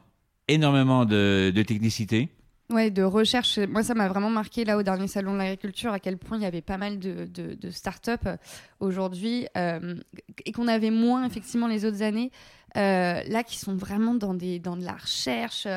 énormément 0.48 1.04
de, 1.04 1.52
de 1.54 1.62
technicité. 1.62 2.30
Ouais, 2.68 2.90
de 2.90 3.04
recherche. 3.04 3.58
Moi, 3.58 3.84
ça 3.84 3.94
m'a 3.94 4.08
vraiment 4.08 4.30
marqué 4.30 4.64
là 4.64 4.76
au 4.76 4.82
dernier 4.82 5.06
salon 5.06 5.34
de 5.34 5.38
l'agriculture 5.38 5.92
à 5.92 6.00
quel 6.00 6.18
point 6.18 6.36
il 6.36 6.42
y 6.42 6.46
avait 6.46 6.62
pas 6.62 6.78
mal 6.78 6.98
de, 6.98 7.26
de, 7.26 7.70
start-up 7.70 8.22
euh, 8.26 8.36
aujourd'hui 8.80 9.46
euh, 9.56 9.94
et 10.44 10.50
qu'on 10.50 10.66
avait 10.66 10.90
moins 10.90 11.24
effectivement 11.24 11.68
les 11.68 11.84
autres 11.84 12.02
années. 12.02 12.32
euh, 12.76 13.22
là, 13.28 13.44
qui 13.44 13.56
sont 13.56 13.76
vraiment 13.76 14.14
dans, 14.14 14.34
des, 14.34 14.58
dans 14.58 14.76
de 14.76 14.84
la 14.84 14.94
recherche 14.94 15.68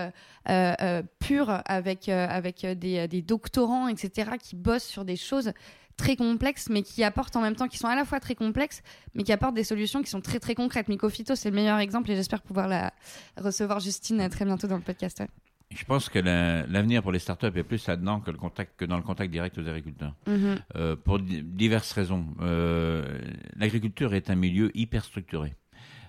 pure 1.20 1.62
avec, 1.66 2.10
avec 2.10 2.66
des 2.66 3.22
doctorants, 3.22 3.88
etc., 3.88 4.32
qui 4.42 4.56
bossent 4.56 4.88
sur 4.88 5.06
des 5.06 5.16
choses 5.16 5.54
très 6.00 6.16
complexes, 6.16 6.68
mais 6.70 6.82
qui 6.82 7.04
apportent 7.04 7.36
en 7.36 7.42
même 7.42 7.56
temps, 7.56 7.68
qui 7.68 7.78
sont 7.78 7.88
à 7.88 7.96
la 7.96 8.06
fois 8.06 8.20
très 8.20 8.34
complexes, 8.36 8.82
mais 9.14 9.24
qui 9.24 9.32
apportent 9.32 9.54
des 9.56 9.64
solutions 9.64 10.02
qui 10.02 10.10
sont 10.10 10.22
très 10.22 10.40
très 10.40 10.56
concrètes. 10.56 10.88
Mycophyto, 10.88 11.36
c'est 11.36 11.50
le 11.52 11.56
meilleur 11.56 11.78
exemple 11.80 12.10
et 12.12 12.16
j'espère 12.16 12.42
pouvoir 12.42 12.68
la 12.68 12.92
recevoir 13.38 13.80
Justine 13.80 14.28
très 14.30 14.46
bientôt 14.46 14.68
dans 14.68 14.78
le 14.78 14.82
podcast. 14.82 15.20
ouais. 15.20 15.28
Je 15.72 15.84
pense 15.86 16.10
que 16.10 16.18
la- 16.18 16.66
l'avenir 16.66 17.04
pour 17.04 17.12
les 17.12 17.20
startups 17.20 17.56
est 17.56 17.64
plus 17.64 17.86
là-dedans 17.86 18.22
que, 18.22 18.32
le 18.32 18.38
contact, 18.38 18.72
que 18.80 18.86
dans 18.86 18.98
le 18.98 19.04
contact 19.04 19.30
direct 19.32 19.56
aux 19.60 19.68
agriculteurs. 19.68 20.16
Mhm. 20.26 20.56
Euh, 20.76 20.96
pour 20.96 21.20
di- 21.20 21.44
diverses 21.44 21.92
raisons. 21.92 22.26
Euh, 22.42 23.20
L'agriculture 23.56 24.16
est 24.16 24.32
un 24.32 24.36
milieu 24.36 24.72
hyper 24.76 25.04
structuré. 25.06 25.54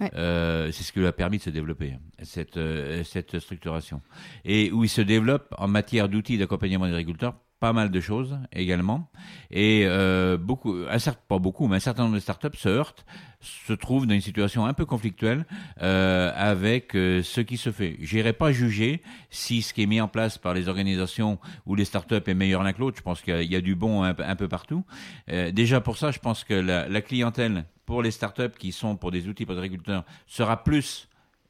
Ouais. 0.00 0.11
Euh, 0.14 0.72
c'est 0.72 0.83
ce 0.83 0.92
qui 0.92 0.98
lui 1.00 1.07
a 1.07 1.12
permis 1.12 1.37
de 1.37 1.42
se 1.42 1.50
développer, 1.50 1.92
cette, 2.22 2.59
cette 3.05 3.38
structuration. 3.38 4.00
Et 4.46 4.72
où 4.72 4.83
il 4.85 4.88
se 4.88 5.03
développe 5.03 5.55
en 5.59 5.68
matière 5.68 6.09
d'outils 6.09 6.38
d'accompagnement 6.38 6.87
des 6.87 6.94
agriculteurs, 6.94 7.35
pas 7.61 7.73
mal 7.75 7.90
de 7.90 8.01
choses 8.01 8.38
également. 8.53 9.11
Et 9.51 9.83
euh, 9.85 10.38
beaucoup, 10.38 10.75
un 10.90 10.99
certain, 10.99 11.20
pas 11.29 11.38
beaucoup, 11.38 11.68
mais 11.68 11.77
un 11.77 11.81
certain 11.81 12.05
nombre 12.05 12.14
de 12.14 12.20
startups 12.20 12.57
se 12.57 12.68
heurtent, 12.70 13.05
se 13.40 13.75
trouvent 13.75 14.07
dans 14.07 14.14
une 14.14 14.20
situation 14.20 14.64
un 14.66 14.73
peu 14.73 14.87
conflictuelle 14.87 15.46
euh, 15.83 16.33
avec 16.35 16.96
euh, 16.96 17.23
ce 17.23 17.42
qui 17.42 17.59
se 17.59 17.70
fait. 17.70 17.96
J'irai 18.01 18.33
pas 18.33 18.51
juger 18.51 19.03
si 19.29 19.61
ce 19.62 19.73
qui 19.75 19.83
est 19.83 19.87
mis 19.87 20.01
en 20.01 20.09
place 20.09 20.38
par 20.38 20.55
les 20.55 20.68
organisations 20.68 21.38
ou 21.66 21.75
les 21.75 21.85
startups 21.85 22.23
est 22.27 22.35
meilleur 22.35 22.62
l'un 22.62 22.73
que 22.73 22.81
l'autre. 22.81 22.96
Je 22.96 23.03
pense 23.03 23.20
qu'il 23.20 23.42
y 23.53 23.57
a- 23.57 23.61
du 23.61 23.75
bon 23.75 24.03
un, 24.03 24.14
un 24.18 24.37
peu 24.37 24.49
partout. 24.49 24.85
Euh, 25.31 25.53
déjà 25.53 25.83
pour 25.83 25.99
ça, 25.99 26.11
je 26.11 26.18
pense 26.18 26.44
que 26.44 26.55
la, 26.55 26.88
la 26.88 27.03
clientèle 27.03 27.66
pour 27.85 28.03
les 28.03 28.11
startups 28.11 28.57
qui 28.59 28.73
sont 28.73 28.96
pour 28.96 29.11
des 29.11 29.29
outils 29.29 29.44
pour 29.44 29.55
les 29.55 29.61
agriculteurs 29.61 30.05
sera 30.27 30.64
plus 30.64 31.09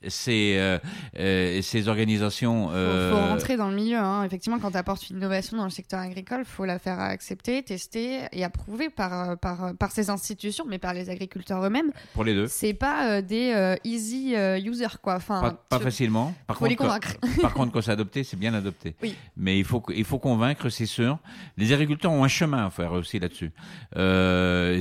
ces, 0.08 0.54
euh, 0.58 0.78
euh, 1.18 1.60
ces 1.62 1.88
organisations. 1.88 2.68
faut, 2.68 2.74
euh, 2.74 3.10
faut 3.12 3.18
rentrer 3.18 3.56
dans 3.56 3.68
le 3.68 3.76
milieu. 3.76 3.98
hein. 3.98 4.24
Effectivement, 4.24 4.58
quand 4.58 4.70
tu 4.70 4.76
apportes 4.76 5.08
une 5.10 5.16
innovation 5.18 5.56
dans 5.56 5.64
le 5.64 5.70
secteur 5.70 6.00
agricole, 6.00 6.44
faut 6.44 6.64
la 6.64 6.78
faire 6.78 6.98
accepter, 7.00 7.62
tester 7.62 8.20
et 8.32 8.44
approuver 8.44 8.88
par, 8.90 9.38
par, 9.38 9.74
par 9.78 9.90
ces 9.92 10.08
institutions, 10.10 10.64
mais 10.66 10.78
par 10.78 10.94
les 10.94 11.10
agriculteurs 11.10 11.64
eux-mêmes. 11.64 11.92
pour 12.14 12.24
les 12.24 12.34
deux. 12.34 12.46
C'est 12.46 12.74
pas 12.74 13.20
des 13.22 13.76
easy 13.84 14.34
users, 14.64 14.98
quoi. 15.02 15.16
Enfin, 15.16 15.40
Pas, 15.40 15.50
pas 15.68 15.78
tu- 15.78 15.84
facilement. 15.84 16.34
Par 16.46 16.56
faut 16.56 16.66
les 16.66 16.76
quand- 16.76 16.84
convaincre. 16.84 17.14
par 17.42 17.52
contre, 17.54 17.72
quand 17.72 17.82
c'est 17.82 17.90
adopté, 17.92 18.24
c'est 18.24 18.38
bien 18.38 18.54
adopté. 18.54 18.94
Oui. 19.02 19.14
Mais 19.36 19.58
il 19.58 19.64
faut, 19.64 19.82
il 19.94 20.04
faut 20.04 20.18
convaincre, 20.18 20.68
c'est 20.70 20.86
sûr. 20.86 21.18
Les 21.56 21.72
agriculteurs 21.72 22.12
ont 22.12 22.24
un 22.24 22.28
chemin 22.28 22.66
à 22.66 22.70
faire 22.70 22.92
aussi 22.92 23.18
là-dessus. 23.18 23.52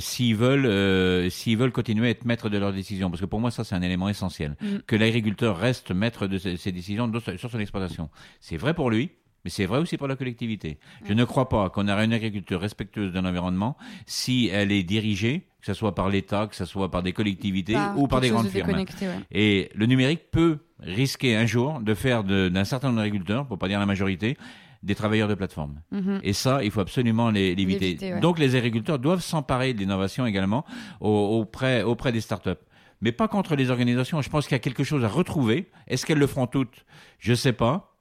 S'ils 0.02 0.36
veulent, 0.36 1.30
s'ils 1.32 1.58
veulent 1.58 1.72
continuer 1.72 2.08
à 2.08 2.10
être 2.12 2.26
maîtres 2.26 2.50
de 2.50 2.58
leurs 2.58 2.74
décisions, 2.74 3.10
parce 3.10 3.22
que 3.22 3.26
pour 3.26 3.40
moi, 3.40 3.52
ça, 3.52 3.64
c'est 3.64 3.76
un 3.76 3.82
élément 3.82 4.10
essentiel. 4.10 4.56
Mm. 4.62 4.78
Que 4.88 4.96
l'agriculteur 5.10 5.58
reste 5.58 5.92
maître 5.92 6.28
de 6.28 6.38
ses, 6.38 6.58
ses 6.58 6.72
décisions 6.72 7.12
sur 7.38 7.50
son 7.52 7.60
exploitation. 7.60 8.10
C'est 8.40 8.58
vrai 8.58 8.74
pour 8.74 8.90
lui. 8.90 9.12
Mais 9.46 9.50
c'est 9.50 9.66
vrai 9.66 9.80
aussi 9.80 9.96
pour 9.96 10.10
la 10.10 10.18
collectivité. 10.18 10.80
Je 11.06 11.14
ne 11.14 11.24
crois 11.24 11.48
pas 11.48 11.70
qu'on 11.70 11.88
aura 11.88 12.04
une 12.04 12.12
agriculture 12.12 12.60
respectueuse 12.60 13.14
de 13.14 13.20
l'environnement 13.22 13.78
si 14.06 14.50
elle 14.52 14.70
est 14.74 14.84
dirigée, 14.84 15.48
que 15.62 15.66
ce 15.68 15.74
soit 15.74 15.96
par 15.96 16.10
l'État, 16.10 16.48
que 16.48 16.58
ce 16.58 16.66
soit 16.66 16.92
par 16.92 17.04
des 17.04 17.14
collectivités 17.14 17.74
ou 17.96 18.06
par 18.08 18.20
des 18.20 18.28
grandes 18.34 18.48
de 18.48 18.50
firmes. 18.52 18.68
ouais. 19.08 19.16
Et 19.32 19.70
le 19.76 19.86
numérique 19.86 20.30
peut 20.30 20.58
risquer 20.82 21.38
un 21.38 21.46
jour 21.46 21.80
de 21.80 21.94
faire 21.94 22.26
d'un 22.26 22.66
certain 22.66 22.90
nombre 22.90 23.00
d'agriculteurs, 23.00 23.48
pour 23.48 23.58
pas 23.58 23.70
dire 23.70 23.80
la 23.80 23.86
majorité, 23.86 24.36
des 24.84 24.96
travailleurs 24.96 25.30
de 25.30 25.36
plateforme. 25.36 25.82
Mhm. 25.92 26.20
Et 26.22 26.34
ça, 26.34 26.62
il 26.64 26.70
faut 26.72 26.82
absolument 26.82 27.30
les- 27.32 27.56
l'éviter. 27.56 27.98
Ouais. 28.16 28.20
Donc 28.20 28.40
les 28.40 28.56
agriculteurs 28.56 29.00
doivent 29.00 29.22
s'emparer 29.22 29.74
de 29.74 29.80
l'innovation 29.80 30.26
également 30.26 30.66
au- 31.00 31.40
auprès, 31.40 31.84
auprès 31.84 32.12
des 32.12 32.22
startups. 32.22 32.60
Mais 33.02 33.12
pas 33.12 33.28
contre 33.28 33.56
les 33.56 33.70
organisations. 33.70 34.22
Je 34.22 34.30
pense 34.30 34.46
qu'il 34.46 34.56
y 34.56 34.56
a 34.56 34.60
quelque 34.60 34.84
chose 34.84 35.04
à 35.06 35.08
retrouver. 35.08 35.70
Est-ce 35.88 36.06
qu'elles 36.06 36.18
le 36.20 36.28
feront 36.28 36.48
toutes? 36.48 36.86
Je 37.20 37.34
sais 37.34 37.54
pas. 37.54 37.96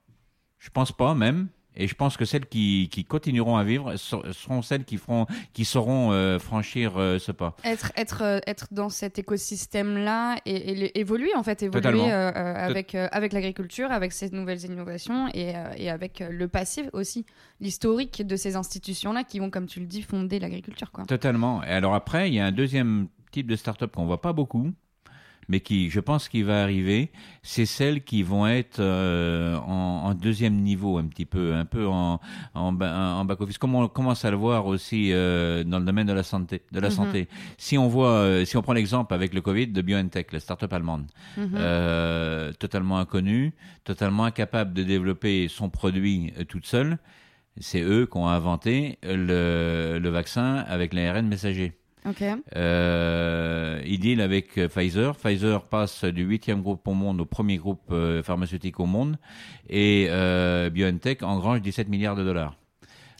Je 0.59 0.71
pense 0.71 0.91
pas 0.93 1.15
même. 1.15 1.49
Et 1.81 1.87
je 1.87 1.95
pense 1.95 2.17
que 2.17 2.25
celles 2.25 2.47
qui, 2.47 2.89
qui 2.91 3.05
continueront 3.05 3.57
à 3.57 3.63
vivre 3.63 3.95
ser- 3.95 4.33
seront 4.33 4.63
celles 4.63 4.85
qui, 4.85 4.97
feront, 4.97 5.27
qui 5.53 5.65
sauront 5.65 6.11
euh, 6.11 6.41
franchir 6.41 6.95
euh, 6.97 7.21
ce 7.21 7.31
pas. 7.31 7.55
Être, 7.63 7.93
être, 7.97 8.23
euh, 8.23 8.41
être 8.49 8.67
dans 8.73 8.89
cet 8.89 9.21
écosystème-là 9.21 10.39
et, 10.45 10.57
et 10.57 10.99
évoluer, 10.99 11.33
en 11.37 11.45
fait, 11.45 11.63
évoluer 11.63 12.11
avec, 12.11 12.97
avec 12.97 13.33
l'agriculture, 13.33 13.93
avec 13.93 14.11
ces 14.11 14.31
nouvelles 14.31 14.65
innovations 14.65 15.29
et, 15.35 15.53
et 15.77 15.89
avec 15.89 16.25
le 16.29 16.49
passif 16.49 16.89
aussi, 16.95 17.25
l'historique 17.61 18.27
de 18.27 18.35
ces 18.35 18.57
institutions-là 18.57 19.23
qui 19.23 19.39
vont, 19.39 19.51
comme 19.51 19.67
tu 19.67 19.79
le 19.79 19.87
dis, 19.87 20.03
fonder 20.03 20.41
l'agriculture. 20.41 20.91
Totalement. 21.07 21.63
Et 21.63 21.69
alors 21.69 21.95
après, 21.95 22.29
il 22.29 22.35
y 22.35 22.41
a 22.41 22.47
un 22.47 22.53
deuxième 22.53 23.07
type 23.31 23.47
de 23.47 23.55
start-up 23.55 23.95
qu'on 23.95 24.07
voit 24.07 24.21
pas 24.21 24.33
beaucoup, 24.33 24.73
mais 25.49 25.61
qui, 25.61 25.89
je 25.91 26.01
pense, 26.01 26.29
qui 26.29 26.43
va 26.43 26.63
arriver, 26.63 27.11
c'est 27.43 27.65
celles 27.67 28.03
qui 28.05 28.23
vont 28.23 28.47
être 28.47 28.81
euh, 28.81 29.57
en, 29.57 30.03
en, 30.09 30.15
deuxième 30.15 30.57
niveau 30.57 30.99
un 30.99 31.07
petit 31.07 31.25
peu, 31.25 31.55
un 31.55 31.65
peu 31.65 31.87
en, 31.87 32.21
en, 32.55 32.81
en 32.81 33.25
back 33.25 33.41
office, 33.41 33.57
comme 33.59 33.75
on 33.75 33.89
commence 33.89 34.25
à 34.27 34.31
le 34.31 34.37
voir 34.37 34.67
aussi 34.67 35.11
euh, 35.13 35.65
dans 35.65 35.79
le 35.79 35.85
domaine 35.87 36.07
de 36.07 36.13
la 36.13 36.23
santé. 36.23 36.63
De 36.71 36.81
la 36.81 36.89
Mhm. 36.89 36.95
santé. 36.95 37.29
Si 37.57 37.79
on 37.79 37.89
voit, 37.89 38.11
euh, 38.11 38.45
si 38.45 38.57
on 38.59 38.63
prend 38.63 38.75
l'exemple 38.75 39.15
avec 39.15 39.33
le 39.33 39.41
Covid 39.41 39.69
de 39.69 39.81
BioNTech, 39.83 40.33
la 40.33 40.41
start-up 40.41 40.73
allemande, 40.73 41.07
Mhm. 41.37 41.51
euh, 41.57 42.53
totalement 42.53 42.99
inconnue, 42.99 43.55
totalement 43.85 44.25
incapable 44.25 44.75
de 44.75 44.83
développer 44.83 45.49
son 45.49 45.71
produit 45.71 46.33
toute 46.49 46.67
seule. 46.67 46.99
C'est 47.61 47.81
eux 47.83 48.07
qui 48.07 48.17
ont 48.19 48.29
inventé 48.29 48.99
le, 49.03 49.99
le 50.01 50.09
vaccin 50.11 50.65
avec 50.69 50.93
l'ARN 50.95 51.27
messager. 51.27 51.73
Ok. 52.07 52.23
Euh, 52.55 53.58
ils 53.89 54.01
deal 54.01 54.21
avec 54.21 54.59
euh, 54.59 54.69
Pfizer. 54.69 55.17
Pfizer 55.17 55.63
passe 55.65 56.05
du 56.05 56.23
huitième 56.25 56.63
groupe 56.63 56.87
au 56.87 56.95
monde 56.95 57.21
au 57.21 57.25
premier 57.25 57.57
groupe 57.57 57.83
euh, 57.91 58.23
pharmaceutique 58.23 58.79
au 58.81 58.87
monde. 58.87 59.17
Et 59.69 60.07
euh, 60.11 60.71
BioNTech 60.71 61.23
engrange 61.23 61.63
17 61.63 61.89
milliards 61.89 62.17
de 62.17 62.25
dollars. 62.25 62.57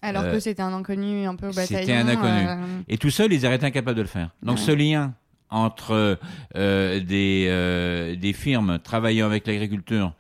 Alors 0.03 0.31
que 0.31 0.39
c'était 0.39 0.63
un 0.63 0.73
inconnu 0.73 1.27
un 1.27 1.35
peu 1.35 1.49
au 1.49 1.53
bataillon. 1.53 1.81
c'était 1.81 1.93
un 1.93 2.07
inconnu. 2.09 2.85
Et 2.89 2.99
tout 2.99 3.11
seul, 3.11 3.33
ils 3.33 3.45
auraient 3.45 3.57
été 3.57 3.67
incapables 3.67 3.97
de 3.97 4.03
le 4.03 4.09
faire. 4.09 4.31
Donc 4.43 4.59
Ouais. 4.59 4.63
ce 4.63 4.71
lien 4.71 5.15
entre 5.51 6.19
euh, 6.57 7.01
des, 7.01 7.47
euh, 7.49 8.15
des 8.17 8.33
firmes 8.33 8.79
travaillant 8.79 9.27
avec 9.27 9.47
l'agriculture 9.47 10.13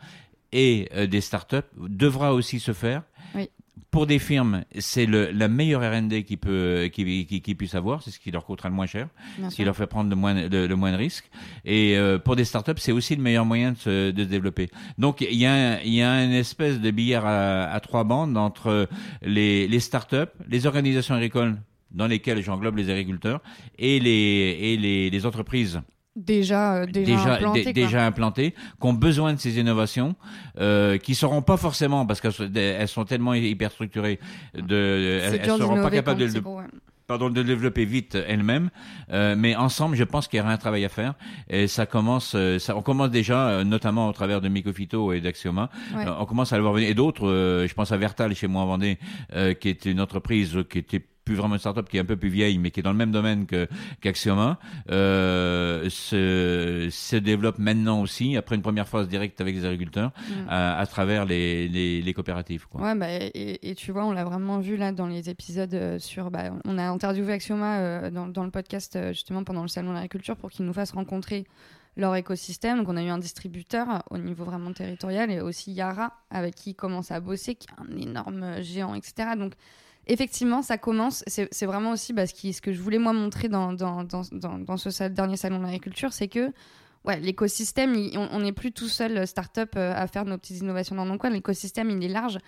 et 0.52 0.88
euh, 0.94 1.06
des 1.06 1.20
startups 1.20 1.56
devra 1.76 2.32
aussi 2.32 2.60
se 2.60 2.72
faire. 2.72 3.02
Oui. 3.34 3.50
Pour 3.90 4.06
des 4.06 4.18
firmes, 4.18 4.64
c'est 4.78 5.06
le, 5.06 5.30
la 5.30 5.48
meilleure 5.48 5.80
R&D 5.80 6.24
qui 6.24 6.36
peut 6.36 6.90
qui, 6.92 7.24
qui, 7.26 7.40
qui 7.40 7.54
puisse 7.54 7.74
avoir, 7.74 8.02
c'est 8.02 8.10
ce 8.10 8.20
qui 8.20 8.30
leur 8.30 8.44
coûtera 8.44 8.68
le 8.68 8.74
moins 8.74 8.84
cher, 8.86 9.08
ce 9.48 9.56
qui 9.56 9.64
leur 9.64 9.74
fait 9.74 9.86
prendre 9.86 10.10
le 10.10 10.16
moins 10.16 10.34
le, 10.34 10.66
le 10.66 10.76
moins 10.76 10.92
de 10.92 10.96
risques. 10.98 11.30
Et 11.64 11.96
euh, 11.96 12.18
pour 12.18 12.36
des 12.36 12.44
startups, 12.44 12.72
c'est 12.76 12.92
aussi 12.92 13.16
le 13.16 13.22
meilleur 13.22 13.46
moyen 13.46 13.72
de 13.72 13.78
se, 13.78 14.10
de 14.10 14.24
se 14.24 14.28
développer. 14.28 14.68
Donc 14.98 15.22
il 15.22 15.36
y 15.38 15.46
a 15.46 15.82
y 15.84 16.02
a 16.02 16.22
une 16.22 16.32
espèce 16.32 16.80
de 16.80 16.90
billard 16.90 17.24
à, 17.24 17.64
à 17.64 17.80
trois 17.80 18.04
bandes 18.04 18.36
entre 18.36 18.88
les 19.22 19.66
les 19.66 19.80
startups, 19.80 20.32
les 20.48 20.66
organisations 20.66 21.14
agricoles 21.14 21.56
dans 21.90 22.06
lesquelles 22.06 22.42
j'englobe 22.42 22.76
les 22.76 22.90
agriculteurs 22.90 23.40
et 23.78 24.00
les 24.00 24.58
et 24.60 24.76
les, 24.76 25.08
les 25.08 25.26
entreprises 25.26 25.80
Déjà, 26.18 26.74
euh, 26.82 26.86
déjà, 26.86 27.34
implanté, 27.36 27.60
dé- 27.60 27.72
quoi. 27.72 27.72
déjà 27.72 28.04
implantées, 28.06 28.50
qui 28.50 28.86
ont 28.86 28.92
besoin 28.92 29.32
de 29.34 29.38
ces 29.38 29.58
innovations, 29.60 30.16
euh, 30.58 30.98
qui 30.98 31.14
seront 31.14 31.42
pas 31.42 31.56
forcément 31.56 32.04
parce 32.06 32.20
qu'elles 32.20 32.88
sont- 32.88 33.04
tellement 33.04 33.34
hyper 33.34 33.70
structurées, 33.70 34.18
de, 34.54 35.20
C'est 35.30 35.36
elles, 35.36 35.46
seront 35.46 35.80
pas 35.80 35.90
capables 35.90 36.20
de, 36.20 36.26
de- 36.26 36.40
ouais. 36.40 36.64
pardon, 37.06 37.30
de 37.30 37.40
le 37.40 37.44
développer 37.46 37.84
vite 37.84 38.16
elles-mêmes, 38.26 38.70
euh, 39.12 39.34
mais 39.38 39.54
ensemble, 39.54 39.94
je 39.96 40.02
pense 40.04 40.26
qu'il 40.28 40.38
y 40.38 40.42
aura 40.42 40.50
un 40.52 40.56
travail 40.58 40.84
à 40.84 40.88
faire. 40.88 41.14
Et 41.48 41.68
ça 41.68 41.86
commence, 41.86 42.32
euh, 42.34 42.58
ça, 42.58 42.76
on 42.76 42.82
commence 42.82 43.10
déjà, 43.10 43.48
euh, 43.48 43.64
notamment 43.64 44.08
au 44.08 44.12
travers 44.12 44.40
de 44.40 44.48
Mycophyto 44.48 45.12
et 45.12 45.20
d'Axioma, 45.20 45.70
Ouais. 45.94 46.04
euh, 46.06 46.12
on 46.18 46.26
commence 46.26 46.52
à 46.52 46.56
le 46.56 46.62
voir 46.62 46.74
venir. 46.74 46.88
Et 46.90 46.94
d'autres, 46.94 47.28
euh, 47.28 47.66
je 47.68 47.74
pense 47.74 47.92
à 47.92 47.96
Vertal 47.96 48.34
chez 48.34 48.46
moi 48.48 48.62
en 48.62 48.66
Vendée, 48.66 48.98
euh, 49.34 49.54
qui 49.54 49.68
est 49.68 49.84
une 49.86 50.00
entreprise 50.00 50.58
qui 50.68 50.78
était 50.78 51.02
plus 51.28 51.36
vraiment 51.36 51.54
une 51.56 51.60
startup 51.60 51.86
qui 51.88 51.98
est 51.98 52.00
un 52.00 52.06
peu 52.06 52.16
plus 52.16 52.30
vieille, 52.30 52.56
mais 52.58 52.70
qui 52.70 52.80
est 52.80 52.82
dans 52.82 52.92
le 52.92 52.96
même 52.96 53.10
domaine 53.12 53.44
que 53.44 53.68
qu'Axioma, 54.00 54.58
euh, 54.90 55.88
se, 55.90 56.88
se 56.90 57.16
développe 57.16 57.58
maintenant 57.58 58.00
aussi, 58.00 58.34
après 58.36 58.56
une 58.56 58.62
première 58.62 58.88
phase 58.88 59.08
directe 59.08 59.40
avec 59.42 59.54
les 59.54 59.64
agriculteurs, 59.64 60.10
Mm. 60.28 60.48
à, 60.48 60.78
à 60.78 60.86
travers 60.86 61.24
les, 61.26 61.68
les, 61.68 62.00
les 62.00 62.14
coopératives. 62.14 62.66
Quoi. 62.68 62.80
Ouais, 62.80 62.94
bah, 62.94 63.06
et, 63.10 63.70
et 63.70 63.74
tu 63.74 63.92
vois, 63.92 64.04
on 64.06 64.12
l'a 64.12 64.24
vraiment 64.24 64.58
vu 64.58 64.76
là 64.76 64.90
dans 64.92 65.06
les 65.06 65.28
épisodes 65.28 65.74
euh, 65.74 65.98
sur. 65.98 66.30
Bah, 66.30 66.44
on 66.64 66.78
a 66.78 66.84
interviewé 66.88 67.32
Axioma 67.34 67.78
euh, 67.78 68.10
dans, 68.10 68.26
dans 68.26 68.44
le 68.44 68.50
podcast 68.50 68.98
justement 69.08 69.44
pendant 69.44 69.62
le 69.62 69.68
salon 69.68 69.90
de 69.90 69.94
l'agriculture 69.94 70.36
pour 70.36 70.50
qu'ils 70.50 70.64
nous 70.64 70.72
fassent 70.72 70.92
rencontrer 70.92 71.44
leur 71.96 72.14
écosystème. 72.16 72.78
Donc, 72.78 72.88
on 72.88 72.96
a 72.96 73.02
eu 73.02 73.08
un 73.08 73.18
distributeur 73.18 74.02
au 74.10 74.18
niveau 74.18 74.44
vraiment 74.44 74.72
territorial 74.72 75.30
et 75.30 75.40
aussi 75.40 75.72
Yara 75.72 76.12
avec 76.30 76.54
qui 76.54 76.70
ils 76.70 76.74
commencent 76.74 77.10
à 77.10 77.20
bosser, 77.20 77.54
qui 77.54 77.66
est 77.68 77.80
un 77.82 77.96
énorme 77.98 78.62
géant, 78.62 78.94
etc. 78.94 79.30
Donc, 79.36 79.54
effectivement, 80.08 80.62
ça 80.62 80.78
commence. 80.78 81.22
C'est 81.26 81.66
vraiment 81.66 81.92
aussi 81.92 82.12
bah, 82.12 82.26
ce, 82.26 82.60
que 82.60 82.72
je 82.72 82.80
voulais 82.80 82.98
moi 82.98 83.12
montrer 83.12 83.48
dans, 83.48 83.76
ce 83.76 85.08
dernier 85.08 85.36
salon 85.36 85.58
de 85.58 85.62
l'agriculture, 85.64 86.12
c'est 86.12 86.28
que 86.28 86.52
l'écosystème, 87.20 87.94
on 88.14 88.40
n'est 88.40 88.52
plus 88.52 88.72
tout 88.72 88.88
seul, 88.88 89.16
euh, 89.16 89.26
start-up, 89.26 89.74
euh, 89.76 89.94
à 89.94 90.06
faire 90.06 90.24
nos 90.24 90.36
petites 90.36 90.60
innovations 90.60 90.96
dans 90.96 91.06
nos 91.06 91.16
coins. 91.16 91.30
L'écosystème, 91.30 91.90
il 91.90 92.04
est 92.04 92.08
large. 92.08 92.38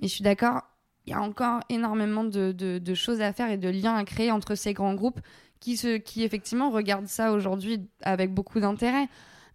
Mais 0.00 0.08
je 0.08 0.14
suis 0.14 0.24
d'accord, 0.24 0.62
il 1.06 1.10
y 1.10 1.14
a 1.14 1.20
encore 1.20 1.60
énormément 1.68 2.24
de, 2.24 2.94
choses 2.94 3.20
à 3.20 3.32
faire 3.32 3.50
et 3.50 3.56
de 3.56 3.68
liens 3.68 3.94
à 3.94 4.04
créer 4.04 4.30
entre 4.30 4.54
ces 4.54 4.74
grands 4.74 4.94
groupes 4.94 5.20
qui 5.60 6.22
effectivement 6.22 6.70
regardent 6.70 7.06
ça 7.06 7.32
aujourd'hui 7.32 7.86
avec 8.02 8.32
beaucoup 8.32 8.60
d'intérêt. 8.60 9.08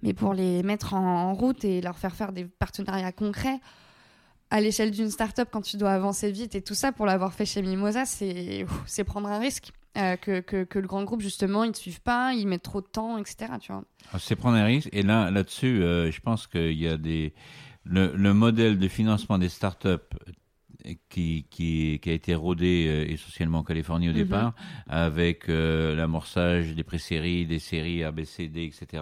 Mais 0.04 0.14
pour 0.14 0.34
les 0.34 0.62
mettre 0.62 0.94
en, 0.94 1.30
en 1.30 1.34
route 1.34 1.66
et 1.66 1.82
leur 1.82 1.98
faire 1.98 2.16
faire 2.16 2.32
des 2.32 2.46
partenariats 2.46 3.12
concrets, 3.12 3.60
à 4.50 4.62
l'échelle 4.62 4.92
d'une 4.92 5.10
start-up, 5.10 5.50
quand 5.52 5.62
tu 5.62 5.78
dois 5.78 5.92
avancer 5.92 6.32
vite 6.32 6.56
et 6.56 6.62
tout 6.62 6.76
ça, 6.76 6.92
pour 6.92 7.06
l'avoir 7.06 7.34
fait 7.34 7.46
chez 7.46 7.62
Mimosa, 7.62 8.06
c'est 8.06 9.04
prendre 9.06 9.28
un 9.30 9.40
risque. 9.40 9.72
Euh, 9.98 10.18
que, 10.18 10.42
que, 10.42 10.66
que 10.66 10.78
le 10.78 10.88
grand 10.88 11.06
groupe, 11.06 11.22
justement, 11.22 11.64
ils 11.64 11.70
ne 11.70 11.74
suivent 11.74 12.02
pas, 12.02 12.34
ils 12.34 12.46
mettent 12.48 12.64
trop 12.64 12.82
de 12.82 12.86
temps, 12.86 13.18
etc. 13.18 13.46
Tu 13.62 13.72
vois. 13.72 13.86
Alors, 14.10 14.20
C'est 14.20 14.36
prendre 14.36 14.58
un 14.58 14.66
risque. 14.66 14.90
Et 14.92 15.04
là, 15.04 15.32
là-dessus, 15.32 15.82
euh, 15.82 16.12
je 16.12 16.20
pense 16.20 16.48
qu'il 16.48 16.74
y 16.74 16.86
a 16.86 16.98
des 16.98 17.34
le, 17.86 18.12
le 18.14 18.34
modèle 18.34 18.78
de 18.78 18.88
financement 18.90 19.38
des 19.38 19.48
startups 19.48 19.88
qui, 21.10 21.46
qui, 21.50 22.00
qui 22.02 22.10
a 22.10 22.14
été 22.14 22.36
rodé 22.36 22.88
euh, 22.90 23.10
essentiellement 23.12 23.60
en 23.60 23.64
Californie 23.64 24.10
au 24.10 24.12
Mhm. 24.12 24.18
départ, 24.18 24.54
avec 24.88 25.48
l'amorçage 25.48 26.74
des 26.76 26.84
pré-séries, 26.84 27.46
des 27.46 27.60
séries 27.60 28.04
A, 28.04 28.12
B, 28.12 28.24
C, 28.24 28.48
D, 28.50 28.64
etc., 28.66 29.02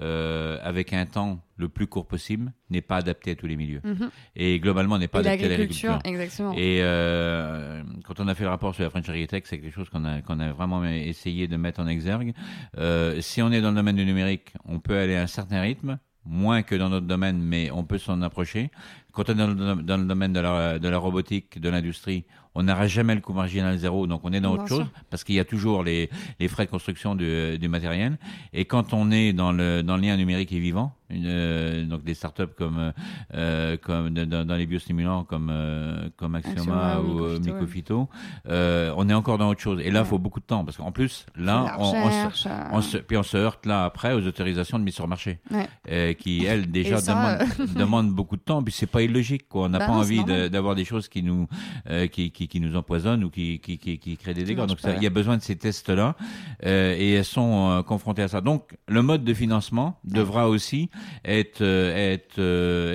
euh, 0.00 0.58
avec 0.62 0.94
un 0.94 1.04
temps 1.04 1.40
le 1.58 1.68
plus 1.68 1.86
court 1.86 2.06
possible, 2.06 2.52
n'est 2.70 2.80
pas 2.80 2.96
adapté 2.96 3.32
à 3.32 3.34
tous 3.34 3.46
les 3.46 3.56
milieux. 3.56 3.82
Mhm. 3.84 4.10
Et 4.36 4.58
globalement, 4.58 4.98
n'est 4.98 5.06
pas 5.06 5.18
Et 5.18 5.26
adapté 5.26 5.44
à 5.44 5.48
l'agriculture, 5.48 5.98
exactement. 6.04 6.54
Et 6.54 6.78
euh, 6.80 7.82
quand 8.04 8.18
on 8.18 8.26
a 8.26 8.34
fait 8.34 8.44
le 8.44 8.48
rapport 8.48 8.74
sur 8.74 8.84
la 8.84 8.90
French 8.90 9.08
Agritech, 9.08 9.46
c'est 9.46 9.58
quelque 9.58 9.74
chose 9.74 9.90
qu'on 9.90 10.04
a, 10.04 10.52
vraiment 10.52 10.82
essayé 10.84 11.46
de 11.46 11.56
mettre 11.56 11.80
en 11.80 11.86
exergue. 11.86 12.32
Euh, 12.78 13.20
si 13.20 13.42
on 13.42 13.52
est 13.52 13.60
dans 13.60 13.68
le 13.68 13.76
domaine 13.76 13.96
du 13.96 14.06
numérique, 14.06 14.54
on 14.64 14.80
peut 14.80 14.96
aller 14.96 15.14
à 15.14 15.22
un 15.22 15.26
certain 15.26 15.60
rythme, 15.60 15.98
moins 16.24 16.62
que 16.62 16.74
dans 16.74 16.88
notre 16.88 17.06
domaine, 17.06 17.42
mais 17.42 17.70
on 17.70 17.84
peut 17.84 17.98
s'en 17.98 18.22
approcher. 18.22 18.70
Quand 19.12 19.28
on 19.28 19.32
est 19.32 19.36
dans 19.36 19.48
le, 19.48 19.82
dans 19.82 19.98
le 19.98 20.04
domaine 20.06 20.32
de 20.32 20.40
la, 20.40 20.78
de 20.78 20.88
la 20.88 20.98
robotique, 20.98 21.60
de 21.60 21.68
l'industrie, 21.68 22.24
on 22.54 22.64
n'aura 22.64 22.86
jamais 22.86 23.14
le 23.14 23.20
coût 23.20 23.32
marginal 23.32 23.76
zéro, 23.78 24.06
donc 24.06 24.20
on 24.24 24.32
est 24.32 24.40
dans 24.40 24.52
Bien 24.54 24.62
autre 24.64 24.68
sûr. 24.68 24.76
chose, 24.84 24.86
parce 25.10 25.24
qu'il 25.24 25.34
y 25.34 25.40
a 25.40 25.44
toujours 25.44 25.82
les, 25.82 26.10
les 26.40 26.48
frais 26.48 26.66
de 26.66 26.70
construction 26.70 27.14
du, 27.14 27.58
du 27.58 27.68
matériel. 27.68 28.18
Et 28.52 28.64
quand 28.64 28.92
on 28.92 29.10
est 29.10 29.32
dans 29.32 29.52
le, 29.52 29.82
dans 29.82 29.96
le 29.96 30.02
lien 30.02 30.16
numérique 30.16 30.52
et 30.52 30.58
vivant, 30.58 30.94
une, 31.10 31.24
euh, 31.26 31.84
donc 31.84 32.04
des 32.04 32.14
startups 32.14 32.44
comme, 32.56 32.92
euh, 33.34 33.76
comme 33.76 34.10
de- 34.14 34.24
dans, 34.24 34.46
dans 34.46 34.54
les 34.56 34.64
biostimulants 34.66 35.24
comme, 35.24 35.50
euh, 35.52 36.08
comme 36.16 36.34
Axioma, 36.34 36.92
Axioma 36.94 37.00
ou 37.00 37.24
euh, 37.24 37.38
Mycophyto, 37.38 37.52
Mycophyto, 37.58 38.08
euh, 38.48 38.94
on 38.96 39.08
est 39.08 39.14
encore 39.14 39.38
dans 39.38 39.48
autre 39.50 39.60
chose. 39.60 39.80
Et 39.80 39.90
là, 39.90 40.00
il 40.00 40.02
Ouais. 40.02 40.08
faut 40.08 40.18
beaucoup 40.18 40.40
de 40.40 40.44
temps, 40.46 40.64
parce 40.64 40.76
qu'en 40.76 40.90
plus, 40.92 41.26
là, 41.36 41.76
on, 41.78 41.84
on 41.84 42.30
se, 42.32 42.48
euh, 42.48 42.52
on 42.72 42.80
se, 42.80 42.96
puis 42.98 43.16
on 43.16 43.22
se 43.22 43.36
heurte 43.36 43.66
là 43.66 43.84
après 43.84 44.12
aux 44.14 44.26
autorisations 44.26 44.78
de 44.78 44.84
mise 44.84 44.94
sur 44.94 45.06
marché, 45.06 45.38
Ouais. 45.50 45.68
euh, 45.90 46.12
qui 46.14 46.44
elles 46.44 46.70
déjà 46.70 46.98
ça, 46.98 47.14
demandent, 47.14 47.74
demandent 47.76 48.10
beaucoup 48.12 48.36
de 48.36 48.42
temps. 48.42 48.62
Puis 48.62 48.72
c'est 48.72 48.86
pas 48.86 49.02
illogique, 49.02 49.48
quoi. 49.48 49.66
On 49.66 49.68
n'a 49.68 49.78
Bah 49.78 49.86
pas 49.86 49.92
non, 49.92 49.98
envie 49.98 50.24
de- 50.24 50.48
d'avoir 50.48 50.74
des 50.74 50.84
choses 50.84 51.08
qui 51.08 51.22
nous, 51.22 51.46
euh, 51.90 52.06
qui, 52.06 52.30
qui, 52.42 52.48
qui 52.48 52.60
nous 52.60 52.76
empoisonnent 52.76 53.24
ou 53.24 53.30
qui, 53.30 53.58
qui, 53.60 53.78
qui, 53.78 53.98
qui 53.98 54.16
créent 54.16 54.34
des 54.34 54.44
dégâts. 54.44 54.66
Donc 54.66 54.80
ça, 54.80 54.94
il 54.96 55.02
y 55.02 55.06
a 55.06 55.10
besoin 55.10 55.36
de 55.36 55.42
ces 55.42 55.56
tests-là, 55.56 56.16
euh, 56.64 56.94
et 56.98 57.12
elles 57.14 57.24
sont 57.24 57.70
euh, 57.70 57.82
confrontées 57.82 58.22
à 58.22 58.28
ça. 58.28 58.40
Donc 58.40 58.76
le 58.88 59.02
mode 59.02 59.24
de 59.24 59.34
financement 59.34 59.98
devra 60.04 60.48
aussi 60.48 60.90
être, 61.24 61.60
euh, 61.62 62.12
être, 62.14 62.38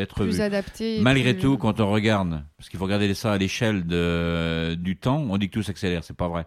être 0.01 0.23
plus 0.23 0.41
adapté. 0.41 0.99
Malgré 1.01 1.33
plus- 1.33 1.43
tout, 1.43 1.57
quand 1.57 1.79
on 1.79 1.89
regarde, 1.91 2.43
parce 2.57 2.69
qu'il 2.69 2.77
faut 2.79 2.85
regarder 2.85 3.13
ça 3.13 3.33
à 3.33 3.37
l'échelle 3.37 3.85
de, 3.85 4.75
du 4.75 4.95
temps, 4.97 5.25
on 5.29 5.37
dit 5.37 5.47
que 5.49 5.53
tout 5.53 5.63
s'accélère, 5.63 6.03
c'est 6.03 6.17
pas 6.17 6.27
vrai. 6.27 6.45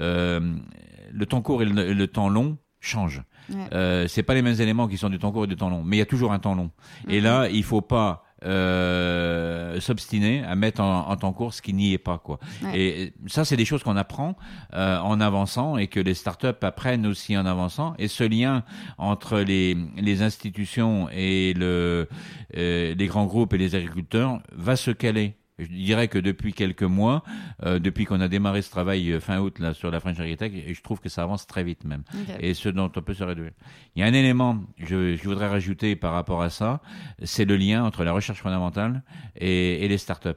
Le 0.00 1.26
temps 1.26 1.42
court 1.42 1.62
et 1.62 1.66
le, 1.66 1.92
le 1.92 2.06
temps 2.06 2.28
long 2.28 2.58
changent. 2.80 3.22
Ouais. 3.50 3.56
Euh, 3.72 4.06
c'est 4.08 4.22
pas 4.22 4.34
les 4.34 4.42
mêmes 4.42 4.60
éléments 4.60 4.88
qui 4.88 4.96
sont 4.98 5.10
du 5.10 5.18
temps 5.18 5.30
court 5.32 5.44
et 5.44 5.46
du 5.46 5.56
temps 5.56 5.68
long, 5.68 5.82
mais 5.84 5.96
il 5.96 5.98
y 5.98 6.02
a 6.02 6.06
toujours 6.06 6.32
un 6.32 6.38
temps 6.38 6.54
long. 6.54 6.70
Et 7.08 7.18
Mhm. 7.18 7.24
là, 7.24 7.48
il 7.48 7.62
faut 7.64 7.80
pas 7.82 8.24
euh, 8.44 9.80
s'obstiner 9.80 10.44
à 10.44 10.54
mettre 10.54 10.80
en, 10.80 11.08
en 11.08 11.16
temps 11.16 11.32
court 11.32 11.54
ce 11.54 11.62
qui 11.62 11.74
n'y 11.74 11.92
est 11.92 11.98
pas 11.98 12.18
quoi. 12.18 12.38
Ouais. 12.62 12.78
Et 12.78 13.12
ça, 13.26 13.44
c'est 13.44 13.56
des 13.56 13.64
choses 13.64 13.82
qu'on 13.82 13.96
apprend 13.96 14.36
euh, 14.74 14.98
en 14.98 15.20
avançant 15.20 15.76
et 15.76 15.86
que 15.86 16.00
les 16.00 16.14
startups 16.14 16.48
apprennent 16.62 17.06
aussi 17.06 17.36
en 17.36 17.46
avançant. 17.46 17.94
Et 17.98 18.08
ce 18.08 18.24
lien 18.24 18.64
entre 18.98 19.38
les, 19.38 19.76
les 19.96 20.22
institutions 20.22 21.08
et 21.12 21.54
le, 21.54 22.08
euh, 22.56 22.94
les 22.94 23.06
grands 23.06 23.26
groupes 23.26 23.52
et 23.54 23.58
les 23.58 23.74
agriculteurs 23.74 24.40
va 24.52 24.76
se 24.76 24.90
caler. 24.90 25.34
Je 25.58 25.66
dirais 25.66 26.08
que 26.08 26.18
depuis 26.18 26.54
quelques 26.54 26.82
mois, 26.82 27.22
euh, 27.62 27.78
depuis 27.78 28.06
qu'on 28.06 28.20
a 28.20 28.28
démarré 28.28 28.62
ce 28.62 28.70
travail 28.70 29.12
euh, 29.12 29.20
fin 29.20 29.38
août 29.38 29.58
là 29.58 29.74
sur 29.74 29.90
la 29.90 30.00
French 30.00 30.18
et 30.20 30.74
je 30.74 30.82
trouve 30.82 31.00
que 31.00 31.08
ça 31.08 31.22
avance 31.22 31.46
très 31.46 31.62
vite 31.62 31.84
même 31.84 32.04
et 32.40 32.54
ce 32.54 32.68
dont 32.70 32.90
on 32.96 33.02
peut 33.02 33.14
se 33.14 33.22
réduire. 33.22 33.52
Il 33.94 34.00
y 34.00 34.02
a 34.02 34.06
un 34.06 34.14
élément, 34.14 34.60
je, 34.78 35.14
je 35.14 35.22
voudrais 35.24 35.48
rajouter 35.48 35.94
par 35.94 36.12
rapport 36.14 36.42
à 36.42 36.48
ça, 36.48 36.80
c'est 37.22 37.44
le 37.44 37.56
lien 37.56 37.84
entre 37.84 38.02
la 38.02 38.12
recherche 38.12 38.40
fondamentale 38.40 39.02
et, 39.36 39.84
et 39.84 39.88
les 39.88 39.98
startups. 39.98 40.30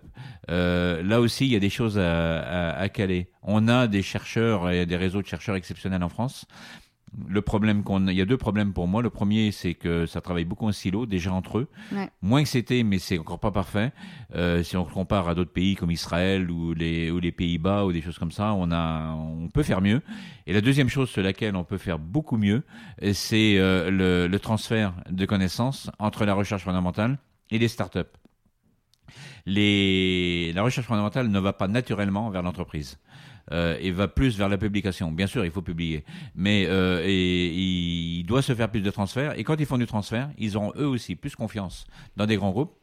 Euh, 0.50 1.02
là 1.02 1.22
aussi, 1.22 1.46
il 1.46 1.52
y 1.54 1.56
a 1.56 1.60
des 1.60 1.70
choses 1.70 1.98
à, 1.98 2.40
à, 2.40 2.78
à 2.78 2.90
caler. 2.90 3.30
On 3.42 3.68
a 3.68 3.88
des 3.88 4.02
chercheurs 4.02 4.70
et 4.70 4.86
des 4.86 4.98
réseaux 4.98 5.22
de 5.22 5.28
chercheurs 5.28 5.56
exceptionnels 5.56 6.04
en 6.04 6.10
France. 6.10 6.46
Le 7.28 7.42
problème 7.42 7.84
qu'on, 7.84 8.08
il 8.08 8.16
y 8.16 8.22
a 8.22 8.26
deux 8.26 8.38
problèmes 8.38 8.74
pour 8.74 8.88
moi. 8.88 9.02
Le 9.02 9.10
premier, 9.10 9.52
c'est 9.52 9.74
que 9.74 10.06
ça 10.06 10.22
travaille 10.22 10.46
beaucoup 10.46 10.68
en 10.68 10.72
silo, 10.72 11.06
déjà 11.06 11.32
entre 11.32 11.60
eux. 11.60 11.68
Ouais. 11.92 12.10
Moins 12.22 12.44
que 12.44 12.50
c'était, 12.50 12.84
mais 12.84 13.00
c'est 13.00 13.18
encore 13.18 13.40
pas 13.40 13.52
parfait. 13.52 13.92
Euh, 14.36 14.64
si 14.64 14.76
on 14.78 14.86
compare 14.86 15.30
à 15.30 15.36
d'autres 15.36 15.52
pays 15.54 15.76
comme 15.76 15.92
Israël 15.92 16.50
ou 16.52 16.74
les, 16.74 17.12
ou 17.12 17.20
les 17.20 17.32
Pays-Bas 17.32 17.86
ou 17.86 17.92
des 17.92 18.02
choses 18.02 18.20
comme 18.20 18.32
ça, 18.32 18.54
on 18.54 18.72
a, 18.72 19.14
on 19.14 19.50
peut 19.50 19.64
faire 19.64 19.82
mieux. 19.82 20.02
Et 20.48 20.54
la 20.54 20.62
deuxième 20.62 20.90
chose 20.90 21.10
sur 21.10 21.24
laquelle 21.24 21.56
on 21.56 21.64
peut 21.64 21.78
faire 21.78 22.00
beaucoup 22.00 22.38
mieux, 22.38 22.64
euh, 23.04 23.14
c'est 23.14 23.58
euh, 23.58 23.90
le, 23.90 24.28
le 24.28 24.40
transfert 24.40 24.94
de 25.10 25.26
connaissances 25.26 25.90
entre 26.00 26.26
la 26.26 26.34
recherche 26.34 26.64
fondamentale 26.64 27.18
et 27.50 27.58
les 27.58 27.68
startups. 27.68 28.00
Les, 29.46 30.52
la 30.54 30.64
recherche 30.64 30.88
fondamentale 30.88 31.28
ne 31.28 31.40
va 31.40 31.54
pas 31.54 31.68
naturellement 31.68 32.30
vers 32.32 32.42
l'entreprise. 32.42 32.98
Euh, 33.52 33.78
et 33.80 33.92
va 33.92 34.08
plus 34.08 34.38
vers 34.38 34.50
la 34.50 34.58
publication. 34.58 35.12
Bien 35.12 35.28
sûr, 35.28 35.46
il 35.46 35.52
faut 35.52 35.62
publier, 35.62 36.04
mais 36.36 36.66
euh, 36.68 37.06
il 37.06 38.24
doit 38.24 38.42
se 38.42 38.56
faire 38.56 38.70
plus 38.72 38.82
de 38.82 38.90
transferts. 38.90 39.38
Et 39.38 39.44
quand 39.44 39.60
ils 39.60 39.68
font 39.68 39.78
du 39.78 39.86
transfert, 39.86 40.32
ils 40.40 40.58
auront 40.58 40.74
eux 40.78 40.88
aussi 40.88 41.16
plus 41.16 41.36
confiance 41.36 41.86
dans 42.18 42.26
des 42.26 42.38
grands 42.38 42.52
groupes 42.52 42.74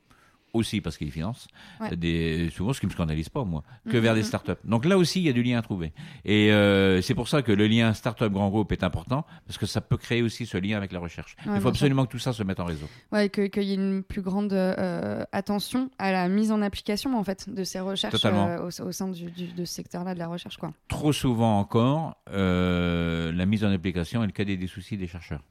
aussi 0.52 0.80
parce 0.80 0.96
qu'ils 0.98 1.10
financent 1.10 1.46
Ouais. 1.80 1.96
des 1.96 2.50
souvent 2.50 2.72
ce 2.72 2.80
qui 2.80 2.86
me 2.86 2.90
scandalise 2.92 3.28
pas 3.28 3.44
moi 3.44 3.62
que 3.88 3.96
Mhm, 3.96 4.02
vers 4.02 4.14
des 4.14 4.20
mhm. 4.20 4.26
startups. 4.26 4.52
Donc 4.64 4.84
là 4.84 4.98
aussi 4.98 5.20
il 5.20 5.24
y 5.26 5.28
a 5.28 5.32
du 5.32 5.42
lien 5.42 5.58
à 5.58 5.62
trouver. 5.62 5.92
Et 6.24 6.52
euh, 6.52 7.00
c'est 7.02 7.14
pour 7.14 7.28
ça 7.28 7.42
que 7.42 7.52
le 7.52 7.66
lien 7.66 7.92
startup 7.94 8.32
grand 8.32 8.48
groupe 8.50 8.70
est 8.72 8.82
important 8.84 9.24
parce 9.46 9.58
que 9.58 9.66
ça 9.66 9.80
peut 9.80 9.96
créer 9.96 10.22
aussi 10.22 10.46
ce 10.46 10.58
lien 10.58 10.76
avec 10.76 10.92
la 10.92 10.98
recherche. 10.98 11.36
Ouais, 11.46 11.52
il 11.56 11.60
faut 11.60 11.68
absolument 11.68 12.04
que 12.06 12.10
tout 12.12 12.18
ça 12.18 12.32
se 12.32 12.42
mette 12.42 12.60
en 12.60 12.64
réseau. 12.66 12.86
Ouais, 13.12 13.28
que- 13.28 13.46
qu'il 13.46 13.62
y 13.64 13.72
ait 13.72 13.76
une 13.76 14.02
plus 14.02 14.22
grande 14.22 14.52
euh, 14.52 15.24
attention 15.32 15.90
à 15.98 16.12
la 16.12 16.28
mise 16.28 16.52
en 16.52 16.62
application 16.62 17.18
en 17.18 17.24
fait 17.24 17.48
de 17.48 17.64
ces 17.64 17.80
recherches 17.80 18.24
euh, 18.24 18.58
au, 18.58 18.82
au 18.88 18.92
sein 18.92 19.08
du, 19.08 19.30
du- 19.30 19.52
de 19.52 19.64
ce 19.64 19.74
secteur-là 19.74 20.14
de 20.14 20.18
la 20.18 20.28
recherche 20.28 20.56
quoi. 20.56 20.72
trop 20.88 21.12
souvent 21.12 21.58
encore 21.58 22.16
euh, 22.30 23.32
la 23.32 23.46
mise 23.46 23.64
en 23.64 23.70
application 23.72 24.22
est 24.22 24.26
le 24.26 24.32
cadet 24.32 24.56
des 24.56 24.66
soucis 24.66 24.96
des 24.96 25.06
chercheurs 25.06 25.42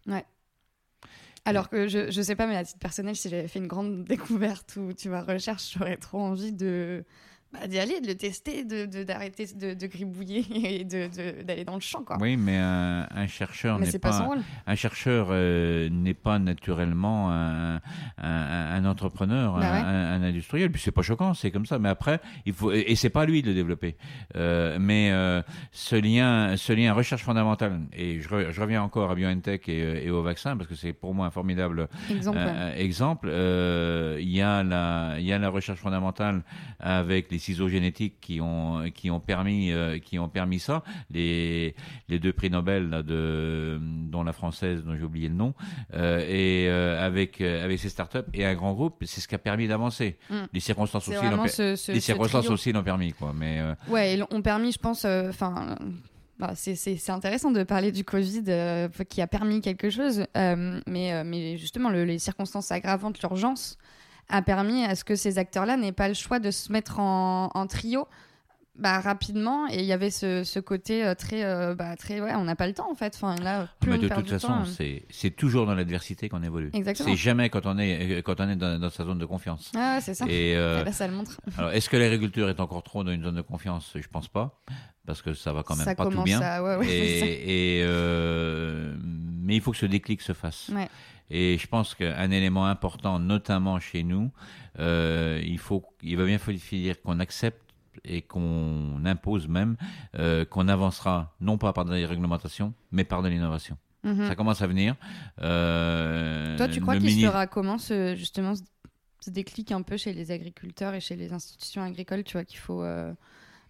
Alors 1.46 1.70
que 1.70 1.88
je, 1.88 2.12
je 2.12 2.22
sais 2.22 2.36
pas, 2.36 2.46
mais 2.46 2.56
à 2.56 2.64
titre 2.64 2.80
personnel, 2.80 3.16
si 3.16 3.30
j'avais 3.30 3.48
fait 3.48 3.60
une 3.60 3.68
grande 3.68 4.04
découverte 4.06 4.76
ou 4.78 4.94
tu 4.94 5.10
vois 5.10 5.22
recherche, 5.24 5.74
j'aurais 5.78 5.98
trop 5.98 6.20
envie 6.20 6.54
de 6.54 7.04
bah, 7.54 7.68
d'y 7.68 7.80
aller, 7.80 8.00
de 8.02 8.08
le 8.08 8.16
tester, 8.16 8.64
de 8.64 8.86
d'arrêter 9.04 9.46
de, 9.56 9.74
de 9.74 9.88
gribouiller 9.88 10.46
et 10.82 10.84
d'aller 10.86 11.66
dans 11.66 11.76
le 11.76 11.82
champ 11.82 12.04
quoi. 12.04 12.18
oui 12.22 12.38
mais 12.38 12.58
un, 12.58 13.08
un 13.14 13.28
chercheur 13.28 13.78
n'est 13.80 13.92
pas, 14.00 14.10
pas 14.12 14.20
rôle. 14.22 14.42
un 14.68 14.76
chercheur 14.76 15.28
euh, 15.32 15.90
n'est 15.90 16.14
pas 16.14 16.40
naturellement 16.40 17.32
un, 17.32 17.76
un, 17.76 17.82
un 18.22 18.86
entrepreneur, 18.86 19.58
Bah 19.60 19.66
un, 19.66 19.74
ouais. 19.74 19.80
un- 19.86 20.22
un 20.22 20.24
industriel. 20.24 20.72
Puis 20.72 20.82
c'est 20.82 20.92
pas 20.92 21.02
choquant, 21.02 21.34
c'est 21.34 21.52
comme 21.52 21.66
ça. 21.66 21.80
Mais 21.80 21.90
après, 21.90 22.20
il 22.46 22.54
faut 22.54 22.72
et 22.72 22.96
c'est 22.96 23.10
pas 23.10 23.22
à 23.22 23.26
lui 23.26 23.42
de 23.42 23.48
le 23.50 23.54
développer. 23.54 23.96
Euh, 24.36 24.78
mais 24.80 25.10
euh, 25.12 25.42
ce 25.72 25.96
lien, 25.96 26.56
ce 26.58 26.74
lien 26.74 26.94
recherche 26.94 27.24
fondamentale. 27.24 27.82
Et 27.94 28.22
je, 28.22 28.30
re- 28.30 28.52
je 28.52 28.62
reviens 28.62 28.82
encore 28.84 29.12
à 29.12 29.16
BioNTech 29.16 29.68
et, 29.70 30.06
et 30.06 30.10
au 30.10 30.22
vaccin 30.22 30.56
parce 30.58 30.70
que 30.70 30.76
c'est 30.76 30.94
pour 30.94 31.14
moi 31.14 31.26
un 31.28 31.32
formidable 31.32 31.88
Exemple. 32.10 32.40
exemple, 32.78 33.28
il 33.30 34.30
y 34.30 34.42
a 34.42 34.64
la, 34.64 35.16
il 35.20 35.26
y 35.26 35.34
a 35.34 35.40
la 35.40 35.50
recherche 35.50 35.80
fondamentale 35.80 36.44
avec 36.80 37.32
les 37.32 37.40
ciseaux 37.42 37.68
génétiques 37.68 38.16
qui 38.22 38.40
ont, 38.40 38.90
qui 38.96 39.12
ont 39.12 39.20
permis, 39.20 39.72
euh, 39.74 40.00
qui 40.00 40.18
ont 40.20 40.30
permis 40.30 40.60
ça. 40.60 40.84
Les, 41.10 41.76
les 42.08 42.20
deux 42.20 42.32
prix 42.32 42.50
Nobel 42.50 42.90
là, 42.90 43.04
de, 43.04 43.78
dont 43.82 44.24
la 44.24 44.32
française, 44.32 44.84
dont 44.86 44.96
j'ai 44.96 45.04
oublié 45.04 45.28
le 45.28 45.36
nom, 45.36 45.54
euh, 45.94 46.20
et 46.30 46.70
euh, 46.70 47.06
avec, 47.06 47.42
avec 47.42 47.78
ces 47.80 47.90
startups 47.90 48.20
et 48.34 48.46
un 48.46 48.54
grand 48.56 48.74
groupe, 48.74 49.04
c'est 49.06 49.20
ce 49.20 49.28
qui 49.28 49.36
a 49.36 49.40
permis 49.40 49.68
d'avancer. 49.68 50.18
Mm. 50.30 50.36
Les 50.54 50.60
circonstances 50.62 51.08
aussi, 51.10 51.30
l'ont 51.30 51.48
ce, 51.48 51.76
ce, 51.76 51.92
les 51.92 52.00
ce 52.00 52.06
circonstances 52.06 52.50
aussi 52.50 52.72
l'ont 52.72 52.84
permis, 52.84 53.12
quoi. 53.12 53.34
Mais 53.36 53.60
euh, 53.60 53.74
Ouais, 53.90 54.14
ils 54.16 54.24
ont 54.32 54.42
permis, 54.42 54.72
je 54.72 54.80
pense, 54.80 55.04
enfin, 55.06 55.76
c'est 56.56 56.76
c'est- 56.76 56.98
c'est 56.98 57.12
intéressant 57.12 57.52
de 57.52 57.64
parler 57.64 57.92
du 57.92 58.04
Covid 58.04 58.44
euh, 58.48 58.88
qui 59.10 59.22
a 59.22 59.28
permis 59.28 59.62
quelque 59.62 59.90
chose, 59.90 60.26
mais, 60.36 61.24
mais 61.24 61.58
justement, 61.58 61.90
le- 61.90 62.06
les 62.06 62.20
circonstances 62.20 62.72
aggravantes, 62.72 63.20
l'urgence, 63.22 63.78
a 64.32 64.42
permis 64.42 64.84
à 64.86 64.96
ce 64.96 65.04
que 65.04 65.16
ces 65.16 65.38
acteurs-là 65.38 65.78
n'aient 65.78 65.92
pas 65.92 66.08
le 66.08 66.14
choix 66.14 66.40
de 66.40 66.52
se 66.52 66.72
mettre 66.72 67.00
en, 67.00 67.50
en 67.54 67.68
trio. 67.68 68.08
Bah, 68.80 69.02
rapidement 69.02 69.68
et 69.70 69.80
il 69.80 69.86
y 69.86 69.92
avait 69.92 70.10
ce, 70.10 70.46
ce 70.46 70.58
côté 70.58 71.06
euh, 71.06 71.14
très 71.14 71.44
euh, 71.44 71.76
bah, 71.76 71.98
très 71.98 72.22
ouais 72.22 72.34
on 72.36 72.46
n'a 72.46 72.56
pas 72.56 72.68
le 72.68 72.74
temps 72.74 72.90
en 72.90 72.96
fait 72.96 73.14
enfin 73.14 73.36
là 73.36 73.68
plus 73.82 73.92
mais 73.92 73.98
de 73.98 74.08
toute 74.08 74.30
façon, 74.30 74.64
euh. 74.66 74.98
c'est 75.10 75.30
toujours 75.32 75.66
dans 75.66 75.76
l'adversité 75.76 76.30
qu'on 76.30 76.42
évolue. 76.42 76.72
C'est 76.96 77.18
jamais 77.18 77.50
quand 77.50 77.66
on 77.66 77.78
est, 77.78 78.24
quand 78.24 78.40
on 78.40 78.48
est 78.50 78.56
dans, 78.56 78.80
dans 78.80 78.90
sa 78.90 79.04
zone 79.04 79.20
de 79.20 79.26
confiance. 79.26 79.74
ah 79.76 79.96
ouais, 79.96 80.02
c'est 80.02 80.14
ça 80.14 80.26
Et, 80.28 80.52
Et 80.52 80.56
là 80.56 80.92
ça 80.94 81.06
le 81.06 81.14
montre 81.14 81.40
Alors, 81.58 81.72
est-ce 81.72 81.90
que 81.90 81.98
l'agriculture 81.98 82.48
est 82.48 82.62
encore 82.62 82.82
trop 82.82 83.04
dans 83.04 83.12
une 83.12 83.24
zone 83.24 83.36
de 83.36 83.42
confiance? 83.42 83.92
Je 83.94 84.08
pense 84.08 84.30
pas, 84.30 84.58
parce 85.06 85.22
que 85.22 85.34
ça 85.34 85.52
va 85.52 85.64
quand 85.64 85.76
même 85.76 85.86
ça 85.86 85.94
pas 85.94 86.06
tout 86.06 86.12
commence 86.12 86.26
bien. 86.26 86.40
à 86.42 86.64
ouais, 86.64 86.88
et, 86.90 87.82
et, 87.82 87.86
mais 89.44 89.58
il 89.58 89.62
faut 89.62 89.72
que 89.72 89.78
ce 89.78 89.86
déclic 89.86 90.22
se 90.22 90.32
fasse. 90.34 90.72
Et 91.34 91.58
je 91.58 91.66
pense 91.68 91.96
qu'un 91.96 92.30
élément 92.30 92.66
important, 92.68 93.18
notamment 93.18 93.80
chez 93.80 94.04
nous, 94.04 94.32
euh, 94.80 95.42
il 95.46 95.58
faut, 95.60 95.82
il 96.04 96.18
va 96.18 96.26
bien 96.26 96.38
falloir 96.38 96.62
dire 96.70 97.02
qu'on 97.02 97.20
accepte 97.22 97.62
et 98.04 98.22
qu'on 98.22 99.02
impose 99.06 99.48
même 99.48 99.78
euh, 100.20 100.44
qu'on 100.46 100.68
avancera 100.68 101.34
non 101.40 101.58
pas 101.58 101.72
par 101.72 101.86
des 101.86 102.06
réglementations, 102.06 102.74
mais 102.92 103.06
par 103.06 103.22
de 103.24 103.30
l'innovation. 103.30 103.78
Mhm. 104.04 104.28
Ça 104.28 104.36
commence 104.36 104.62
à 104.62 104.68
venir. 104.68 104.96
Euh, 105.42 106.58
Toi, 106.58 106.68
tu 106.68 106.82
crois 106.82 106.96
qu'il 106.98 107.06
ministre- 107.06 107.28
fera 107.30 107.48
comment 107.48 107.78
ce, 107.78 108.16
justement 108.16 108.56
ce, 108.56 108.62
ce 109.22 109.30
déclic 109.30 109.72
un 109.72 109.82
peu 109.84 109.98
chez 109.98 110.14
les 110.14 110.32
agriculteurs 110.32 110.94
et 110.94 111.00
chez 111.00 111.16
les 111.16 111.32
institutions 111.34 111.82
agricoles 111.84 112.24
Tu 112.24 112.34
vois 112.34 112.44
qu'il 112.46 112.60
faut, 112.60 112.84
euh, 112.84 113.14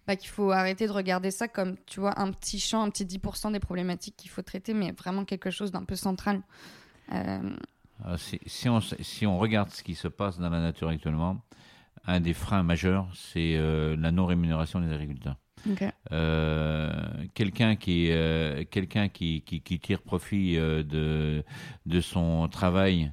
bah, 0.06 0.16
qu'il 0.16 0.30
faut 0.30 0.50
arrêter 0.50 0.86
de 0.86 0.92
regarder 0.92 1.30
ça 1.30 1.48
comme 1.48 1.76
tu 1.86 2.00
vois 2.00 2.18
un 2.20 2.30
petit 2.32 2.58
champ, 2.60 2.82
un 2.82 2.90
petit 2.90 3.04
10% 3.04 3.52
des 3.52 3.60
problématiques 3.60 4.16
qu'il 4.16 4.30
faut 4.30 4.42
traiter, 4.42 4.72
mais 4.74 4.92
vraiment 4.92 5.24
quelque 5.24 5.50
chose 5.50 5.70
d'un 5.70 5.84
peu 5.84 5.96
central? 5.96 6.40
Euh, 7.12 7.56
Alors, 8.04 8.18
si, 8.18 8.38
si 8.46 8.68
on, 8.68 8.80
si 8.80 9.26
on 9.26 9.38
regarde 9.38 9.70
ce 9.70 9.82
qui 9.82 9.94
se 9.94 10.08
passe 10.08 10.38
dans 10.38 10.50
la 10.50 10.60
nature 10.60 10.88
actuellement, 10.88 11.40
un 12.06 12.20
des 12.20 12.34
freins 12.34 12.62
majeurs, 12.62 13.08
c'est 13.14 13.56
euh, 13.56 13.96
la 13.96 14.12
non-rémunération 14.12 14.80
des 14.80 14.92
agriculteurs. 14.92 15.36
Euh, 16.10 16.90
quelqu'un 17.34 17.76
qui, 17.76 18.10
euh, 18.10 18.64
quelqu'un 18.68 19.08
qui, 19.08 19.42
qui, 19.42 19.60
qui 19.60 19.78
tire 19.78 20.02
profit 20.02 20.56
euh, 20.56 20.82
de, 20.82 21.44
de 21.86 22.00
son 22.00 22.48
travail 22.48 23.12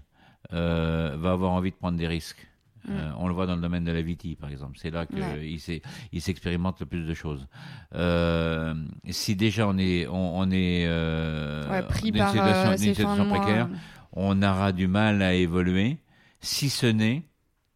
va 0.52 1.32
avoir 1.32 1.52
envie 1.52 1.70
de 1.70 1.76
prendre 1.76 1.98
des 1.98 2.08
risques. 2.08 2.49
Mm. 2.90 2.94
Euh, 2.98 3.12
on 3.18 3.28
le 3.28 3.34
voit 3.34 3.46
dans 3.46 3.56
le 3.56 3.62
domaine 3.62 3.84
de 3.84 3.92
la 3.92 4.02
vitie, 4.02 4.36
par 4.36 4.50
exemple. 4.50 4.78
C'est 4.82 4.90
là 4.90 5.06
qu'il 5.06 5.60
il 6.12 6.22
s'expérimente 6.22 6.80
le 6.80 6.86
plus 6.86 7.06
de 7.06 7.14
choses. 7.14 7.48
Euh, 7.96 8.74
si 9.10 9.36
déjà 9.36 9.68
on 9.68 9.78
est, 9.78 10.08
on, 10.08 10.40
on 10.40 10.52
est 10.52 10.86
euh, 10.88 11.70
Ouais, 11.70 11.84
pris 11.88 12.12
dans 12.12 12.32
une 12.32 12.40
par 12.40 12.78
situation, 12.78 13.24
une 13.24 13.30
précaire, 13.30 13.70
on 14.14 14.42
aura 14.42 14.72
du 14.72 14.88
mal 14.88 15.22
à 15.22 15.34
évoluer, 15.34 15.98
si 16.42 16.70
ce 16.70 16.88
n'est 16.88 17.24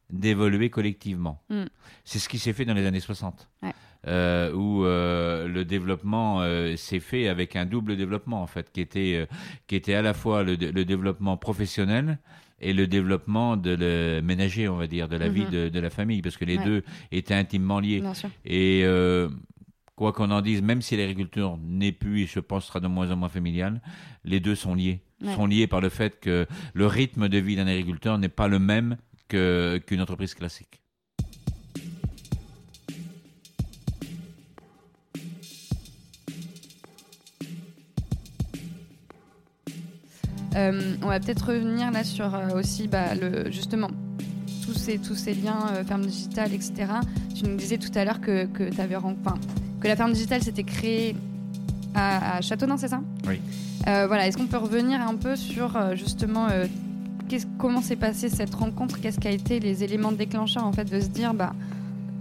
d'évoluer 0.10 0.70
collectivement. 0.70 1.42
Mm. 1.50 1.64
C'est 2.04 2.20
ce 2.20 2.28
qui 2.28 2.40
s'est 2.40 2.54
fait 2.54 2.66
dans 2.66 2.74
les 2.74 2.86
années 2.86 3.00
60, 3.00 3.50
Ouais. 3.62 3.72
euh, 4.08 4.52
où 4.54 4.84
euh, 4.86 5.48
le 5.48 5.64
développement 5.66 6.42
euh, 6.42 6.76
s'est 6.76 7.00
fait 7.00 7.28
avec 7.28 7.56
un 7.56 7.66
double 7.66 7.96
développement, 7.98 8.42
en 8.42 8.48
fait, 8.48 8.72
qui 8.72 8.82
était, 8.82 9.28
qui 9.68 9.76
était 9.76 9.94
à 9.96 10.02
la 10.02 10.14
fois 10.14 10.44
le 10.44 10.58
développement 10.58 11.38
professionnel 11.38 12.18
et 12.64 12.74
le 12.74 12.88
développement 12.88 13.58
de 13.58 13.76
le 13.76 14.22
ménager, 14.24 14.68
on 14.68 14.78
va 14.78 14.88
dire, 14.88 15.08
de 15.08 15.18
la 15.18 15.30
vie 15.30 15.42
Mhm. 15.46 15.50
de, 15.52 15.70
de 15.70 15.80
la 15.80 15.90
famille, 15.90 16.22
parce 16.22 16.38
que 16.38 16.46
les 16.46 16.58
Ouais. 16.58 16.64
deux 16.66 16.84
étaient 17.12 17.34
intimement 17.36 17.80
liés. 17.80 18.00
Bien 18.02 18.14
sûr. 18.14 18.30
Et 18.46 18.82
euh, 18.84 19.30
quoi 19.96 20.14
qu'on 20.14 20.32
en 20.32 20.42
dise, 20.42 20.62
même 20.62 20.82
si 20.82 20.96
l'agriculture 20.98 21.58
n'est 21.62 21.92
plus, 21.92 22.22
et 22.24 22.26
je 22.26 22.40
pense 22.40 22.66
sera 22.66 22.80
de 22.80 22.88
moins 22.88 23.12
en 23.12 23.16
moins 23.16 23.30
familiale, 23.30 23.82
les 24.26 24.40
deux 24.40 24.56
sont 24.56 24.74
liés. 24.76 25.02
Ouais. 25.22 25.36
Sont 25.36 25.46
liés 25.46 25.68
par 25.68 25.80
le 25.82 25.90
fait 25.90 26.20
que 26.20 26.46
le 26.74 26.88
rythme 26.88 27.30
de 27.30 27.38
vie 27.38 27.56
d'un 27.56 27.68
agriculteur 27.68 28.18
n'est 28.18 28.28
pas 28.30 28.48
le 28.48 28.60
même 28.60 28.98
qu'une 29.30 30.02
entreprise 30.02 30.34
classique. 30.36 30.82
Euh, 40.56 40.96
on 41.02 41.08
va 41.08 41.20
peut-être 41.20 41.48
revenir 41.48 41.92
là 41.92 42.04
sur 42.04 42.34
euh, 42.34 42.60
aussi 42.60 42.88
bah, 42.88 43.16
le, 43.16 43.52
justement 43.52 43.90
tous 44.66 44.74
ces, 44.74 44.98
tous 44.98 45.16
ces 45.16 45.34
liens 45.34 45.68
euh, 45.72 45.84
ferme 45.84 46.06
digitale, 46.06 46.54
etc. 46.54 46.74
Tu 47.36 47.46
nous 47.46 47.56
disais 47.56 47.78
tout 47.78 47.92
à 47.96 48.06
l'heure 48.06 48.22
que, 48.22 48.46
que, 48.46 48.70
enfin, 48.96 49.36
que 49.80 49.88
la 49.88 49.96
ferme 49.96 50.14
digitale 50.14 50.44
s'était 50.44 50.64
créée 50.64 51.16
à, 51.96 52.38
à 52.38 52.42
Châteaudun, 52.42 52.78
c'est 52.78 52.88
ça? 52.88 53.02
Oui. 53.28 53.40
Voilà, 53.86 54.28
est-ce 54.28 54.38
qu'on 54.38 54.48
peut 54.48 54.58
revenir 54.58 55.02
un 55.02 55.16
peu 55.16 55.36
sur 55.36 55.78
justement 55.96 56.48
comment 57.58 57.82
s'est 57.82 57.96
passée 57.96 58.30
cette 58.30 58.54
rencontre? 58.56 59.00
Qu'est-ce 59.00 59.20
qui 59.20 59.28
a 59.28 59.32
été 59.32 59.60
les 59.60 59.84
éléments 59.84 60.12
déclencheurs 60.12 60.66
en 60.66 60.72
fait 60.72 60.86
de 60.86 61.00
se 61.00 61.08
dire 61.08 61.34
bah 61.34 61.54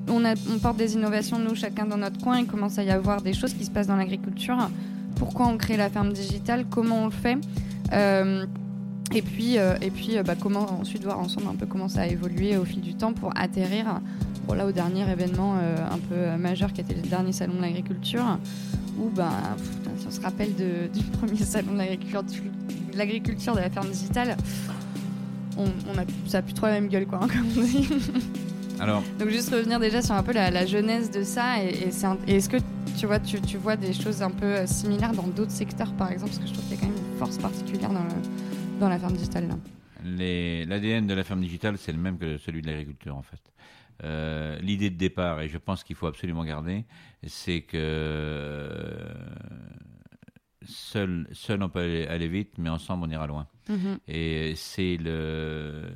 on, 0.08 0.24
a, 0.24 0.34
on 0.52 0.58
porte 0.58 0.76
des 0.76 0.94
innovations 0.94 1.38
nous 1.38 1.54
chacun 1.54 1.86
dans 1.86 1.96
notre 1.96 2.18
coin, 2.20 2.38
il 2.38 2.46
commence 2.46 2.78
à 2.78 2.82
y 2.82 2.90
avoir 2.90 3.22
des 3.22 3.32
choses 3.32 3.54
qui 3.54 3.64
se 3.64 3.70
passent 3.70 3.86
dans 3.86 3.96
l'agriculture. 3.96 4.56
Pourquoi 5.16 5.46
on 5.46 5.56
crée 5.56 5.76
la 5.76 5.88
ferme 5.88 6.12
digitale? 6.12 6.64
Comment 6.68 7.02
on 7.02 7.06
le 7.06 7.12
fait? 7.12 7.38
Et 7.92 9.22
puis, 9.22 9.58
euh, 9.58 9.74
et 9.82 9.90
puis 9.90 10.16
euh, 10.16 10.22
bah, 10.22 10.34
comment 10.40 10.80
ensuite 10.80 11.02
voir 11.04 11.18
ensemble 11.18 11.46
un 11.50 11.54
peu 11.54 11.66
comment 11.66 11.88
ça 11.88 12.02
a 12.02 12.06
évolué 12.06 12.56
au 12.56 12.64
fil 12.64 12.80
du 12.80 12.94
temps 12.94 13.12
pour 13.12 13.30
atterrir 13.36 14.00
bon, 14.46 14.54
là, 14.54 14.66
au 14.66 14.72
dernier 14.72 15.02
événement 15.10 15.56
euh, 15.60 15.76
un 15.90 15.98
peu 15.98 16.14
euh, 16.14 16.36
majeur 16.38 16.72
qui 16.72 16.80
était 16.80 16.94
le 16.94 17.02
dernier 17.02 17.32
salon 17.32 17.54
de 17.54 17.60
l'agriculture 17.60 18.38
où 18.98 19.10
bah, 19.14 19.30
pff, 19.56 19.68
putain, 19.76 20.10
se 20.10 20.20
rappelle 20.20 20.54
de, 20.56 20.88
du 20.98 21.04
premier 21.04 21.36
salon 21.44 21.72
de 21.74 22.96
l'agriculture, 22.98 23.54
de 23.54 23.60
la 23.60 23.70
ferme 23.70 23.88
digitale, 23.88 24.36
on, 25.58 25.64
on 25.64 25.98
a, 25.98 26.04
ça 26.26 26.38
a 26.38 26.42
plus 26.42 26.54
trop 26.54 26.66
la 26.66 26.72
même 26.72 26.88
gueule, 26.88 27.06
quoi, 27.06 27.20
hein, 27.22 27.28
comme 27.32 27.46
on 27.58 27.62
dit. 27.62 27.88
Alors, 28.80 29.02
Donc 29.18 29.28
juste 29.28 29.50
revenir 29.50 29.78
déjà 29.78 30.02
sur 30.02 30.14
un 30.14 30.22
peu 30.22 30.32
la, 30.32 30.50
la 30.50 30.66
jeunesse 30.66 31.10
de 31.10 31.22
ça, 31.22 31.62
et, 31.62 31.68
et 31.88 31.90
c'est 31.90 32.06
un- 32.06 32.16
et 32.26 32.36
est-ce 32.36 32.48
que 32.48 32.56
tu 32.98 33.06
vois, 33.06 33.18
tu, 33.20 33.40
tu 33.40 33.56
vois 33.58 33.76
des 33.76 33.92
choses 33.92 34.22
un 34.22 34.30
peu 34.30 34.44
euh, 34.46 34.66
similaires 34.66 35.12
dans 35.12 35.26
d'autres 35.26 35.50
secteurs, 35.52 35.92
par 35.92 36.10
exemple, 36.10 36.32
parce 36.32 36.42
que 36.42 36.48
je 36.48 36.52
trouve 36.54 36.64
qu'il 36.66 36.76
y 36.76 36.78
a 36.78 36.82
quand 36.82 36.88
même 36.92 37.01
force 37.24 37.38
particulière 37.38 37.90
dans, 38.80 38.88
la 38.88 38.98
ferme 38.98 39.12
digitale 39.12 39.48
l'ADN 40.04 41.06
de 41.06 41.14
la 41.14 41.22
ferme 41.22 41.40
digitale, 41.40 41.78
c'est 41.78 41.92
le 41.92 41.98
même 41.98 42.18
que 42.18 42.36
celui 42.36 42.62
de 42.62 42.66
l'agriculture, 42.66 43.14
en 43.16 43.22
fait. 43.22 43.40
Euh, 44.02 44.58
L'idée 44.58 44.90
de 44.90 44.96
départ, 44.96 45.40
et 45.40 45.48
je 45.48 45.58
pense 45.58 45.84
qu'il 45.84 45.94
faut 45.94 46.08
absolument 46.08 46.44
garder, 46.44 46.84
c'est 47.24 47.60
que 47.60 47.76
euh, 47.76 49.14
seul, 50.66 51.28
seul 51.30 51.62
on 51.62 51.68
peut 51.68 52.06
aller 52.08 52.26
vite, 52.26 52.54
mais 52.58 52.70
ensemble 52.70 53.04
on 53.06 53.10
ira 53.10 53.28
loin. 53.28 53.46
Mhm. 53.68 53.98
Et 54.08 54.54
c'est 54.56 54.96
le, 54.96 55.88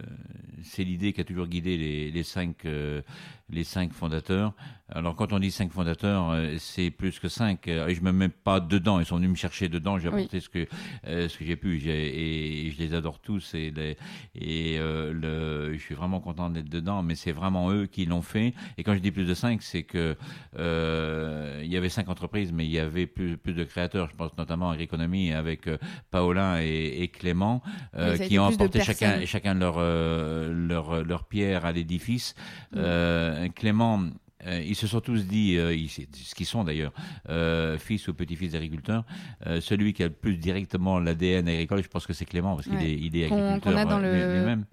c'est 0.62 0.85
l'idée 0.85 1.12
qui 1.12 1.20
a 1.20 1.24
toujours 1.24 1.46
guidé 1.48 1.76
les, 1.76 2.11
les 2.11 2.22
cinq, 2.22 2.64
euh, 2.64 3.02
les 3.50 3.64
cinq 3.64 3.92
fondateurs. 3.92 4.55
Alors 4.88 5.16
quand 5.16 5.33
on 5.33 5.40
dit 5.40 5.50
cinq 5.50 5.72
fondateurs, 5.72 6.31
euh, 6.31 6.55
c'est 6.59 6.90
plus 6.90 7.18
que 7.18 7.29
cinq. 7.29 7.66
Et 7.66 7.92
je 7.94 8.00
me 8.02 8.12
mets 8.12 8.29
pas 8.29 8.61
dedans. 8.61 9.00
Ils 9.00 9.07
sont 9.07 9.16
venus 9.16 9.31
me 9.31 9.35
chercher 9.35 9.68
dedans. 9.68 9.98
J'ai 9.98 10.09
Oui. 10.09 10.20
apporté 10.20 10.38
ce 10.40 10.48
que, 10.48 10.66
euh, 11.09 11.29
ce 11.29 11.37
que 11.38 11.44
j'ai 11.44 11.57
pu. 11.57 11.81
Et 11.88 12.70
je 12.70 12.79
les 12.79 12.94
adore 12.94 13.18
tous. 13.20 13.52
Et, 13.55 13.72
les- 13.72 13.96
et 14.37 14.79
le, 14.79 15.72
je 15.74 15.79
suis 15.81 15.94
vraiment 15.96 16.20
content 16.20 16.50
d'être 16.50 16.68
dedans. 16.68 17.02
Mais 17.02 17.16
c'est 17.16 17.33
vraiment 17.33 17.70
eux 17.72 17.87
qui 17.87 18.07
l'ont 18.07 18.22
fait. 18.22 18.55
Et 18.79 18.85
quand 18.85 18.94
je 18.94 19.00
dis 19.00 19.11
plus 19.11 19.24
de 19.26 19.35
cinq, 19.35 19.61
c'est 19.62 19.83
que 19.83 20.16
il 20.57 21.68
y 21.72 21.76
avait 21.76 21.88
cinq 21.88 22.09
entreprises, 22.09 22.52
mais 22.52 22.64
il 22.64 22.70
y 22.70 22.79
avait 22.79 23.07
plus, 23.07 23.37
plus 23.37 23.55
de 23.55 23.64
créateurs. 23.64 24.09
Je 24.11 24.14
pense 24.16 24.37
notamment 24.38 24.70
à 24.70 24.74
Agriconomie 24.74 25.33
avec 25.33 25.68
Paolin 26.12 26.61
et, 26.61 27.02
et 27.02 27.09
Clément, 27.09 27.56
euh, 27.97 28.16
qui 28.19 28.38
ont 28.38 28.47
apporté 28.47 28.81
chacun, 28.81 29.09
personnes. 29.11 29.27
chacun 29.27 29.55
leur, 29.55 29.77
euh, 29.79 30.53
leur, 30.69 31.05
leur 31.05 31.25
pierre 31.25 31.64
à 31.66 31.73
l'édifice. 31.73 32.35
Euh, 32.77 33.49
Clément, 33.55 34.03
euh, 34.47 34.62
ils 34.64 34.77
se 34.77 34.87
sont 34.87 35.01
tous 35.01 35.27
dit, 35.27 35.57
euh, 35.57 35.75
ils- 35.75 35.88
ce 35.88 36.35
qu'ils 36.35 36.47
sont 36.47 36.62
d'ailleurs, 36.64 36.92
euh, 37.29 37.79
fils 37.79 38.07
ou 38.09 38.14
petit-fils 38.14 38.53
d'agriculteurs. 38.53 39.05
Euh, 39.47 39.61
celui 39.61 39.92
qui 39.92 40.03
a 40.03 40.07
le 40.09 40.12
plus 40.12 40.37
directement 40.37 40.99
l'ADN 40.99 41.49
agricole, 41.49 41.83
je 41.83 41.88
pense 41.88 42.07
que 42.07 42.12
c'est 42.12 42.25
Clément, 42.27 42.55
parce 42.55 42.66
qu'il 42.69 42.77
Ouais. 42.77 42.90
est, 42.90 42.95
il 42.95 43.16
est 43.16 43.25
agriculteur 43.27 43.73
euh, 44.05 44.38
lui-même. 44.40 44.64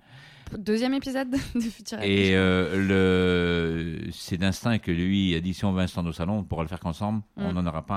Deuxième 0.58 0.94
épisode 0.94 1.30
de 1.32 1.60
Futur 1.62 2.00
Et 2.02 2.32
euh, 2.36 3.98
le, 3.98 4.12
c'est 4.12 4.38
d'instinct 4.38 4.78
que 4.80 4.92
lui 4.92 5.36
a 5.36 5.40
dit 5.42 5.54
si 5.54 5.66
on 5.66 5.72
veut 5.74 5.82
un 5.82 5.88
stand 5.88 6.08
au 6.08 6.12
salon, 6.14 6.40
on 6.40 6.44
pourra 6.44 6.64
le 6.64 6.68
faire 6.70 6.80
qu'ensemble. 6.80 7.22
On 7.38 7.52
Mm. 7.52 7.56
n'en 7.56 7.66
aura 7.68 7.86
pas 7.86 7.96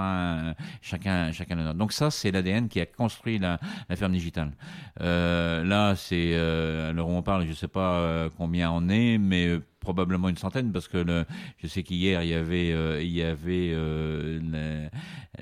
un- 0.51 0.55
chacun, 0.81 1.33
chacun 1.33 1.57
le 1.57 1.63
nôtre. 1.63 1.79
Donc 1.79 1.93
ça, 1.93 2.11
c'est 2.11 2.31
l'ADN 2.31 2.69
qui 2.69 2.81
a 2.81 2.87
construit 2.87 3.39
la, 3.39 3.59
la 3.89 3.97
ferme 3.97 4.13
digitale. 4.13 4.53
Euh, 5.01 5.65
là, 5.65 5.95
c'est 5.97 6.33
euh, 6.35 6.93
l'heure 6.93 7.09
où 7.09 7.13
on 7.13 7.23
parle, 7.23 7.47
je 7.47 7.53
sais 7.53 7.69
pas 7.69 7.99
euh, 8.01 8.29
combien 8.37 8.71
on 8.71 8.89
est, 8.89 9.19
mais 9.19 9.47
euh, 9.49 9.63
probablement 9.87 10.29
une 10.29 10.37
centaine 10.37 10.73
parce 10.73 10.89
que 10.89 10.99
le, 10.99 11.25
je 11.63 11.69
sais 11.69 11.83
qu'hier 11.85 12.23
il 12.25 12.29
y 12.31 12.35
avait 12.35 12.73
euh, 12.73 13.01
il 13.01 13.13
y 13.13 13.23
avait 13.23 13.71
euh, 13.73 14.41
la, 14.53 14.91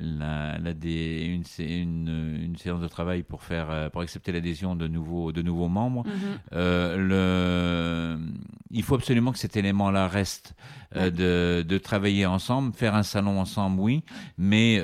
la, 0.01 0.59
la 0.59 0.73
des- 0.75 1.25
une, 1.25 1.45
une, 1.65 2.39
une 2.45 2.57
séance 2.57 2.81
de 2.83 2.89
travail 2.89 3.23
pour 3.23 3.43
faire 3.43 3.69
euh, 3.71 3.89
pour 3.89 4.03
accepter 4.03 4.33
l'adhésion 4.33 4.77
de 4.77 4.87
nouveaux 4.87 5.33
de 5.33 5.41
nouveaux 5.41 5.69
membres. 5.69 6.05
Mhm. 6.07 6.13
Euh, 6.53 6.97
le, 8.19 8.19
il 8.71 8.83
faut 8.83 8.97
absolument 8.97 9.33
que 9.33 9.39
cet 9.39 9.57
élément-là 9.57 10.09
reste, 10.09 10.55
de, 10.95 11.63
de 11.67 11.79
travailler 11.79 12.25
ensemble, 12.27 12.73
faire 12.73 12.95
un 12.95 13.03
salon 13.03 13.41
ensemble, 13.41 13.81
oui, 13.81 14.03
mais 14.39 14.81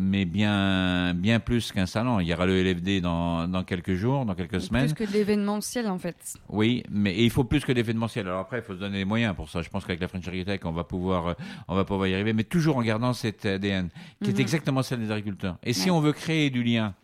mais 0.00 0.24
bien 0.26 1.14
bien 1.14 1.40
plus 1.40 1.72
qu'un 1.72 1.86
salon. 1.86 2.20
Il 2.20 2.26
y 2.28 2.34
aura 2.34 2.46
le 2.46 2.62
LFD 2.62 3.00
dans, 3.00 3.48
dans 3.48 3.64
quelques 3.64 3.94
jours, 3.94 4.24
dans 4.26 4.34
quelques 4.34 4.60
semaines. 4.60 4.92
Plus 4.92 5.06
que 5.06 5.10
de 5.10 5.16
l'événementiel 5.16 5.86
en 5.88 5.98
fait. 5.98 6.16
Oui, 6.48 6.82
mais 6.90 7.12
et 7.14 7.24
il 7.24 7.30
faut 7.30 7.44
plus 7.44 7.64
que 7.64 7.72
l'événementiel. 7.72 8.26
Alors 8.26 8.40
après, 8.40 8.58
il 8.58 8.62
faut 8.62 8.73
se 8.74 8.78
donner 8.80 8.98
les 8.98 9.04
moyens 9.04 9.34
pour 9.34 9.48
ça. 9.48 9.62
Je 9.62 9.68
pense 9.70 9.84
qu'avec 9.84 10.00
la 10.00 10.08
French 10.08 10.26
Agritech, 10.28 10.64
on 10.64 10.72
va 10.72 10.84
pouvoir, 10.84 11.26
euh, 11.28 11.34
on 11.68 11.74
va 11.74 11.84
pouvoir 11.84 12.06
y 12.08 12.14
arriver, 12.14 12.32
mais 12.32 12.44
toujours 12.44 12.76
en 12.76 12.82
gardant 12.82 13.12
cet 13.12 13.46
ADN, 13.46 13.88
qui 14.22 14.30
est 14.30 14.34
Mhm. 14.34 14.40
exactement 14.40 14.82
celle 14.82 15.00
des 15.00 15.10
agriculteurs. 15.10 15.56
Et 15.62 15.72
si 15.72 15.90
on 15.90 16.00
veut 16.00 16.12
créer 16.12 16.50
du 16.50 16.62
lien, 16.62 16.94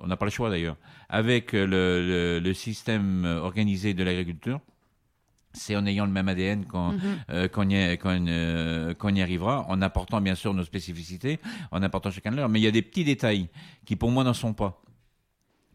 on 0.00 0.06
n'a 0.06 0.16
pas 0.16 0.24
le 0.24 0.30
choix 0.30 0.50
d'ailleurs, 0.50 0.76
avec 1.08 1.52
le, 1.52 1.66
le, 1.66 2.40
le 2.40 2.54
système 2.54 3.24
euh, 3.24 3.40
organisé 3.40 3.94
de 3.94 4.02
l'agriculture, 4.02 4.60
c'est 5.52 5.76
en 5.76 5.86
ayant 5.86 6.04
le 6.04 6.10
même 6.10 6.26
ADN 6.28 6.64
qu'on 6.64 6.98
euh, 7.30 7.46
qu'on 7.46 7.68
y, 7.68 7.76
euh, 7.76 8.94
qu'on 8.94 9.14
y 9.14 9.22
arrivera, 9.22 9.64
en 9.68 9.80
apportant 9.82 10.20
bien 10.20 10.34
sûr 10.34 10.52
nos 10.52 10.64
spécificités, 10.64 11.38
en 11.70 11.80
apportant 11.84 12.10
chacun 12.10 12.32
de 12.32 12.36
leur. 12.36 12.48
Mais 12.48 12.58
il 12.58 12.64
y 12.64 12.66
a 12.66 12.72
des 12.72 12.82
petits 12.82 13.04
détails 13.04 13.48
qui 13.84 13.94
pour 13.94 14.10
moi 14.10 14.24
n'en 14.24 14.34
sont 14.34 14.52
pas. 14.52 14.82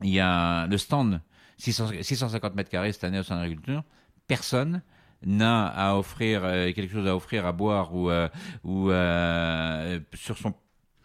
Il 0.04 0.10
y 0.10 0.20
a 0.20 0.68
le 0.68 0.78
stand, 0.78 1.22
600 1.60 1.92
650 2.02 2.56
mètres 2.56 2.70
carrés 2.70 2.92
cette 2.92 3.06
année 3.06 3.20
au 3.20 3.24
centre 3.24 3.40
d'agriculture. 3.42 3.84
Personne 4.30 4.82
n'a 5.26 5.68
à 5.68 5.96
offrir 5.96 6.46
euh, 6.46 6.72
quelque 6.72 6.94
chose 6.94 7.06
à 7.06 7.14
offrir 7.14 7.46
à 7.46 7.52
boire 7.52 7.94
ou, 7.94 8.10
euh, 8.10 8.30
ou 8.64 8.90
euh, 8.90 10.00
sur 10.14 10.38
son 10.38 10.54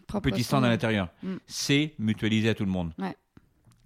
Propre 0.06 0.30
petit 0.30 0.44
stand 0.44 0.64
à 0.64 0.68
l'intérieur. 0.68 1.08
Mm. 1.24 1.34
C'est 1.46 1.94
mutualisé 1.98 2.50
à 2.50 2.54
tout 2.54 2.64
le 2.64 2.70
monde. 2.70 2.92
Ouais. 2.98 3.16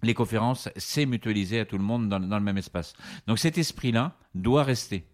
Les 0.03 0.13
conférences, 0.13 0.69
c'est 0.75 1.07
mutualisé 1.07 1.59
à 1.59 1.65
tout 1.65 1.77
le 1.77 1.83
monde 1.83 2.07
dans, 2.07 2.19
dans 2.19 2.37
le 2.37 2.43
même 2.43 2.59
espace. 2.59 2.93
Donc 3.25 3.39
cet 3.39 3.57
esprit-là 3.57 4.15
doit 4.35 4.63
rester 4.63 5.07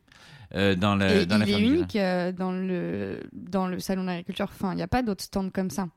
euh, 0.53 0.75
dans 0.75 0.95
la, 0.95 1.21
Et 1.21 1.25
dans 1.25 1.41
il 1.41 1.49
est 1.49 1.59
unique 1.59 1.95
euh, 1.95 2.31
dans 2.31 2.51
le 2.51 3.21
dans 3.33 3.67
le 3.67 3.79
salon 3.79 4.03
d'agriculture. 4.03 4.47
Enfin, 4.49 4.73
il 4.73 4.77
n'y 4.77 4.83
a 4.83 4.87
pas 4.87 5.01
d'autres 5.01 5.23
stands 5.23 5.49
comme 5.49 5.69
ça. 5.69 5.87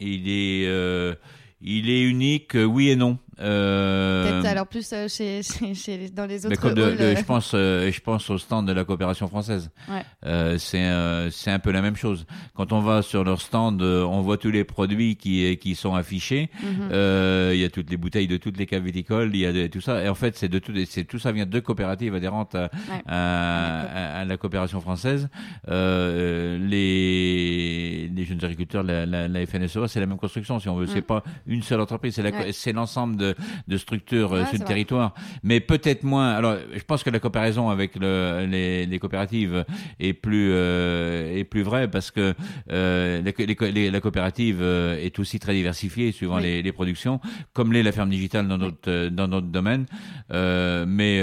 Il 0.00 0.28
est, 0.28 0.66
euh, 0.66 1.14
il 1.60 1.90
est 1.90 2.02
unique, 2.02 2.52
oui 2.54 2.90
et 2.90 2.96
non. 2.96 3.18
Euh, 3.40 4.30
Peut-être 4.40 4.46
alors 4.50 4.66
plus 4.66 4.90
euh, 4.92 5.08
chez, 5.08 5.42
chez, 5.44 5.74
chez- 5.74 6.08
dans 6.10 6.26
les 6.26 6.44
autres 6.46 6.66
halls, 6.66 6.78
euh, 6.78 7.16
je 7.16 7.24
pense, 7.24 7.52
je 7.52 8.00
pense 8.00 8.28
au 8.30 8.38
stand 8.38 8.66
de 8.66 8.72
la 8.72 8.84
coopération 8.84 9.28
française. 9.28 9.70
Ouais. 9.88 10.02
Euh, 10.26 10.58
c'est, 10.58 10.82
euh, 10.84 11.30
c'est 11.30 11.50
un 11.50 11.58
peu 11.58 11.70
la 11.70 11.82
même 11.82 11.96
chose. 11.96 12.26
Quand 12.54 12.72
on 12.72 12.80
va 12.80 13.02
sur 13.02 13.24
leur 13.24 13.40
stand, 13.40 13.80
euh, 13.82 14.02
on 14.04 14.20
voit 14.22 14.36
tous 14.38 14.50
les 14.50 14.64
produits 14.64 15.16
qui, 15.16 15.56
qui 15.58 15.74
sont 15.74 15.94
affichés. 15.94 16.50
Euh, 16.92 17.52
Il 17.54 17.60
y 17.60 17.64
a 17.64 17.70
toutes 17.70 17.90
les 17.90 17.96
bouteilles 17.96 18.26
de 18.28 18.36
toutes 18.36 18.56
les 18.58 18.66
caves 18.66 18.82
viticoles, 18.84 19.30
il 19.34 19.40
y 19.40 19.46
a 19.46 19.52
de, 19.52 19.66
tout 19.66 19.80
ça. 19.80 20.02
Et 20.04 20.08
en 20.08 20.14
fait, 20.14 20.36
c'est 20.36 20.48
de 20.48 20.58
tout, 20.58 20.72
c'est 20.86 21.04
tout 21.04 21.18
ça 21.18 21.32
vient 21.32 21.46
de 21.46 21.60
coopératives 21.60 22.14
adhérentes 22.14 22.54
à, 22.54 22.62
Ouais. 22.88 23.02
à, 23.06 23.80
à- 23.80 24.20
à 24.20 24.24
la 24.24 24.36
coopération 24.36 24.80
française. 24.80 25.28
Euh, 25.68 26.58
les, 26.58 28.08
les 28.14 28.24
jeunes 28.24 28.42
agriculteurs, 28.44 28.82
la, 28.82 29.06
la, 29.06 29.28
la 29.28 29.46
FNSEA, 29.46 29.88
c'est 29.88 30.00
la 30.00 30.06
même 30.06 30.18
construction. 30.18 30.58
Si 30.58 30.68
on 30.68 30.76
veut, 30.76 30.86
c'est 30.86 30.98
Mm. 31.00 31.02
pas 31.02 31.22
une 31.46 31.62
seule 31.62 31.80
entreprise, 31.80 32.14
c'est 32.14 32.22
la, 32.22 32.30
Ouais. 32.30 32.52
c'est 32.52 32.72
l'ensemble 32.72 33.16
de, 33.16 33.27
de 33.66 33.76
structures 33.76 34.32
euh, 34.32 34.44
sur 34.44 34.52
le 34.54 34.58
vrai. 34.58 34.66
territoire. 34.66 35.14
Mais 35.42 35.60
peut-être 35.60 36.02
moins. 36.04 36.30
Alors, 36.32 36.56
je 36.74 36.82
pense 36.84 37.02
que 37.02 37.10
la 37.10 37.20
comparaison 37.20 37.68
avec 37.70 37.96
le, 37.96 38.46
les, 38.48 38.86
les 38.86 38.98
coopératives 38.98 39.64
est 40.00 40.12
plus 40.12 40.50
euh, 40.52 41.36
est 41.36 41.44
plus 41.44 41.62
vraie 41.62 41.88
parce 41.88 42.10
que 42.10 42.34
euh, 42.70 43.22
les, 43.22 43.46
les- 43.46 43.72
les- 43.72 43.90
la 43.90 44.00
coopérative 44.00 44.62
est 44.62 45.18
aussi 45.18 45.38
très 45.38 45.54
diversifiée 45.54 46.12
suivant 46.12 46.36
Oui. 46.36 46.42
les, 46.42 46.62
les 46.62 46.72
productions, 46.72 47.20
comme 47.52 47.72
l'est 47.72 47.82
la 47.82 47.92
ferme 47.92 48.10
digitale 48.10 48.48
dans 48.48 48.58
notre 48.58 49.08
dans 49.08 49.28
notre 49.28 49.46
domaine. 49.48 49.86
Euh, 50.32 50.84
mais 50.86 51.18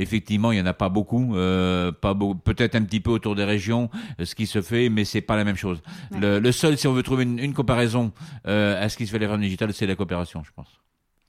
effectivement, 0.00 0.52
il 0.52 0.58
y 0.58 0.60
en 0.60 0.66
a 0.66 0.72
pas 0.74 0.88
beaucoup, 0.88 1.32
pas 1.34 2.14
peut-être 2.44 2.74
un 2.74 2.82
petit 2.82 3.00
peu 3.00 3.10
autour 3.10 3.34
des 3.34 3.44
régions, 3.44 3.90
ce 4.22 4.34
qui 4.34 4.46
se 4.46 4.60
fait, 4.62 4.88
mais 4.88 5.04
c'est 5.04 5.20
pas 5.20 5.36
la 5.36 5.44
même 5.44 5.56
chose. 5.56 5.82
Ouais. 6.10 6.18
Le, 6.20 6.38
le 6.40 6.52
seul, 6.52 6.76
si 6.78 6.86
on 6.86 6.92
veut 6.92 7.02
trouver 7.02 7.24
une, 7.24 7.38
une 7.38 7.54
comparaison 7.54 8.12
à 8.44 8.88
ce 8.88 8.96
qui 8.96 9.06
se 9.06 9.10
fait 9.10 9.16
à 9.18 9.20
la 9.20 9.28
ferme 9.28 9.40
digitale, 9.42 9.72
c'est 9.72 9.86
la 9.86 9.94
coopération, 9.94 10.42
je 10.44 10.50
pense. 10.54 10.68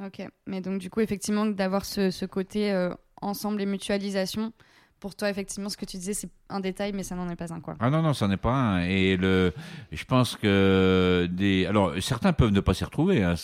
Ok, 0.04 0.22
mais 0.46 0.62
donc 0.62 0.80
du 0.80 0.90
coup, 0.90 1.00
effectivement, 1.00 1.46
d'avoir 1.46 1.84
ce, 1.84 2.12
ce 2.12 2.26
côté 2.26 2.72
euh, 2.72 2.94
ensemble 3.22 3.62
et 3.62 3.66
mutualisation, 3.66 4.54
pour 5.00 5.16
toi, 5.16 5.30
effectivement, 5.30 5.70
ce 5.70 5.78
que 5.78 5.86
tu 5.86 5.98
disais, 5.98 6.14
c'est 6.14 6.30
un 6.50 6.60
détail, 6.60 6.92
mais 6.92 7.04
ça 7.04 7.16
n'en 7.16 7.30
est 7.30 7.36
pas 7.36 7.54
un, 7.54 7.60
quoi. 7.60 7.76
Ah 7.80 7.90
non, 7.90 8.02
non, 8.02 8.14
ça 8.14 8.28
n'est 8.28 8.38
pas 8.38 8.54
un. 8.54 8.82
Et 8.82 9.16
le, 9.16 9.54
je 9.92 10.04
pense 10.06 10.36
que 10.36 11.28
des. 11.32 11.66
Alors, 11.68 11.94
certains 12.02 12.34
peuvent 12.34 12.52
ne 12.52 12.60
pas 12.62 12.74
s'y 12.74 12.84
retrouver 12.84 13.24
hein, 13.24 13.36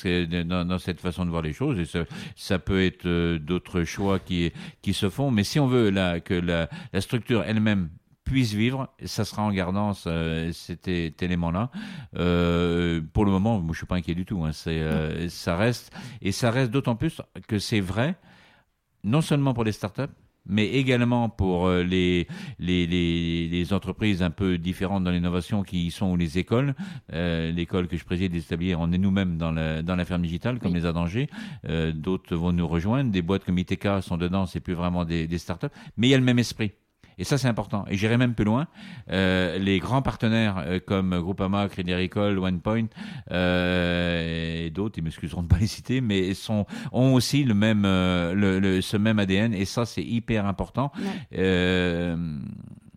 dans, 0.46 0.80
cette 0.80 1.00
façon 1.00 1.26
de 1.26 1.30
voir 1.30 1.44
les 1.44 1.54
choses, 1.54 1.80
et 1.80 1.86
ça, 1.86 2.06
ça 2.36 2.60
peut 2.60 2.84
être 2.84 3.06
euh, 3.06 3.38
d'autres 3.40 3.84
choix 3.84 4.20
qui, 4.20 4.52
qui 4.82 4.94
se 4.94 5.10
font. 5.10 5.30
Mais 5.32 5.44
si 5.44 5.60
on 5.60 5.68
veut 5.68 5.90
là, 5.90 6.20
que 6.20 6.34
la 6.34 6.68
structure 7.02 7.44
elle-même 7.44 7.90
puisse 8.24 8.54
vivre, 8.54 8.90
ça 9.06 9.26
sera 9.26 9.44
en 9.44 9.52
gardant 9.52 9.94
ce- 9.94 10.50
cet, 10.54 10.88
élément-là. 10.88 11.70
Euh, 12.18 13.02
pour 13.14 13.26
le 13.26 13.32
moment, 13.32 13.60
moi, 13.60 13.74
je 13.74 13.78
suis 13.78 13.86
pas 13.86 13.96
inquiet 13.96 14.16
du 14.16 14.26
tout. 14.26 14.44
Hein, 14.44 14.52
c'est, 14.54 14.80
euh, 14.80 15.28
ça 15.30 15.56
reste, 15.58 15.92
et 16.22 16.32
ça 16.32 16.52
reste 16.52 16.72
d'autant 16.72 16.96
plus 16.96 17.22
que 17.48 17.60
c'est 17.60 17.80
vrai, 17.82 18.16
non 19.04 19.22
seulement 19.22 19.54
pour 19.54 19.64
les 19.64 19.72
startups, 19.74 20.12
mais 20.46 20.68
également 20.72 21.30
pour 21.30 21.68
euh, 21.68 21.84
les, 21.84 22.28
les, 22.60 22.86
les, 22.86 23.48
les 23.48 23.74
entreprises 23.74 24.22
un 24.22 24.30
peu 24.30 24.58
différentes 24.58 25.04
dans 25.06 25.12
l'innovation 25.12 25.64
qui 25.64 25.86
y 25.88 25.92
sont 25.92 26.12
ou 26.12 26.18
les 26.18 26.38
écoles. 26.38 26.76
Euh, 27.14 27.52
L'école 27.52 27.88
que 27.88 27.96
je 27.96 28.04
préside, 28.04 28.34
les 28.34 28.40
établir, 28.42 28.80
on 28.82 28.92
est 28.92 28.98
nous-mêmes 28.98 29.38
dans 29.38 29.52
la, 29.52 29.82
dans 29.82 29.96
la 29.96 30.04
ferme 30.06 30.22
digitale, 30.22 30.60
comme 30.60 30.74
Oui. 30.74 30.80
les 30.80 30.86
Adangers. 30.86 31.30
Euh, 31.70 31.94
D'autres 31.94 32.36
vont 32.36 32.52
nous 32.52 32.68
rejoindre. 32.68 33.10
Des 33.12 33.22
boîtes 33.22 33.46
comme 33.46 33.58
ITK 33.58 34.02
sont 34.02 34.18
dedans, 34.18 34.46
c'est 34.46 34.60
plus 34.60 34.74
vraiment 34.74 35.06
des, 35.06 35.28
des 35.28 35.38
startups. 35.38 35.68
Mais 35.96 36.08
il 36.08 36.12
y 36.12 36.14
a 36.16 36.18
le 36.18 36.26
même 36.26 36.40
esprit. 36.40 36.72
Et 37.18 37.24
ça, 37.24 37.38
c'est 37.38 37.48
important. 37.48 37.86
Et 37.90 37.98
j'irai 37.98 38.18
même 38.18 38.34
plus 38.36 38.46
loin. 38.46 38.68
Euh, 39.12 39.58
les 39.60 39.80
grands 39.80 40.02
partenaires 40.02 40.58
euh, 40.66 40.80
comme 40.86 41.18
Groupama, 41.20 41.68
Crédit 41.70 41.94
Agricole, 41.94 42.40
OnePoint 42.40 42.88
euh, 43.32 44.66
et 44.66 44.70
d'autres, 44.70 44.98
ils 44.98 45.04
m'excuseront 45.04 45.44
de 45.44 45.48
pas 45.48 45.58
les 45.58 45.68
citer, 45.68 46.02
mais 46.02 46.34
sont, 46.34 46.66
ont 46.92 47.14
aussi 47.14 47.44
le 47.44 47.54
même, 47.54 47.84
euh, 47.86 48.34
le, 48.34 48.60
le- 48.60 48.82
ce 48.82 48.98
même 48.98 49.20
ADN. 49.20 49.54
Et 49.54 49.66
ça, 49.66 49.86
c'est 49.86 50.04
hyper 50.04 50.46
important. 50.46 50.92
Ouais. 51.32 52.16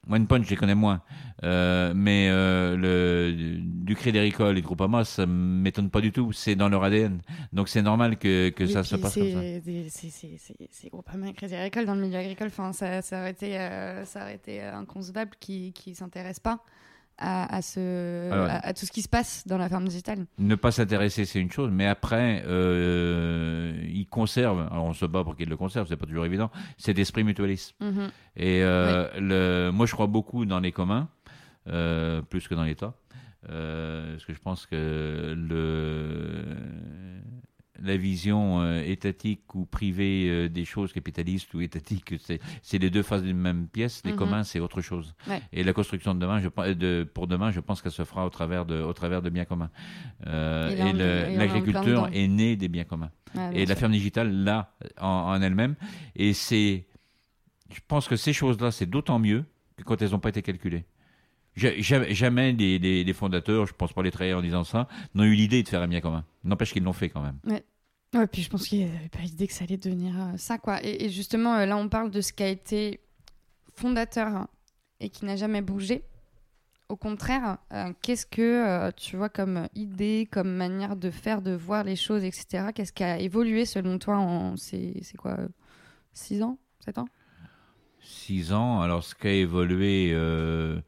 Euh, 0.08 0.14
OnePoint, 0.14 0.42
je 0.42 0.50
les 0.50 0.56
connais 0.56 0.74
moins. 0.74 1.02
Euh, 1.44 1.92
mais 1.94 2.28
euh, 2.30 2.76
le, 2.76 3.58
du 3.58 3.94
Crédit 3.94 4.18
Agricole 4.18 4.56
et 4.56 4.60
du 4.60 4.66
Groupama, 4.66 5.04
ça 5.04 5.26
m'étonne 5.26 5.90
pas 5.90 6.00
du 6.00 6.12
tout. 6.12 6.32
C'est 6.32 6.54
dans 6.54 6.68
leur 6.68 6.84
ADN. 6.84 7.20
Donc 7.52 7.68
c'est 7.68 7.82
normal 7.82 8.16
que, 8.18 8.50
que 8.50 8.64
Oui, 8.64 8.72
ça 8.72 8.82
se 8.84 8.96
passe 8.96 9.14
comme 9.14 9.32
ça. 9.32 9.40
c'est 10.70 10.88
Groupama 10.90 11.28
et 11.28 11.32
Crédit 11.32 11.54
Agricole 11.54 11.86
dans 11.86 11.94
le 11.94 12.00
milieu 12.02 12.18
agricole. 12.18 12.48
Enfin, 12.48 12.72
ça, 12.72 13.02
ça 13.02 13.20
aurait 13.20 13.32
été, 13.32 13.58
euh, 13.58 14.04
ça 14.04 14.22
aurait 14.22 14.36
été 14.36 14.62
euh, 14.62 14.76
inconcevable 14.76 15.32
qui 15.40 15.72
ne 15.86 15.94
s'intéressent 15.94 16.40
pas 16.40 16.64
à, 17.18 17.56
à, 17.56 17.62
ce, 17.62 17.80
ouais. 18.30 18.50
à, 18.50 18.66
à 18.66 18.74
tout 18.74 18.86
ce 18.86 18.92
qui 18.92 19.02
se 19.02 19.08
passe 19.08 19.46
dans 19.46 19.58
la 19.58 19.68
ferme 19.68 19.86
digitale. 19.88 20.26
Ne 20.38 20.54
pas 20.54 20.70
s'intéresser, 20.70 21.24
c'est 21.24 21.40
une 21.40 21.50
chose, 21.50 21.70
mais 21.72 21.86
après, 21.86 22.42
euh, 22.46 23.72
ils 23.88 24.06
conservent, 24.06 24.68
alors 24.70 24.84
on 24.84 24.92
se 24.92 25.06
bat 25.06 25.24
pour 25.24 25.36
qu'ils 25.36 25.48
le 25.48 25.56
conservent, 25.56 25.86
c'est 25.88 25.96
pas 25.96 26.06
toujours 26.06 26.26
évident, 26.26 26.50
cet 26.76 26.98
esprit 26.98 27.24
mutualiste. 27.24 27.74
Mhm. 27.80 28.10
Et 28.36 28.62
euh, 28.62 29.08
le, 29.18 29.70
moi, 29.70 29.86
je 29.86 29.92
crois 29.92 30.06
beaucoup 30.06 30.44
dans 30.44 30.60
les 30.60 30.72
communs, 30.72 31.08
euh, 31.68 32.22
plus 32.22 32.46
que 32.48 32.54
dans 32.54 32.64
l'État, 32.64 32.94
euh, 33.50 34.12
parce 34.12 34.24
que 34.24 34.32
je 34.34 34.40
pense 34.40 34.66
que 34.66 35.34
le, 35.36 36.44
la 37.82 37.96
vision 37.96 38.60
euh, 38.60 38.82
étatique 38.82 39.54
ou 39.54 39.66
privée 39.66 40.28
euh, 40.28 40.48
des 40.48 40.64
choses 40.64 40.92
capitalistes 40.92 41.52
ou 41.54 41.60
étatiques, 41.60 42.14
c'est, 42.62 42.78
les 42.78 42.90
deux 42.90 43.02
faces 43.02 43.22
d'une 43.22 43.36
même 43.36 43.66
pièce. 43.68 44.02
Les 44.04 44.12
Mhm. 44.12 44.18
communs, 44.18 44.44
c'est 44.44 44.60
autre 44.60 44.80
chose. 44.80 45.14
Ouais. 45.28 45.42
Et 45.52 45.62
la 45.64 45.72
construction 45.72 46.14
de 46.14 46.20
demain, 46.20 46.40
je, 46.40 46.48
pen- 46.48 46.74
de, 46.74 47.08
pour 47.12 47.26
demain, 47.26 47.50
je 47.50 47.60
pense 47.60 47.82
qu'elle 47.82 47.92
se 47.92 48.04
fera 48.04 48.24
au 48.26 48.30
travers 48.30 48.64
de, 48.66 48.80
au 48.80 48.92
travers 48.92 49.22
de 49.22 49.30
biens 49.30 49.44
communs. 49.44 49.70
Euh, 50.26 50.70
Et 50.70 51.36
l'agriculture 51.36 52.08
est 52.12 52.28
née 52.28 52.56
des 52.56 52.68
biens 52.68 52.84
communs. 52.84 53.10
Et 53.52 53.60
la 53.66 53.74
sûr. 53.74 53.80
ferme 53.80 53.92
digitale, 53.92 54.30
là, 54.44 54.72
en, 55.00 55.06
en 55.08 55.42
elle-même. 55.42 55.74
Et 56.14 56.32
c'est. 56.32 56.86
Je 57.74 57.80
pense 57.86 58.08
que 58.08 58.16
ces 58.16 58.32
choses-là, 58.32 58.70
c'est 58.70 58.86
d'autant 58.86 59.18
mieux 59.18 59.44
que 59.76 59.82
quand 59.82 60.00
elles 60.00 60.10
n'ont 60.12 60.20
pas 60.20 60.28
été 60.30 60.40
calculées. 60.40 60.84
Ja- 61.56 61.72
ja- 61.78 62.08
Jamais 62.12 62.52
les, 62.52 62.78
les- 62.78 63.02
les 63.04 63.12
fondateurs, 63.12 63.66
je 63.66 63.72
pense 63.72 63.92
pas 63.92 64.02
les 64.02 64.10
trahir 64.10 64.38
en 64.38 64.42
disant 64.42 64.64
ça, 64.64 64.88
n'ont 65.14 65.24
eu 65.24 65.34
l'idée 65.34 65.62
de 65.62 65.68
faire 65.68 65.82
un 65.82 65.88
bien 65.88 66.00
commun. 66.00 66.24
N'empêche 66.44 66.72
qu'ils 66.72 66.82
l'ont 66.84 66.92
fait 66.92 67.08
quand 67.08 67.22
même. 67.22 67.38
Ouais, 68.14 68.26
puis 68.26 68.42
je 68.42 68.48
pense 68.50 68.66
qu'il 68.68 68.86
n'avait 68.86 69.08
pas 69.08 69.18
l'idée 69.20 69.46
que 69.46 69.52
ça 69.52 69.64
allait 69.64 69.76
devenir 69.76 70.14
euh, 70.18 70.36
ça, 70.36 70.58
quoi. 70.58 70.82
Et, 70.84 71.04
et 71.06 71.10
justement, 71.10 71.54
euh, 71.56 71.66
là, 71.66 71.76
on 71.76 71.88
parle 71.88 72.10
de 72.10 72.20
ce 72.20 72.32
qui 72.32 72.42
a 72.42 72.48
été 72.48 73.00
fondateur 73.74 74.28
hein, 74.28 74.48
et 75.00 75.08
qui 75.10 75.24
n'a 75.24 75.36
jamais 75.36 75.60
bougé. 75.62 76.02
Au 76.88 76.96
contraire, 76.96 77.58
euh, 77.72 77.92
qu'est-ce 78.00 78.24
que 78.26 78.40
euh, 78.42 78.90
tu 78.96 79.16
vois 79.16 79.28
comme 79.28 79.66
idée, 79.74 80.28
comme 80.30 80.50
manière 80.54 80.94
de 80.96 81.10
faire, 81.10 81.42
de 81.42 81.50
voir 81.52 81.82
les 81.82 81.96
choses, 81.96 82.22
etc. 82.22 82.68
Qu'est-ce 82.74 82.92
qui 82.92 83.02
a 83.02 83.18
évolué 83.18 83.64
selon 83.66 83.98
toi 83.98 84.18
en 84.18 84.56
c'est 84.56 84.94
c'est 85.02 85.16
quoi 85.16 85.36
6 86.12 86.42
ans 86.42 86.58
7 86.84 86.98
ans? 86.98 87.08
Six 88.00 88.52
ans, 88.52 88.80
alors 88.82 89.02
ce 89.02 89.16
qui 89.16 89.26
a 89.26 89.32
évolué, 89.32 90.10
euh, 90.12 90.80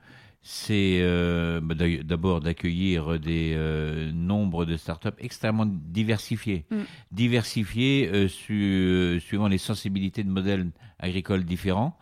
c'est 0.51 1.01
euh, 1.03 1.61
bah, 1.62 1.74
d'abord 2.03 2.40
d'accueillir 2.40 3.20
des 3.20 3.53
euh, 3.55 4.11
nombres 4.12 4.64
de 4.64 4.78
startups 4.78 5.18
extrêmement 5.18 5.66
diversifiés. 5.66 6.64
Mm. 6.70 6.76
Diversifiés 7.12 8.09
euh, 8.09 8.28
su- 8.28 9.20
suivant 9.20 9.49
les 9.49 9.59
sensibilités 9.59 10.24
de 10.24 10.30
modèles 10.30 10.70
agricoles 10.99 11.44
différents, 11.44 11.99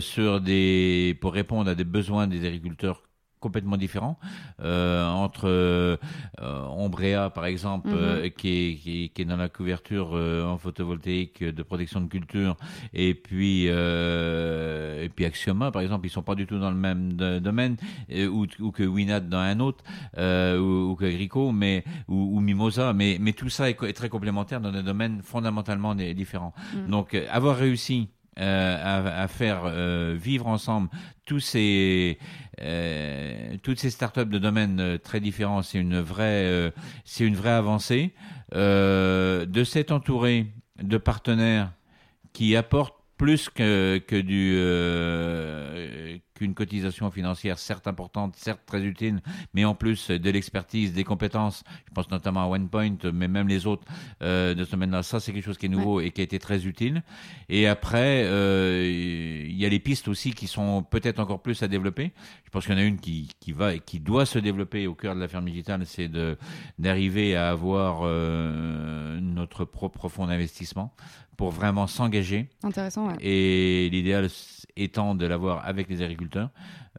sur 0.00 0.40
des, 0.40 1.18
pour 1.20 1.32
répondre 1.34 1.68
à 1.68 1.74
des 1.74 1.84
besoins 1.84 2.26
des 2.28 2.46
agriculteurs 2.46 3.02
complètement 3.46 3.78
différents 3.86 4.16
euh, 4.60 5.06
entre 5.26 5.46
euh, 5.46 5.96
Ombrea 6.84 7.30
par 7.38 7.46
exemple 7.52 7.88
Mhm. 7.88 7.94
euh, 7.96 8.28
qui, 8.38 8.48
est, 8.48 8.70
qui, 8.82 8.92
est, 9.04 9.08
qui 9.12 9.22
est 9.22 9.24
dans 9.32 9.36
la 9.46 9.48
couverture 9.58 10.10
euh, 10.14 10.44
en 10.52 10.56
photovoltaïque 10.64 11.38
de 11.58 11.62
protection 11.70 12.00
de 12.00 12.08
culture 12.16 12.54
et 13.04 13.12
puis 13.14 13.66
et 15.04 15.08
puis 15.14 15.24
Axioma 15.30 15.70
par 15.70 15.82
exemple 15.82 16.04
ils 16.06 16.10
sont 16.18 16.22
pas 16.30 16.34
du 16.40 16.46
tout 16.50 16.58
dans 16.58 16.70
le 16.76 16.76
même 16.88 17.12
domaine 17.48 17.76
ou, 18.36 18.46
ou 18.60 18.70
que 18.76 18.82
Winat 18.82 19.20
dans 19.20 19.38
un 19.52 19.58
autre 19.60 19.82
ou, 20.62 20.90
ou 20.90 20.94
que 20.98 21.04
Agrico 21.04 21.52
mais 21.52 21.84
ou, 22.08 22.18
ou 22.36 22.40
Mimosa 22.40 22.92
mais 22.92 23.18
mais 23.20 23.32
tout 23.40 23.48
ça 23.56 23.64
est, 23.70 23.96
très 24.00 24.08
complémentaire 24.16 24.60
dans 24.60 24.72
des 24.72 24.82
domaines 24.82 25.20
fondamentalement 25.22 25.94
différents 25.94 26.54
Mm. 26.74 26.90
donc 26.90 27.06
avoir 27.30 27.56
réussi 27.56 28.08
à, 28.36 29.22
à 29.22 29.28
faire 29.28 29.62
euh, 29.64 30.16
vivre 30.18 30.46
ensemble 30.46 30.88
tous 31.24 31.40
ces 31.40 32.18
euh, 32.60 33.56
toutes 33.62 33.78
ces 33.78 33.90
startups 33.90 34.26
de 34.26 34.38
domaines 34.38 34.80
euh, 34.80 34.98
très 34.98 35.20
différents, 35.20 35.62
c'est 35.62 35.78
une 35.78 36.00
vraie 36.00 36.44
euh, 36.44 36.70
c'est 37.04 37.24
une 37.24 37.36
vraie 37.36 37.50
avancée. 37.50 38.14
Euh, 38.54 39.44
de 39.44 39.64
s'être 39.64 39.90
entouré 39.90 40.46
de 40.80 40.98
partenaires 40.98 41.72
qui 42.32 42.54
apportent 42.54 42.95
plus 43.16 43.48
que, 43.48 43.98
que 44.06 44.16
du 44.16 44.54
euh, 44.56 46.18
qu'une 46.34 46.54
cotisation 46.54 47.10
financière 47.10 47.58
certes 47.58 47.86
importante, 47.86 48.36
certes 48.36 48.60
très 48.66 48.82
utile, 48.82 49.20
mais 49.54 49.64
en 49.64 49.74
plus 49.74 50.10
de 50.10 50.30
l'expertise, 50.30 50.92
des 50.92 51.04
compétences. 51.04 51.64
Je 51.88 51.92
pense 51.94 52.10
notamment 52.10 52.42
à 52.42 52.46
OnePoint, 52.46 52.96
mais 53.12 53.26
même 53.26 53.48
les 53.48 53.66
autres 53.66 53.84
euh, 54.22 54.54
de 54.54 54.64
ce 54.64 54.70
domaine-là. 54.72 55.02
Ça, 55.02 55.18
c'est 55.18 55.32
quelque 55.32 55.44
chose 55.44 55.58
qui 55.58 55.66
est 55.66 55.70
nouveau 55.70 56.00
et 56.00 56.10
qui 56.10 56.20
a 56.20 56.24
été 56.24 56.38
très 56.38 56.66
utile. 56.66 57.02
Et 57.48 57.66
après, 57.66 58.24
euh, 58.26 58.82
il 59.56 59.62
y 59.62 59.66
a 59.66 59.70
les 59.70 59.78
pistes 59.78 60.06
aussi 60.06 60.32
qui 60.32 60.46
sont 60.48 60.82
peut-être 60.82 61.18
encore 61.18 61.40
plus 61.40 61.62
à 61.62 61.68
développer. 61.68 62.12
Je 62.44 62.50
pense 62.50 62.66
qu'il 62.66 62.74
y 62.74 62.76
en 62.76 62.80
a 62.80 62.84
une 62.84 63.00
qui, 63.00 63.28
qui 63.40 63.52
va 63.52 63.72
et 63.74 63.80
qui 63.80 64.00
doit 64.00 64.26
se 64.26 64.38
développer 64.38 64.86
au 64.86 64.94
cœur 64.94 65.14
de 65.14 65.20
la 65.20 65.28
ferme 65.28 65.46
digitale, 65.46 65.86
c'est 65.86 66.10
d'arriver 66.78 67.36
à 67.36 67.48
avoir 67.48 68.00
euh, 68.02 69.18
notre 69.18 69.64
propre 69.64 70.10
fonds 70.10 70.26
d'investissement 70.26 70.94
pour 71.38 71.50
vraiment 71.50 71.86
s'engager 71.86 72.50
Intéressant, 72.62 73.08
ouais. 73.08 73.16
et 73.20 73.88
l'idéal 73.90 74.28
étant 74.76 75.14
de 75.14 75.26
l'avoir 75.26 75.66
avec 75.66 75.88
les 75.88 76.02
agriculteurs. 76.02 76.50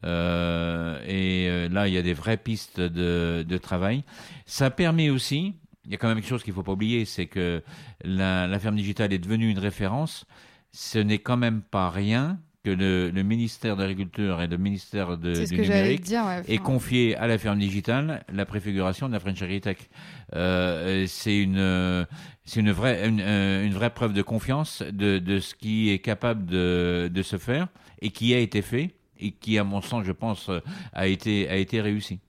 Euh, 0.03 0.99
et 1.05 1.47
euh, 1.49 1.70
là, 1.70 1.88
il 1.88 1.93
y 1.93 1.97
a 1.97 2.01
des 2.01 2.14
vraies 2.14 2.38
pistes 2.38 2.80
de, 2.80 3.45
de 3.47 3.58
travail. 3.58 4.03
Ça 4.47 4.72
permet 4.72 5.12
aussi, 5.12 5.53
il 5.86 5.91
y 5.91 5.95
a 5.95 5.97
quand 5.97 6.08
même 6.08 6.18
quelque 6.18 6.30
chose 6.30 6.43
qu'il 6.43 6.53
ne 6.53 6.55
faut 6.55 6.64
pas 6.64 6.72
oublier, 6.72 7.05
c'est 7.05 7.28
que 7.28 7.64
la, 8.03 8.47
la 8.47 8.60
ferme 8.60 8.76
digitale 8.76 9.14
est 9.14 9.20
devenue 9.20 9.49
une 9.49 9.60
référence. 9.60 10.26
Ce 10.72 10.97
n'est 10.99 11.20
quand 11.20 11.38
même 11.38 11.62
pas 11.62 11.89
rien 11.89 12.39
que 12.68 12.74
le, 12.74 13.09
le 13.11 13.24
ministère 13.24 13.78
de 13.78 13.84
l'Agriculture 13.84 14.41
et 14.41 14.47
le 14.47 14.57
ministère 14.57 15.18
de, 15.18 15.45
du 15.45 15.57
numérique 15.61 16.01
dire, 16.01 16.26
ouais. 16.26 16.39
Enfin, 16.39 16.57
confier 16.63 17.15
à 17.15 17.26
la 17.28 17.38
ferme 17.38 17.59
digitale 17.59 18.26
la 18.34 18.45
préfiguration 18.45 19.07
de 19.07 19.13
la 19.13 19.20
French 19.22 19.41
AgriTech. 19.41 19.89
Euh, 20.36 21.05
c'est 21.07 21.38
une, 21.38 21.57
euh, 21.57 22.03
c'est 22.43 22.59
une 22.59 22.72
vraie, 22.72 23.07
une, 23.07 23.22
euh, 23.22 23.65
une 23.65 23.74
vraie 23.74 23.89
preuve 23.93 24.13
de 24.13 24.22
confiance 24.22 24.82
de, 24.82 25.20
de 25.20 25.39
ce 25.39 25.55
qui 25.55 25.89
est 25.91 25.99
capable 25.99 26.45
de, 26.45 27.09
de 27.13 27.22
se 27.22 27.38
faire 27.38 27.68
et 28.01 28.09
qui 28.09 28.34
a 28.34 28.39
été 28.39 28.61
fait 28.61 28.95
et 29.20 29.32
qui, 29.32 29.57
à 29.57 29.63
mon 29.63 29.82
sens, 29.82 30.03
je 30.05 30.11
pense, 30.11 30.49
euh, 30.49 30.59
a 30.93 31.07
été, 31.07 31.47
a 31.49 31.55
été 31.55 31.80
réussi. 31.82 32.20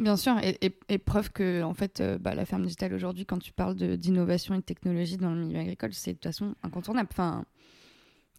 Bien 0.00 0.16
sûr, 0.16 0.38
et, 0.42 0.56
et- 0.62 0.72
et 0.88 0.98
preuve 0.98 1.30
que 1.32 1.62
en 1.62 1.74
fait, 1.74 2.00
euh, 2.00 2.16
bah, 2.18 2.34
la 2.34 2.46
ferme 2.46 2.62
digitale 2.62 2.94
aujourd'hui, 2.94 3.26
quand 3.26 3.38
tu 3.38 3.52
parles 3.52 3.76
d'innovation 3.76 4.54
et 4.54 4.58
de 4.58 4.62
technologie 4.62 5.18
dans 5.18 5.30
le 5.34 5.40
milieu 5.44 5.58
agricole, 5.60 5.92
c'est 5.92 6.12
de 6.12 6.16
toute 6.16 6.24
façon 6.24 6.54
incontournable. 6.62 7.08
Enfin, 7.12 7.44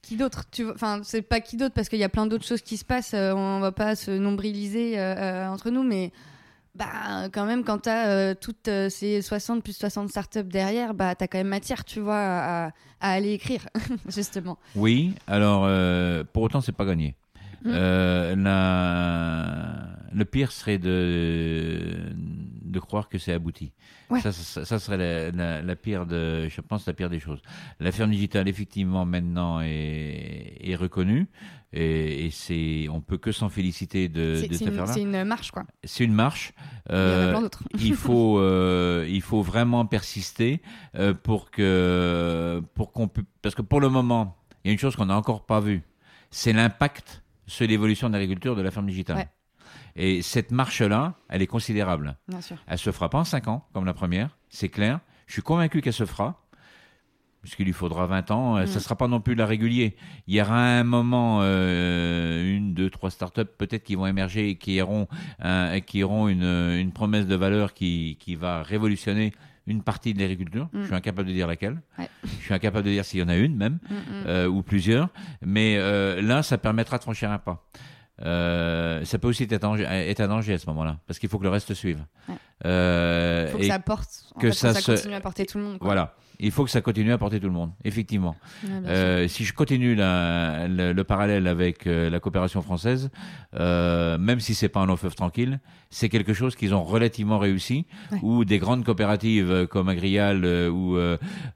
qui 0.03 0.15
d'autre 0.17 0.43
Tu 0.51 0.69
Enfin, 0.69 0.99
c'est 1.03 1.23
pas 1.23 1.39
qui 1.39 1.57
d'autre 1.57 1.73
parce 1.73 1.89
qu'il 1.89 1.97
y 1.97 2.03
a 2.03 2.09
plein 2.09 2.27
d'autres 2.27 2.45
choses 2.45 2.61
qui 2.61 2.77
se 2.77 2.85
passent. 2.85 3.15
euh, 3.15 3.33
on 3.33 3.59
va 3.59 3.71
pas 3.71 3.95
se 3.95 4.11
nombriliser 4.11 4.99
euh, 4.99 5.15
euh, 5.15 5.47
entre 5.47 5.71
nous, 5.71 5.81
mais 5.83 6.11
bah 6.75 7.29
quand 7.31 7.45
même, 7.45 7.63
quand 7.63 7.79
t'as 7.79 8.07
euh, 8.07 8.33
toutes 8.39 8.69
ces 8.89 9.21
60 9.21 9.63
plus 9.63 9.75
60 9.77 10.09
startups 10.09 10.43
derrière, 10.43 10.93
bah 10.93 11.15
t'as 11.15 11.27
quand 11.27 11.37
même 11.39 11.47
matière, 11.47 11.85
tu 11.85 11.99
vois, 11.99 12.17
à, 12.19 12.65
à 12.99 13.11
aller 13.11 13.33
écrire 13.33 13.67
justement. 14.07 14.57
Oui, 14.75 15.13
alors, 15.27 15.67
pour 16.33 16.43
autant, 16.43 16.61
c'est 16.61 16.71
pas 16.71 16.85
gagné. 16.85 17.15
Mm. 17.63 17.71
Euh, 17.73 18.35
la- 18.35 19.87
Le 20.13 20.25
pire 20.25 20.51
serait 20.51 20.77
de, 20.79 22.11
de 22.73 22.79
croire 22.81 23.07
que 23.07 23.17
c'est 23.17 23.31
abouti. 23.31 23.71
Ouais. 24.09 24.19
Ça, 24.19 24.31
ça, 24.33 24.65
ça 24.65 24.79
serait 24.79 24.97
la, 24.97 25.31
la- 25.31 25.61
la 25.61 25.75
pire 25.77 26.05
de, 26.05 26.49
je 26.49 26.59
pense, 26.59 26.85
la 26.85 26.93
pire 26.93 27.09
des 27.09 27.19
choses. 27.21 27.41
La 27.79 27.91
ferme 27.93 28.11
digitale, 28.11 28.49
effectivement, 28.49 29.05
maintenant 29.05 29.61
est, 29.61 30.57
est 30.61 30.75
reconnue 30.75 31.27
et, 31.71 32.25
et 32.25 32.29
c'est, 32.31 32.87
on 32.89 32.99
peut 33.01 33.17
que 33.17 33.31
s'en 33.31 33.49
féliciter 33.49 34.09
de, 34.09 34.45
de 34.47 34.53
cette 34.53 34.67
affaire-là. 34.67 34.91
c'est 34.93 35.01
une 35.01 35.23
marche, 35.23 35.51
quoi. 35.51 35.63
C'est 35.85 36.03
une 36.03 36.13
marche. 36.13 36.51
Il 36.89 36.91
y 36.91 36.95
en 36.95 36.97
a 36.97 37.01
Euh, 37.01 37.29
plein 37.31 37.41
d'autres. 37.41 37.63
il 37.79 37.95
faut 37.95 38.39
euh, 38.39 39.05
il 39.09 39.21
faut 39.21 39.41
vraiment 39.41 39.85
persister 39.85 40.61
euh, 40.95 41.13
pour 41.13 41.49
que 41.51 42.61
pour 42.73 42.91
qu'on 42.91 43.07
pu- 43.07 43.23
parce 43.41 43.55
que 43.55 43.61
pour 43.61 43.79
le 43.79 43.89
moment 43.89 44.35
il 44.63 44.67
y 44.67 44.69
a 44.69 44.73
une 44.73 44.79
chose 44.79 44.95
qu'on 44.95 45.05
n'a 45.05 45.17
encore 45.17 45.45
pas 45.45 45.59
vue 45.61 45.81
c'est 46.29 46.53
l'impact 46.53 47.23
sur 47.47 47.67
l'évolution 47.67 48.07
de 48.09 48.13
l'agriculture 48.13 48.55
de 48.55 48.61
la 48.61 48.71
ferme 48.71 48.87
digitale 48.87 49.17
Ouais. 49.17 49.27
Et 49.95 50.21
cette 50.21 50.51
marche 50.51 50.81
là 50.81 51.13
elle 51.29 51.41
est 51.41 51.47
considérable 51.47 52.17
Bien 52.27 52.41
sûr. 52.41 52.57
elle 52.67 52.77
se 52.77 52.91
fera 52.91 53.09
pas 53.09 53.19
en 53.19 53.23
cinq 53.23 53.47
ans 53.47 53.65
comme 53.73 53.85
la 53.85 53.93
première 53.93 54.37
c'est 54.49 54.69
clair 54.69 54.99
je 55.27 55.33
suis 55.33 55.41
convaincu 55.41 55.81
qu'elle 55.81 55.93
se 55.93 56.05
fera 56.05 56.39
puisqu'il 57.41 57.65
lui 57.65 57.73
faudra 57.73 58.05
20 58.05 58.31
ans. 58.31 58.55
Euh, 58.55 58.63
Mm. 58.63 58.67
Ça 58.67 58.79
sera 58.79 58.95
pas 58.95 59.09
non 59.09 59.19
plus 59.19 59.35
la 59.35 59.45
régulier. 59.45 59.97
Il 60.27 60.33
y 60.35 60.41
aura 60.41 60.57
un 60.79 60.85
moment, 60.85 61.39
euh, 61.41 62.55
une, 62.55 62.73
deux, 62.73 62.89
trois 62.89 63.11
startups 63.11 63.43
peut-être 63.57 63.83
qui 63.83 63.95
vont 63.95 64.07
émerger 64.07 64.47
et 64.51 64.55
qui 64.55 64.81
auront, 64.81 65.07
qui 65.85 66.03
auront 66.03 66.29
une, 66.29 66.43
une 66.43 66.93
promesse 66.93 67.27
de 67.27 67.35
valeur 67.35 67.73
qui, 67.73 68.15
qui 68.21 68.35
va 68.35 68.63
révolutionner 68.63 69.33
une 69.67 69.83
partie 69.83 70.13
de 70.13 70.19
l'agriculture. 70.21 70.69
Mm. 70.71 70.81
Je 70.81 70.85
suis 70.85 70.95
incapable 70.95 71.27
de 71.27 71.33
dire 71.33 71.47
laquelle. 71.47 71.81
Ouais. 71.99 72.07
Je 72.23 72.45
suis 72.45 72.53
incapable 72.53 72.85
de 72.85 72.91
dire 72.91 73.03
s'il 73.03 73.19
y 73.19 73.23
en 73.23 73.27
a 73.27 73.35
une 73.35 73.57
même 73.57 73.79
Mm, 73.89 73.93
mm. 73.93 73.99
euh, 74.27 74.47
ou 74.47 74.61
plusieurs. 74.61 75.09
Mais 75.45 75.77
là, 76.21 76.43
ça 76.43 76.57
permettra 76.57 76.97
de 76.97 77.03
franchir 77.03 77.29
un 77.29 77.39
pas. 77.39 77.65
Euh, 78.21 79.03
ça 79.05 79.17
peut 79.17 79.27
aussi 79.27 79.43
être 79.43 79.53
un 79.53 79.57
danger, 79.57 79.83
être 79.85 80.19
un 80.21 80.27
danger 80.27 80.53
à 80.53 80.57
ce 80.59 80.67
moment-là, 80.67 80.99
parce 81.07 81.17
qu'il 81.19 81.29
faut 81.29 81.39
que 81.39 81.43
le 81.43 81.49
reste 81.49 81.73
suive. 81.73 82.05
Ouais. 82.29 82.35
Euh, 82.65 83.47
faut 83.51 83.57
que 83.57 83.63
et 83.63 83.67
ça 83.67 83.79
porte, 83.79 84.07
que 84.39 84.49
fait, 84.49 84.53
ça 84.53 84.67
que 84.69 84.73
ça 84.75 84.81
se- 84.81 84.91
continue 84.91 85.15
à 85.15 85.21
porter 85.21 85.45
tout 85.45 85.57
le 85.57 85.63
monde. 85.63 85.79
quoi. 85.79 85.87
voilà. 85.87 86.15
Il 86.39 86.51
faut 86.51 86.63
que 86.65 86.71
ça 86.71 86.81
continue 86.81 87.11
à 87.13 87.17
porter 87.17 87.39
tout 87.39 87.47
le 87.47 87.53
monde, 87.53 87.71
effectivement. 87.83 88.35
Ouais. 88.63 88.69
Euh, 88.87 89.27
si 89.27 89.45
je 89.45 89.53
continue 89.53 89.95
la- 89.95 90.67
le, 90.67 90.91
le 90.91 91.03
parallèle 91.03 91.47
avec 91.47 91.85
euh, 91.87 92.09
la 92.09 92.19
coopération 92.19 92.61
française, 92.61 93.11
euh, 93.59 94.17
même 94.17 94.39
si 94.39 94.55
c'est 94.55 94.67
pas 94.69 94.81
un 94.81 94.85
long 94.85 94.95
fleuve 94.97 95.15
tranquille, 95.15 95.59
c'est 95.89 96.09
quelque 96.09 96.33
chose 96.33 96.55
qu'ils 96.55 96.73
ont 96.73 96.83
relativement 96.83 97.37
réussi. 97.39 97.85
Ouais. 98.11 98.19
Où 98.23 98.45
des 98.45 98.57
grandes 98.57 98.83
coopératives 98.83 99.67
comme 99.69 99.89
Agrial 99.89 100.43
ou 100.71 100.97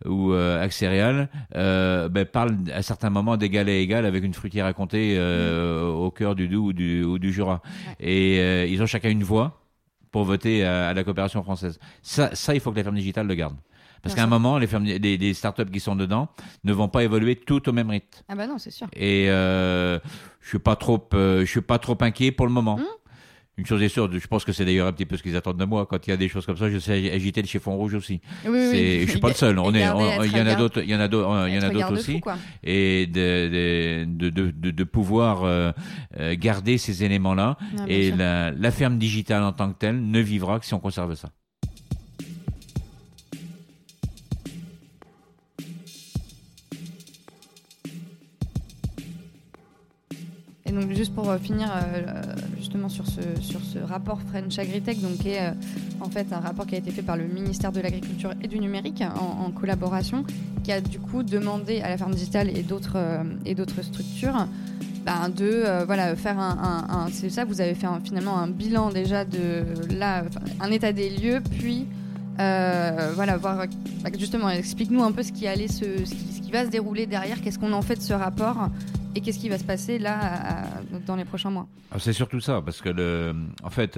ou 0.06 0.34
Axéréal 0.34 1.30
ben, 1.54 2.26
parlent 2.32 2.58
à 2.74 2.82
certains 2.82 3.10
moments 3.10 3.36
d'égal 3.38 3.68
à 3.70 3.74
égal 3.74 4.06
avec 4.06 4.24
une 4.24 4.34
fruitière 4.34 4.66
à 4.66 4.74
compter 4.74 5.16
euh, 5.18 5.88
au 5.88 6.12
cœur 6.12 6.36
du 6.36 6.48
Doubs 6.48 6.68
ou 6.68 6.74
du, 6.74 7.04
ou 7.04 7.20
du 7.20 7.34
Jura. 7.34 7.62
Et 8.00 8.68
ils 8.72 8.82
ont 8.82 8.86
chacun 8.86 9.10
une 9.10 9.24
voix 9.24 9.60
pour 10.12 10.24
voter 10.24 10.64
à, 10.66 10.90
à 10.90 10.94
la 10.94 11.04
coopération 11.04 11.44
française. 11.44 11.80
Ça, 12.02 12.34
ça, 12.34 12.54
il 12.54 12.60
faut 12.62 12.72
que 12.72 12.78
la 12.78 12.84
ferme 12.84 12.96
digitale 12.96 13.28
le 13.28 13.36
garde. 13.36 13.56
Parce 14.04 14.16
qu'à 14.16 14.24
un 14.24 14.28
moment, 14.28 14.58
les, 14.58 14.68
les, 15.00 15.18
les 15.18 15.34
startups 15.34 15.70
qui 15.72 15.80
sont 15.80 15.96
dedans 15.96 16.30
ne 16.64 16.74
vont 16.74 16.88
pas 16.88 17.04
évoluer 17.04 17.36
tout 17.36 17.68
au 17.68 17.74
même 17.74 17.90
rythme. 17.90 18.22
Ah 18.30 18.36
bah 18.36 18.48
non, 18.48 18.58
c'est 18.58 18.72
sûr. 18.72 18.88
Et 18.96 19.30
euh, 19.30 20.00
je 20.42 20.50
suis 20.50 20.60
pas 20.60 20.76
trop, 20.76 21.08
euh, 21.14 21.42
je 21.42 21.46
suis 21.50 21.62
pas 21.62 21.80
trop 21.80 21.98
inquiet 22.02 22.32
pour 22.32 22.46
le 22.46 22.52
moment. 22.54 22.78
Mmh. 22.78 22.84
Une 23.60 23.66
chose 23.66 23.82
est 23.82 23.90
sûre, 23.90 24.08
je 24.12 24.28
pense 24.28 24.46
que 24.46 24.52
c'est 24.52 24.66
d'ailleurs 24.66 24.86
un 24.86 24.94
petit 24.94 25.08
peu 25.08 25.18
ce 25.18 25.24
qu'ils 25.24 25.36
attendent 25.36 25.58
de 25.58 25.66
moi. 25.66 25.88
Quand 25.88 26.06
il 26.06 26.12
y 26.12 26.14
a 26.14 26.18
des 26.18 26.30
choses 26.30 26.46
comme 26.46 26.58
ça, 26.58 26.70
je 26.70 26.78
sais 26.78 27.12
agiter 27.12 27.42
le 27.42 27.48
chiffon 27.48 27.76
rouge 27.76 27.96
aussi. 27.96 28.22
Oui, 28.46 28.52
oui, 28.52 28.70
oui. 28.72 29.02
Je 29.08 29.10
suis 29.10 29.20
pas 29.20 29.30
le 29.30 29.34
seul. 29.34 29.58
On 29.58 29.74
est, 29.74 29.80
il 29.80 30.38
y 30.38 30.40
en 30.40 30.46
a 30.46 30.54
d'autres, 30.54 30.84
il 30.84 30.90
y 30.92 30.96
en 30.96 31.00
a 31.00 31.08
d'autres, 31.08 31.48
il 31.48 31.56
y 31.56 31.58
en 31.58 31.64
a 31.64 31.70
d'autres 31.72 31.94
aussi. 31.94 32.22
Et 32.64 33.08
de, 33.08 34.06
de, 34.06 34.30
de, 34.30 34.52
de, 34.52 34.70
de 34.70 34.84
pouvoir 34.84 35.42
euh, 35.44 35.72
garder 36.34 36.78
ces 36.78 37.04
éléments-là. 37.04 37.58
Ah, 37.80 37.86
Et 37.88 38.12
la 38.12 38.72
ferme 38.72 39.00
digitale 39.00 39.42
en 39.42 39.54
tant 39.54 39.74
que 39.74 39.80
telle 39.80 40.08
ne 40.08 40.20
vivra 40.20 40.60
que 40.60 40.66
si 40.68 40.76
on 40.76 40.80
conserve 40.80 41.16
ça. 41.16 41.30
Juste 50.94 51.14
pour 51.14 51.30
euh, 51.30 51.38
finir 51.38 51.70
euh, 51.72 52.22
justement 52.58 52.90
sur 52.90 53.06
ce, 53.08 53.80
rapport 53.80 54.20
French 54.22 54.58
Agritech, 54.60 55.02
donc 55.02 55.18
qui 55.18 55.30
est 55.30 55.42
euh, 55.42 55.52
en 56.02 56.10
fait 56.10 56.32
un 56.32 56.40
rapport 56.40 56.66
qui 56.66 56.76
a 56.76 56.78
été 56.78 56.92
fait 56.92 57.02
par 57.02 57.18
le 57.18 57.26
ministère 57.26 57.72
de 57.72 57.80
l'Agriculture 57.80 58.34
et 58.42 58.48
du 58.48 58.60
Numérique 58.60 59.02
en, 59.02 59.46
en 59.46 59.52
collaboration, 59.52 60.24
qui 60.64 60.72
a 60.72 60.82
du 60.82 61.00
coup 61.00 61.24
demandé 61.24 61.82
à 61.82 61.90
la 61.90 61.98
ferme 61.98 62.14
digitale 62.14 62.50
et 62.56 62.64
d'autres 62.64 63.82
structures 63.82 64.48
ben, 65.06 65.30
de 65.30 65.84
voilà 65.86 66.16
faire 66.16 66.38
un, 66.38 67.08
c'est 67.12 67.30
ça 67.30 67.46
vous 67.46 67.62
avez 67.62 67.76
fait 67.76 67.88
finalement 68.04 68.38
un 68.38 68.48
bilan 68.48 68.90
déjà 68.90 69.24
de 69.24 69.64
là 69.94 70.26
un 70.60 70.70
état 70.72 70.92
des 70.92 71.10
lieux 71.10 71.42
puis 71.50 71.86
voilà 72.38 73.38
voir 73.38 73.66
bah, 74.04 74.10
justement 74.18 74.50
explique-nous 74.50 75.04
un 75.04 75.14
peu 75.14 75.24
ce 75.24 75.32
qui 75.32 75.46
va 76.52 76.66
se 76.66 76.70
dérouler 76.70 77.06
derrière 77.06 77.42
qu'est-ce 77.42 77.60
qu'on 77.60 77.74
en 77.74 77.82
fait 77.82 77.96
de 77.96 78.02
ce 78.02 78.14
rapport 78.14 78.70
et 79.18 79.22
qu'est-ce 79.22 79.40
qui 79.40 79.50
va 79.50 79.58
se 79.58 79.64
passer 79.64 79.98
là 79.98 80.16
à- 80.20 80.78
à- 80.78 80.82
dans 81.06 81.16
les 81.16 81.26
prochains 81.26 81.50
mois? 81.50 81.68
Ah, 81.92 81.98
C'est 82.00 82.14
surtout 82.14 82.40
ça, 82.40 82.62
parce 82.62 82.82
que 82.82 82.90
le, 82.90 83.34
en 83.64 83.70
fait, 83.70 83.98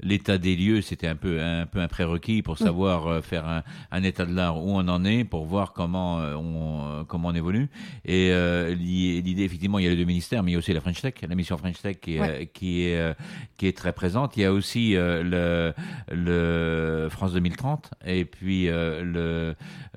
l'état 0.00 0.38
des 0.38 0.54
lieux, 0.54 0.82
c'était 0.82 1.08
un 1.08 1.16
peu, 1.16 1.42
un 1.42 1.66
peu 1.66 1.80
un 1.80 1.88
prérequis 1.88 2.42
pour 2.42 2.58
savoir 2.58 3.06
euh, 3.08 3.22
faire 3.22 3.46
un, 3.48 3.62
un 3.90 4.02
état 4.02 4.24
de 4.26 4.34
l'art 4.34 4.62
où 4.62 4.70
on 4.70 4.86
en 4.88 5.04
est, 5.04 5.24
pour 5.24 5.46
voir 5.46 5.72
comment 5.72 6.20
euh, 6.20 6.34
on, 6.34 7.00
euh, 7.00 7.04
comment 7.04 7.28
on 7.28 7.34
évolue. 7.34 7.68
Et 8.04 8.30
euh, 8.32 8.74
l'i- 8.74 9.20
l'idée, 9.22 9.42
effectivement, 9.44 9.78
il 9.78 9.84
y 9.84 9.88
a 9.88 9.90
les 9.90 9.96
deux 9.96 10.04
ministères, 10.04 10.42
mais 10.42 10.50
il 10.52 10.54
y 10.54 10.56
a 10.56 10.58
aussi 10.58 10.72
la 10.74 10.80
French 10.80 11.00
Tech, 11.00 11.14
la 11.28 11.34
mission 11.34 11.56
French 11.56 11.80
Tech 11.82 11.96
qui 12.00 12.16
est, 12.16 12.20
Ouais. 12.20 12.50
qui 12.52 12.82
est, 12.82 13.14
qui 13.56 13.66
est 13.66 13.76
très 13.76 13.92
présente. 13.92 14.36
Il 14.36 14.42
y 14.42 14.44
a 14.44 14.52
aussi 14.52 14.92
le, 14.94 15.72
le 16.10 17.08
France 17.10 17.32
2030 17.32 17.90
et 18.06 18.24
puis 18.24 18.66
le, 18.66 19.54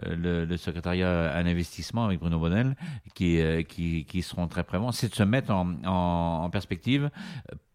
le, 0.08 0.46
le 0.46 0.58
secrétariat 0.58 1.32
à 1.32 1.44
l'investissement 1.44 2.06
avec 2.06 2.20
Bruno 2.20 2.40
Bonnel 2.40 2.76
qui, 3.14 3.40
qui, 3.68 4.06
qui 4.06 4.22
seront 4.22 4.39
très 4.48 4.64
présents. 4.64 4.92
C'est 4.92 5.10
de 5.10 5.16
se 5.16 5.24
mettre 5.24 5.52
en, 5.52 5.76
en, 5.86 6.44
en 6.44 6.50
perspective 6.50 7.10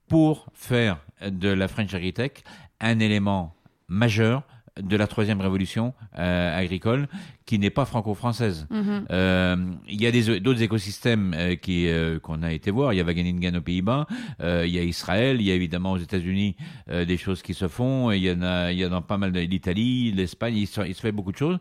pour 0.08 0.46
faire 0.54 0.98
de 1.26 1.48
la 1.48 1.68
French 1.68 1.94
Agritech 1.94 2.44
un 2.80 2.98
élément 2.98 3.54
majeur 3.88 4.42
de 4.80 4.96
la 4.96 5.06
troisième 5.06 5.40
révolution 5.40 5.94
euh, 6.18 6.58
agricole 6.58 7.06
qui 7.46 7.58
n'est 7.58 7.70
pas 7.70 7.84
franco-française. 7.84 8.66
Mhm. 8.70 9.06
Euh, 9.10 9.56
il 9.86 10.02
y 10.02 10.06
a 10.06 10.40
d'autres 10.40 10.62
écosystèmes 10.62 11.32
euh, 11.36 11.54
qui 11.54 11.88
qu'on 12.22 12.42
a 12.42 12.52
été 12.52 12.70
voir. 12.70 12.92
Il 12.92 12.96
y 12.96 13.00
a 13.00 13.04
Wageningen 13.04 13.56
aux 13.56 13.60
Pays-Bas, 13.60 14.06
il 14.40 14.70
y 14.70 14.78
a 14.78 14.82
Israël, 14.82 15.40
il 15.40 15.46
y 15.46 15.52
a 15.52 15.54
évidemment 15.54 15.92
aux 15.92 15.98
États-Unis 15.98 16.56
des 16.88 17.16
choses 17.16 17.42
qui 17.42 17.54
se 17.54 17.68
font. 17.68 18.10
Il 18.10 18.22
y 18.22 18.30
en 18.30 18.42
a, 18.42 18.72
il 18.72 18.78
y 18.78 18.84
a 18.84 19.00
pas 19.00 19.18
mal 19.18 19.32
l'Italie, 19.32 20.12
l'Espagne. 20.12 20.56
Il 20.56 20.66
se 20.66 21.00
fait 21.00 21.12
beaucoup 21.12 21.32
de 21.32 21.36
choses. 21.36 21.58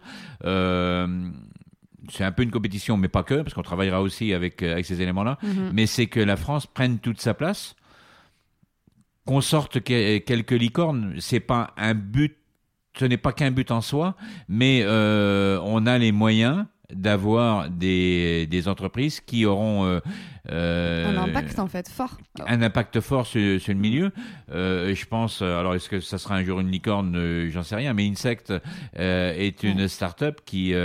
C'est 2.09 2.23
un 2.23 2.31
peu 2.31 2.43
une 2.43 2.51
compétition, 2.51 2.97
mais 2.97 3.07
pas 3.07 3.23
que, 3.23 3.35
parce 3.41 3.53
qu'on 3.53 3.61
travaillera 3.63 4.01
aussi 4.01 4.33
avec, 4.33 4.61
euh, 4.61 4.73
avec 4.73 4.85
ces 4.85 5.01
éléments-là. 5.01 5.37
Mhm. 5.41 5.71
Mais 5.73 5.85
c'est 5.85 6.07
que 6.07 6.19
la 6.19 6.35
France 6.35 6.65
prenne 6.67 6.99
toute 6.99 7.21
sa 7.21 7.33
place, 7.33 7.75
qu'on 9.25 9.41
sorte 9.41 9.79
que- 9.81 10.17
quelques 10.19 10.51
licornes. 10.51 11.15
C'est 11.19 11.39
pas 11.39 11.73
un 11.77 11.93
but, 11.93 12.35
ce 12.97 13.05
n'est 13.05 13.17
pas 13.17 13.31
qu'un 13.31 13.51
but 13.51 13.71
en 13.71 13.81
soi, 13.81 14.15
mais 14.49 14.81
euh, 14.83 15.59
on 15.63 15.85
a 15.85 15.97
les 15.97 16.11
moyens 16.11 16.65
d'avoir 16.93 17.69
des, 17.71 18.45
des 18.47 18.67
entreprises 18.67 19.19
qui 19.21 19.45
auront 19.45 19.85
euh, 19.85 19.99
euh, 20.51 21.17
un 21.17 21.23
impact 21.23 21.57
en 21.57 21.67
fait 21.67 21.89
fort 21.89 22.17
un 22.45 22.61
impact 22.61 22.99
fort 22.99 23.25
sur, 23.25 23.59
sur 23.59 23.73
le 23.73 23.79
milieu. 23.79 24.11
Euh, 24.51 24.93
je 24.93 25.05
pense, 25.05 25.41
alors 25.41 25.73
est-ce 25.73 25.89
que 25.89 26.01
ça 26.01 26.19
sera 26.19 26.35
un 26.35 26.43
jour 26.43 26.59
une 26.59 26.69
licorne? 26.69 27.47
J'en 27.49 27.63
sais 27.63 27.77
rien, 27.77 27.93
mais 27.93 28.05
Insect 28.07 28.53
est 28.95 29.63
une 29.63 29.87
start-up 29.87 30.41
qui, 30.45 30.75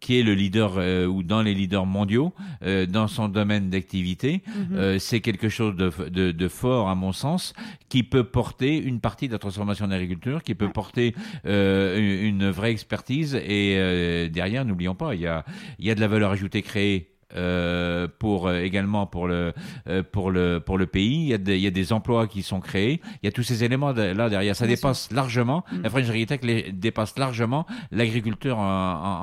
qui 0.00 0.18
est 0.18 0.22
le 0.22 0.34
leader 0.34 0.74
euh, 0.76 1.06
ou 1.06 1.22
dans 1.22 1.42
les 1.42 1.54
leaders 1.54 1.86
mondiaux 1.86 2.32
euh, 2.62 2.86
dans 2.86 3.06
son 3.06 3.28
domaine 3.28 3.70
d'activité. 3.70 4.42
Mhm. 4.46 4.76
Euh, 4.76 4.98
c'est 4.98 5.20
quelque 5.20 5.48
chose 5.48 5.76
de, 5.76 5.92
de, 6.08 6.32
de 6.32 6.48
fort, 6.48 6.88
à 6.88 6.94
mon 6.94 7.12
sens, 7.12 7.52
qui 7.88 8.02
peut 8.02 8.24
porter 8.24 8.76
une 8.78 9.00
partie 9.00 9.28
de 9.28 9.32
la 9.32 9.38
transformation 9.38 9.86
de 9.86 9.92
l'agriculture, 9.92 10.42
qui 10.42 10.54
peut 10.54 10.70
porter 10.70 11.14
euh, 11.46 11.98
une 11.98 12.40
une 12.40 12.50
vraie 12.50 12.70
expertise. 12.70 13.34
Et 13.34 13.76
euh, 13.76 14.28
derrière, 14.28 14.64
n'oublions 14.64 14.94
pas, 14.94 15.14
il 15.14 15.20
y 15.20 15.26
a, 15.26 15.44
il 15.78 15.86
y 15.86 15.90
a 15.90 15.94
de 15.94 16.00
la 16.00 16.08
valeur 16.08 16.30
ajoutée 16.30 16.62
créée. 16.62 17.10
Euh, 17.36 18.06
pour 18.18 18.48
euh, 18.48 18.60
également 18.60 19.06
pour 19.06 19.26
le 19.28 19.52
euh, 19.88 20.02
pour 20.02 20.30
le 20.30 20.60
pour 20.60 20.78
le 20.78 20.86
pays. 20.86 21.22
Il 21.22 21.28
y 21.28 21.34
a 21.34 21.38
des, 21.38 21.56
il 21.56 21.62
y 21.62 21.66
a 21.66 21.70
des 21.70 21.92
emplois 21.92 22.26
qui 22.26 22.42
sont 22.42 22.60
créés. 22.60 23.00
Il 23.22 23.26
y 23.26 23.28
a 23.28 23.32
tous 23.32 23.42
ces 23.42 23.64
éléments 23.64 23.92
de- 23.92 24.02
là 24.02 24.28
derrière. 24.28 24.54
Ça 24.56 24.66
Bien 24.66 24.74
dépasse 24.74 25.10
largement. 25.12 25.64
Mm. 25.72 25.82
la 25.82 25.90
French 25.90 26.06
les- 26.42 26.72
dépasse 26.72 27.18
largement 27.18 27.66
l'agriculture 27.90 28.58
en, 28.58 28.62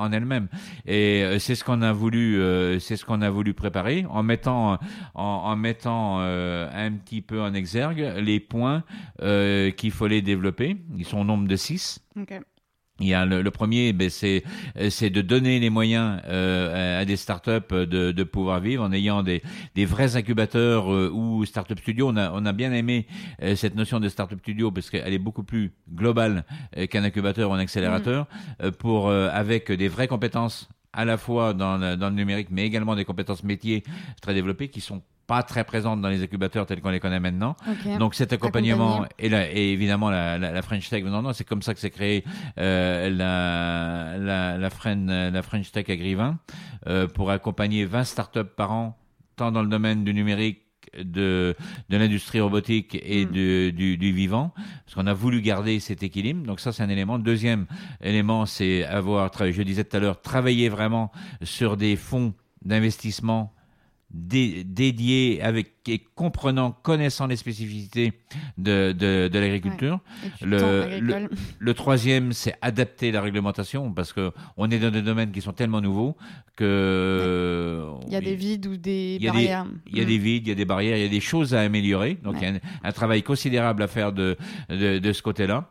en 0.02 0.12
elle-même. 0.12 0.48
Et 0.86 1.22
euh, 1.24 1.38
c'est 1.38 1.54
ce 1.54 1.64
qu'on 1.64 1.82
a 1.82 1.92
voulu 1.92 2.38
euh, 2.40 2.78
c'est 2.78 2.96
ce 2.96 3.04
qu'on 3.04 3.22
a 3.22 3.30
voulu 3.30 3.54
préparer 3.54 4.04
en 4.10 4.22
mettant 4.22 4.78
en, 5.14 5.22
en 5.22 5.56
mettant 5.56 6.18
euh, 6.20 6.68
un 6.72 6.92
petit 6.92 7.22
peu 7.22 7.40
en 7.40 7.54
exergue 7.54 8.14
les 8.18 8.40
points 8.40 8.82
euh, 9.22 9.70
qu'il 9.70 9.90
fallait 9.92 10.22
développer. 10.22 10.76
Ils 10.96 11.04
sont 11.04 11.18
au 11.20 11.24
nombre 11.24 11.46
de 11.48 11.56
six. 11.56 12.00
Ok. 12.20 12.34
Il 13.00 13.06
y 13.06 13.14
a 13.14 13.24
le, 13.24 13.42
le 13.42 13.50
premier, 13.50 13.92
ben, 13.92 14.10
c'est 14.10 14.42
euh, 14.76 14.90
c'est 14.90 15.10
de 15.10 15.22
donner 15.22 15.60
les 15.60 15.70
moyens 15.70 16.20
euh, 16.26 17.00
à 17.00 17.04
des 17.04 17.16
startups 17.16 17.70
de, 17.70 18.12
de 18.12 18.24
pouvoir 18.24 18.60
vivre 18.60 18.82
en 18.82 18.92
ayant 18.92 19.22
des, 19.22 19.42
des 19.74 19.84
vrais 19.84 20.16
incubateurs 20.16 20.92
euh, 20.92 21.10
ou 21.12 21.44
startup 21.44 21.78
studio. 21.78 22.08
On 22.08 22.16
a 22.16 22.32
on 22.32 22.44
a 22.44 22.52
bien 22.52 22.72
aimé 22.72 23.06
euh, 23.42 23.54
cette 23.54 23.76
notion 23.76 24.00
de 24.00 24.08
startup 24.08 24.40
studio 24.40 24.70
parce 24.72 24.90
qu'elle 24.90 25.12
est 25.12 25.18
beaucoup 25.18 25.44
plus 25.44 25.72
globale 25.94 26.44
euh, 26.76 26.86
qu'un 26.86 27.04
incubateur 27.04 27.50
ou 27.50 27.54
un 27.54 27.58
accélérateur 27.58 28.26
euh, 28.62 28.70
pour 28.72 29.08
euh, 29.08 29.28
avec 29.32 29.70
des 29.70 29.88
vraies 29.88 30.08
compétences 30.08 30.68
à 30.98 31.04
la 31.04 31.16
fois 31.16 31.54
dans 31.54 31.76
le, 31.78 31.96
dans 31.96 32.08
le 32.10 32.16
numérique, 32.16 32.48
mais 32.50 32.64
également 32.66 32.94
des 32.96 33.04
compétences 33.04 33.44
métiers 33.44 33.82
très 34.20 34.34
développées 34.34 34.68
qui 34.68 34.80
sont 34.80 35.00
pas 35.28 35.42
très 35.42 35.62
présentes 35.64 36.00
dans 36.00 36.08
les 36.08 36.22
incubateurs 36.22 36.64
tels 36.66 36.80
qu'on 36.80 36.88
les 36.90 37.00
connaît 37.00 37.20
maintenant. 37.20 37.54
Donc 37.98 38.14
cet 38.14 38.32
accompagnement 38.32 39.02
et, 39.18 39.28
la- 39.28 39.52
et 39.52 39.72
évidemment 39.72 40.08
la, 40.10 40.38
la, 40.38 40.52
la 40.52 40.62
French 40.62 40.88
Tech, 40.88 41.04
non, 41.04 41.22
non, 41.22 41.32
c'est 41.34 41.44
comme 41.44 41.60
ça 41.62 41.74
que 41.74 41.80
s'est 41.80 41.90
créé 41.90 42.24
euh, 42.58 43.10
la, 43.10 44.16
la, 44.18 44.58
la, 44.58 44.70
Fren- 44.70 45.30
la 45.30 45.42
French 45.42 45.70
Tech 45.70 45.88
Agrivin 45.90 46.38
euh, 46.86 47.06
pour 47.06 47.30
accompagner 47.30 47.84
20 47.84 48.04
startups 48.04 48.52
par 48.56 48.72
an, 48.72 48.96
tant 49.36 49.52
dans 49.52 49.62
le 49.62 49.68
domaine 49.68 50.02
du 50.04 50.14
numérique 50.14 50.62
de, 51.04 51.54
de 51.88 51.96
l'industrie 51.96 52.40
robotique 52.40 52.98
et 53.02 53.24
Mm. 53.26 53.30
de- 53.32 53.70
du, 53.70 53.96
du 53.96 54.12
vivant, 54.12 54.52
parce 54.84 54.94
qu'on 54.94 55.06
a 55.06 55.14
voulu 55.14 55.40
garder 55.42 55.80
cet 55.80 56.02
équilibre. 56.02 56.44
Donc 56.46 56.60
ça, 56.60 56.72
c'est 56.72 56.82
un 56.82 56.88
élément. 56.88 57.18
Deuxième 57.18 57.66
élément, 58.02 58.46
c'est 58.46 58.84
avoir, 58.84 59.30
je 59.50 59.62
disais 59.62 59.84
tout 59.84 59.96
à 59.96 60.00
l'heure, 60.00 60.20
travailler 60.20 60.68
vraiment 60.68 61.10
sur 61.42 61.76
des 61.76 61.96
fonds 61.96 62.34
d'investissement 62.64 63.52
dé- 64.10 64.64
dédiés 64.64 65.40
avec 65.42 65.72
et 65.90 66.00
comprenant, 66.14 66.70
connaissant 66.72 67.26
les 67.26 67.36
spécificités 67.36 68.12
de, 68.58 68.92
de, 68.92 69.28
de 69.28 69.38
l'agriculture. 69.38 70.00
Le-. 70.42 71.28
Le 71.58 71.74
troisième, 71.74 72.32
c'est 72.32 72.54
adapter 72.60 73.10
la 73.10 73.22
réglementation 73.22 73.90
parce 73.92 74.12
que 74.12 74.32
on 74.58 74.70
est 74.70 74.78
dans 74.78 74.90
des 74.90 75.00
domaines 75.00 75.30
qui 75.32 75.40
sont 75.40 75.52
tellement 75.54 75.80
nouveaux 75.80 76.14
que 76.56 77.84
Il 78.06 78.12
y 78.12 78.16
a 78.16 78.20
des 78.20 78.34
vides 78.36 78.66
ou 78.66 78.76
des 78.76 79.18
il 79.20 79.26
barrières. 79.26 79.66
il 79.86 79.96
y 79.96 80.00
a 80.00 80.04
Mm. 80.04 80.06
des 80.08 80.18
vides, 80.18 80.46
il 80.46 80.48
y 80.50 80.52
a 80.52 80.56
des 80.56 80.64
barrières, 80.64 80.96
il 80.96 81.02
y 81.02 81.06
a 81.06 81.08
des 81.08 81.20
choses 81.20 81.54
à 81.54 81.60
améliorer. 81.60 82.18
Donc 82.22 82.36
il 82.40 82.42
y 82.42 82.46
a 82.46 82.54
un, 82.54 82.58
un 82.84 82.92
travail 82.92 83.22
considérable 83.22 83.82
à 83.82 83.86
faire 83.88 84.12
de, 84.12 84.36
de, 84.68 84.98
de 84.98 85.12
ce 85.12 85.22
côté-là. 85.22 85.70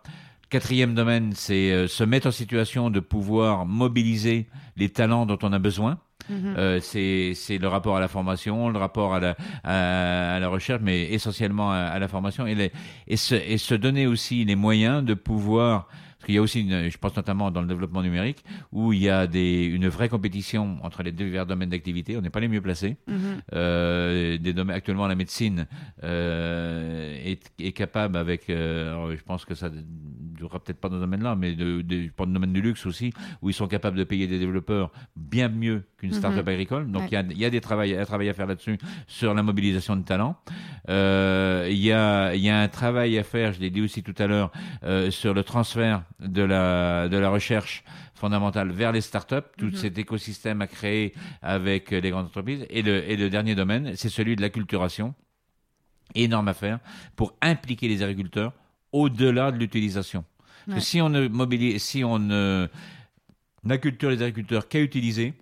Quatrième 0.50 0.96
domaine, 0.96 1.34
c'est 1.36 1.72
euh, 1.72 1.88
se 1.88 2.04
mettre 2.04 2.28
en 2.28 2.32
situation 2.32 2.90
de 2.90 3.00
pouvoir 3.02 3.66
mobiliser 3.66 4.48
les 4.78 4.90
talents 4.90 5.26
dont 5.26 5.38
on 5.44 5.52
a 5.54 5.60
besoin. 5.60 6.00
Mhm. 6.30 6.56
Euh, 6.58 6.80
c'est 6.82 7.58
le 7.58 7.68
rapport 7.68 7.98
à 7.98 8.00
la 8.00 8.08
formation, 8.08 8.70
le 8.70 8.80
rapport 8.80 9.14
à 9.14 9.20
la, 9.20 9.36
à, 9.64 10.36
à 10.36 10.40
la 10.40 10.48
recherche, 10.50 10.82
mais 10.84 11.12
essentiellement 11.12 11.72
à, 11.72 11.78
à 11.78 12.00
la 12.00 12.08
formation 12.08 12.48
et, 12.48 12.56
les, 12.56 12.72
et, 13.08 13.18
se, 13.18 13.36
et 13.36 13.58
se 13.58 13.76
donner 13.76 14.08
aussi 14.08 14.46
les 14.46 14.56
moyens 14.56 15.04
de 15.04 15.14
pouvoir. 15.14 15.88
Parce 16.18 16.26
qu'il 16.26 16.36
y 16.36 16.40
a 16.40 16.42
aussi, 16.42 16.62
une, 16.62 16.90
je 16.90 16.98
pense 16.98 17.16
notamment 17.16 17.52
dans 17.52 17.62
le 17.62 17.68
développement 17.68 18.02
numérique, 18.02 18.44
où 18.72 18.92
il 18.92 19.04
y 19.04 19.08
a 19.10 19.28
des, 19.28 19.66
une 19.66 19.88
vraie 19.88 20.10
compétition 20.10 20.80
entre 20.82 21.04
les 21.04 21.12
divers 21.12 21.46
domaines 21.46 21.70
d'activité. 21.70 22.18
On 22.18 22.22
n'est 22.22 22.32
pas 22.32 22.40
les 22.40 22.48
mieux 22.48 22.60
placés. 22.60 22.98
Mhm. 23.08 23.18
Euh, 23.54 24.38
des 24.40 24.52
domaines, 24.52 24.76
actuellement, 24.76 25.06
la 25.06 25.14
médecine 25.14 25.68
euh, 26.04 27.16
est, 27.24 27.52
est 27.60 27.72
capable 27.72 28.18
avec, 28.18 28.50
euh, 28.50 28.90
alors, 28.90 29.12
je 29.16 29.24
pense 29.24 29.46
que 29.46 29.54
ça 29.54 29.70
ne 29.70 29.80
durera 30.36 30.60
peut-être 30.60 30.80
pas 30.80 30.90
dans 30.90 30.96
ce 30.96 31.02
domaine-là, 31.02 31.36
mais 31.36 31.54
de, 31.54 31.82
de, 31.84 32.10
pour 32.16 32.26
le 32.26 32.34
domaine 32.34 32.52
du 32.52 32.62
luxe 32.62 32.88
aussi, 32.88 33.14
où 33.44 33.50
ils 33.52 33.54
sont 33.54 33.68
capables 33.68 33.98
de 33.98 34.04
payer 34.04 34.26
des 34.26 34.40
développeurs 34.40 34.92
bien 35.16 35.50
mieux 35.50 35.84
qu'une 35.98 36.14
start-up 36.14 36.48
agricole. 36.48 36.92
Donc 36.92 37.04
Ouais. 37.04 37.08
il 37.12 37.14
y 37.14 37.18
a, 37.18 37.22
il 37.32 37.38
y 37.38 37.46
a 37.46 37.50
des 37.50 37.62
travail, 37.62 37.96
un 37.96 38.06
travail 38.06 38.30
à 38.30 38.34
faire 38.34 38.46
là-dessus 38.48 38.78
sur 39.08 39.34
la 39.34 39.42
mobilisation 39.44 39.96
de 39.96 40.04
talents. 40.04 40.36
Euh, 40.90 41.68
il, 41.70 41.78
y 41.78 41.92
a, 41.92 42.34
il 42.36 42.42
y 42.42 42.50
a 42.50 42.60
un 42.62 42.68
travail 42.68 43.18
à 43.18 43.24
faire, 43.24 43.54
je 43.54 43.60
l'ai 43.60 43.70
dit 43.72 43.82
aussi 43.82 44.04
tout 44.04 44.14
à 44.20 44.28
l'heure, 44.28 44.52
euh, 44.84 45.10
sur 45.12 45.34
le 45.34 45.44
transfert 45.44 46.04
de 46.20 46.44
la, 46.44 47.08
de 47.10 47.18
la 47.18 47.30
recherche 47.30 47.84
fondamentale 48.14 48.72
vers 48.72 48.92
les 48.92 49.02
startups, 49.02 49.36
tout 49.58 49.66
Mhm. 49.68 49.76
cet 49.76 49.98
écosystème 49.98 50.62
à 50.62 50.68
créer 50.68 51.14
avec 51.42 51.92
les 51.92 52.10
grandes 52.10 52.26
entreprises. 52.28 52.66
Et 52.70 52.82
le, 52.82 53.10
et 53.10 53.16
le 53.18 53.30
dernier 53.30 53.56
domaine, 53.56 53.94
c'est 53.96 54.10
celui 54.10 54.36
de 54.36 54.42
l'acculturation. 54.42 55.14
Énorme 56.16 56.48
affaire 56.48 56.80
pour 57.16 57.34
impliquer 57.42 57.88
les 57.90 58.02
agriculteurs 58.02 58.54
au-delà 58.94 59.52
de 59.52 59.58
l'utilisation. 59.58 60.24
Ouais. 60.68 60.80
si 60.80 61.02
on 61.02 61.10
ne 61.10 61.28
mobilise, 61.28 61.82
si 61.84 62.04
on 62.04 62.18
ne 62.20 62.68
n'acculture 63.64 64.10
les 64.10 64.22
agriculteurs 64.22 64.68
qu'à 64.68 64.80
utiliser, 64.80 65.34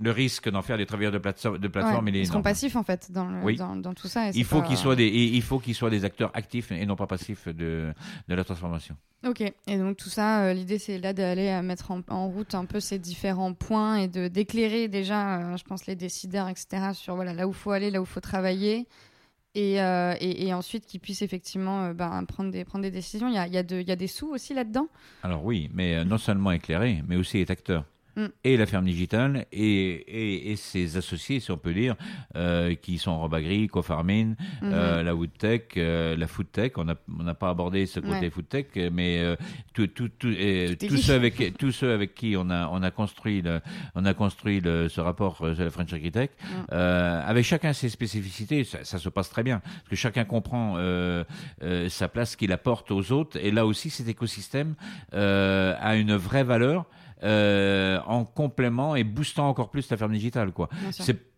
le 0.00 0.10
risque 0.12 0.48
d'en 0.48 0.62
faire 0.62 0.78
des 0.78 0.86
travailleurs 0.86 1.10
de 1.12 1.18
plateforme, 1.18 1.58
de 1.58 1.66
plateforme 1.68 2.04
Ouais, 2.04 2.12
il 2.12 2.16
est 2.18 2.20
Ils 2.20 2.26
seront 2.28 2.40
passifs 2.42 2.76
en 2.76 2.84
fait 2.84 3.10
dans, 3.10 3.26
le- 3.28 3.42
Oui. 3.42 3.56
dans, 3.56 3.74
dans 3.74 3.94
tout 3.94 4.06
ça. 4.06 4.28
et 4.28 4.32
Il 4.34 4.44
faut 4.44 4.60
pas- 4.60 4.68
qu'ils 4.68 4.76
soient 4.76 4.94
des, 4.94 5.06
et 5.06 5.24
il 5.34 5.42
faut 5.42 5.58
qu'ils 5.58 5.74
soient 5.74 5.90
des 5.90 6.04
acteurs 6.04 6.30
actifs 6.34 6.70
et 6.70 6.86
non 6.86 6.94
pas 6.94 7.06
passifs 7.08 7.48
de, 7.48 7.92
de 8.28 8.34
la 8.34 8.44
transformation. 8.44 8.96
Ok, 9.26 9.40
et 9.40 9.78
donc 9.78 9.96
tout 9.96 10.08
ça, 10.08 10.44
euh, 10.44 10.52
l'idée 10.52 10.78
c'est 10.78 10.98
là 10.98 11.12
d'aller 11.12 11.60
mettre 11.62 11.90
en, 11.90 12.00
en 12.08 12.28
route 12.28 12.54
un 12.54 12.64
peu 12.64 12.78
ces 12.78 13.00
différents 13.00 13.52
points 13.54 13.96
et 13.96 14.06
de 14.06 14.28
d'éclairer 14.28 14.86
déjà, 14.86 15.38
euh, 15.40 15.56
je 15.56 15.64
pense, 15.64 15.86
les 15.86 15.96
décideurs, 15.96 16.48
etc., 16.48 16.90
sur 16.92 17.16
voilà, 17.16 17.32
là 17.34 17.48
où 17.48 17.50
il 17.50 17.56
faut 17.56 17.72
aller, 17.72 17.90
là 17.90 18.00
où 18.00 18.04
il 18.04 18.08
faut 18.08 18.20
travailler, 18.20 18.86
et, 19.56 19.80
euh, 19.82 20.14
et, 20.20 20.46
et 20.46 20.54
ensuite 20.54 20.86
qu'ils 20.86 21.00
puissent 21.00 21.22
effectivement 21.22 21.90
ben, 21.92 22.24
prendre, 22.26 22.52
des, 22.52 22.64
prendre 22.64 22.84
des 22.84 22.92
décisions. 22.92 23.26
Il 23.26 23.34
y 23.34 23.38
a, 23.38 23.48
il 23.48 23.52
y, 23.52 23.58
a 23.58 23.64
de- 23.64 23.80
il 23.80 23.88
y 23.88 23.90
a 23.90 23.96
des 23.96 24.06
sous 24.06 24.28
aussi 24.28 24.54
là-dedans 24.54 24.86
Alors 25.24 25.44
oui, 25.44 25.68
mais 25.74 26.04
non 26.04 26.18
seulement 26.18 26.52
éclairé, 26.52 27.02
mais 27.08 27.16
aussi 27.16 27.40
être 27.40 27.50
acteur. 27.50 27.84
Mm. 28.18 28.26
Et 28.42 28.56
la 28.56 28.66
ferme 28.66 28.84
digitale 28.84 29.46
et, 29.52 29.62
et, 29.62 30.50
et 30.50 30.56
ses 30.56 30.96
associés, 30.96 31.38
si 31.38 31.52
on 31.52 31.56
peut 31.56 31.72
dire, 31.72 31.94
euh, 32.34 32.74
qui 32.74 32.98
sont 32.98 33.16
Robagri, 33.20 33.68
Cofarmine, 33.68 34.36
euh, 34.64 35.04
la 35.04 35.14
Woodtech, 35.14 35.76
euh, 35.76 36.16
la 36.16 36.26
Foodtech. 36.26 36.78
On 36.78 36.84
n'a 36.84 36.96
on 37.08 37.34
pas 37.34 37.50
abordé 37.50 37.86
ce 37.86 38.00
côté 38.00 38.18
Ouais. 38.18 38.30
Foodtech, 38.30 38.76
mais 38.92 39.22
tout, 39.72 39.86
tout, 39.86 40.08
tout, 40.08 40.28
et 40.36 40.76
Tout 40.76 40.84
est 40.84 40.88
tous, 40.88 40.96
ceux 40.96 41.14
avec, 41.14 41.56
tous 41.58 41.70
ceux 41.70 41.92
avec 41.92 42.14
qui 42.16 42.34
on 42.36 42.50
a, 42.50 42.68
on 42.72 42.82
a 42.82 42.90
construit, 42.90 43.40
le, 43.40 43.60
on 43.94 44.04
a 44.04 44.14
construit 44.14 44.60
le, 44.60 44.88
ce 44.88 45.00
rapport 45.00 45.36
sur 45.36 45.64
la 45.64 45.70
French 45.70 45.92
Agritech, 45.92 46.32
Mm. 46.48 46.74
avec 46.74 47.44
chacun 47.44 47.72
ses 47.72 47.88
spécificités, 47.88 48.64
ça, 48.64 48.82
ça 48.82 48.98
se 48.98 49.08
passe 49.08 49.30
très 49.30 49.44
bien. 49.44 49.60
Parce 49.60 49.88
que 49.90 49.96
chacun 49.96 50.24
comprend 50.24 50.76
sa 51.88 52.08
place 52.08 52.34
qu'il 52.34 52.50
apporte 52.52 52.90
aux 52.90 53.12
autres. 53.12 53.38
Et 53.40 53.50
là 53.52 53.66
aussi, 53.66 53.90
cet 53.90 54.08
écosystème 54.08 54.74
a 55.12 55.96
une 55.96 56.16
vraie 56.16 56.44
valeur. 56.44 56.86
Euh, 57.22 57.98
en 58.06 58.24
complément 58.24 58.94
et 58.96 59.04
boostant 59.04 59.48
encore 59.48 59.70
plus 59.70 59.90
la 59.90 59.96
ferme 59.96 60.12
digitale 60.12 60.52
quoi. 60.52 60.68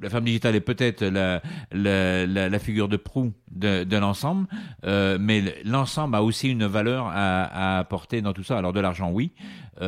La 0.00 0.10
ferme 0.10 0.24
digitale 0.24 0.54
est 0.56 0.60
peut-être 0.60 1.02
la, 1.04 1.42
la, 1.72 2.26
la, 2.26 2.48
la 2.48 2.58
figure 2.58 2.88
de 2.88 2.96
proue 2.96 3.32
de, 3.50 3.84
de 3.84 3.96
l'ensemble, 3.96 4.46
euh, 4.84 5.18
mais 5.20 5.42
l'ensemble 5.64 6.14
a 6.16 6.22
aussi 6.22 6.48
une 6.50 6.64
valeur 6.66 7.06
à, 7.06 7.42
à 7.44 7.78
apporter 7.78 8.22
dans 8.22 8.32
tout 8.32 8.42
ça. 8.44 8.58
Alors 8.58 8.72
de 8.72 8.80
l'argent, 8.80 9.10
oui, 9.10 9.32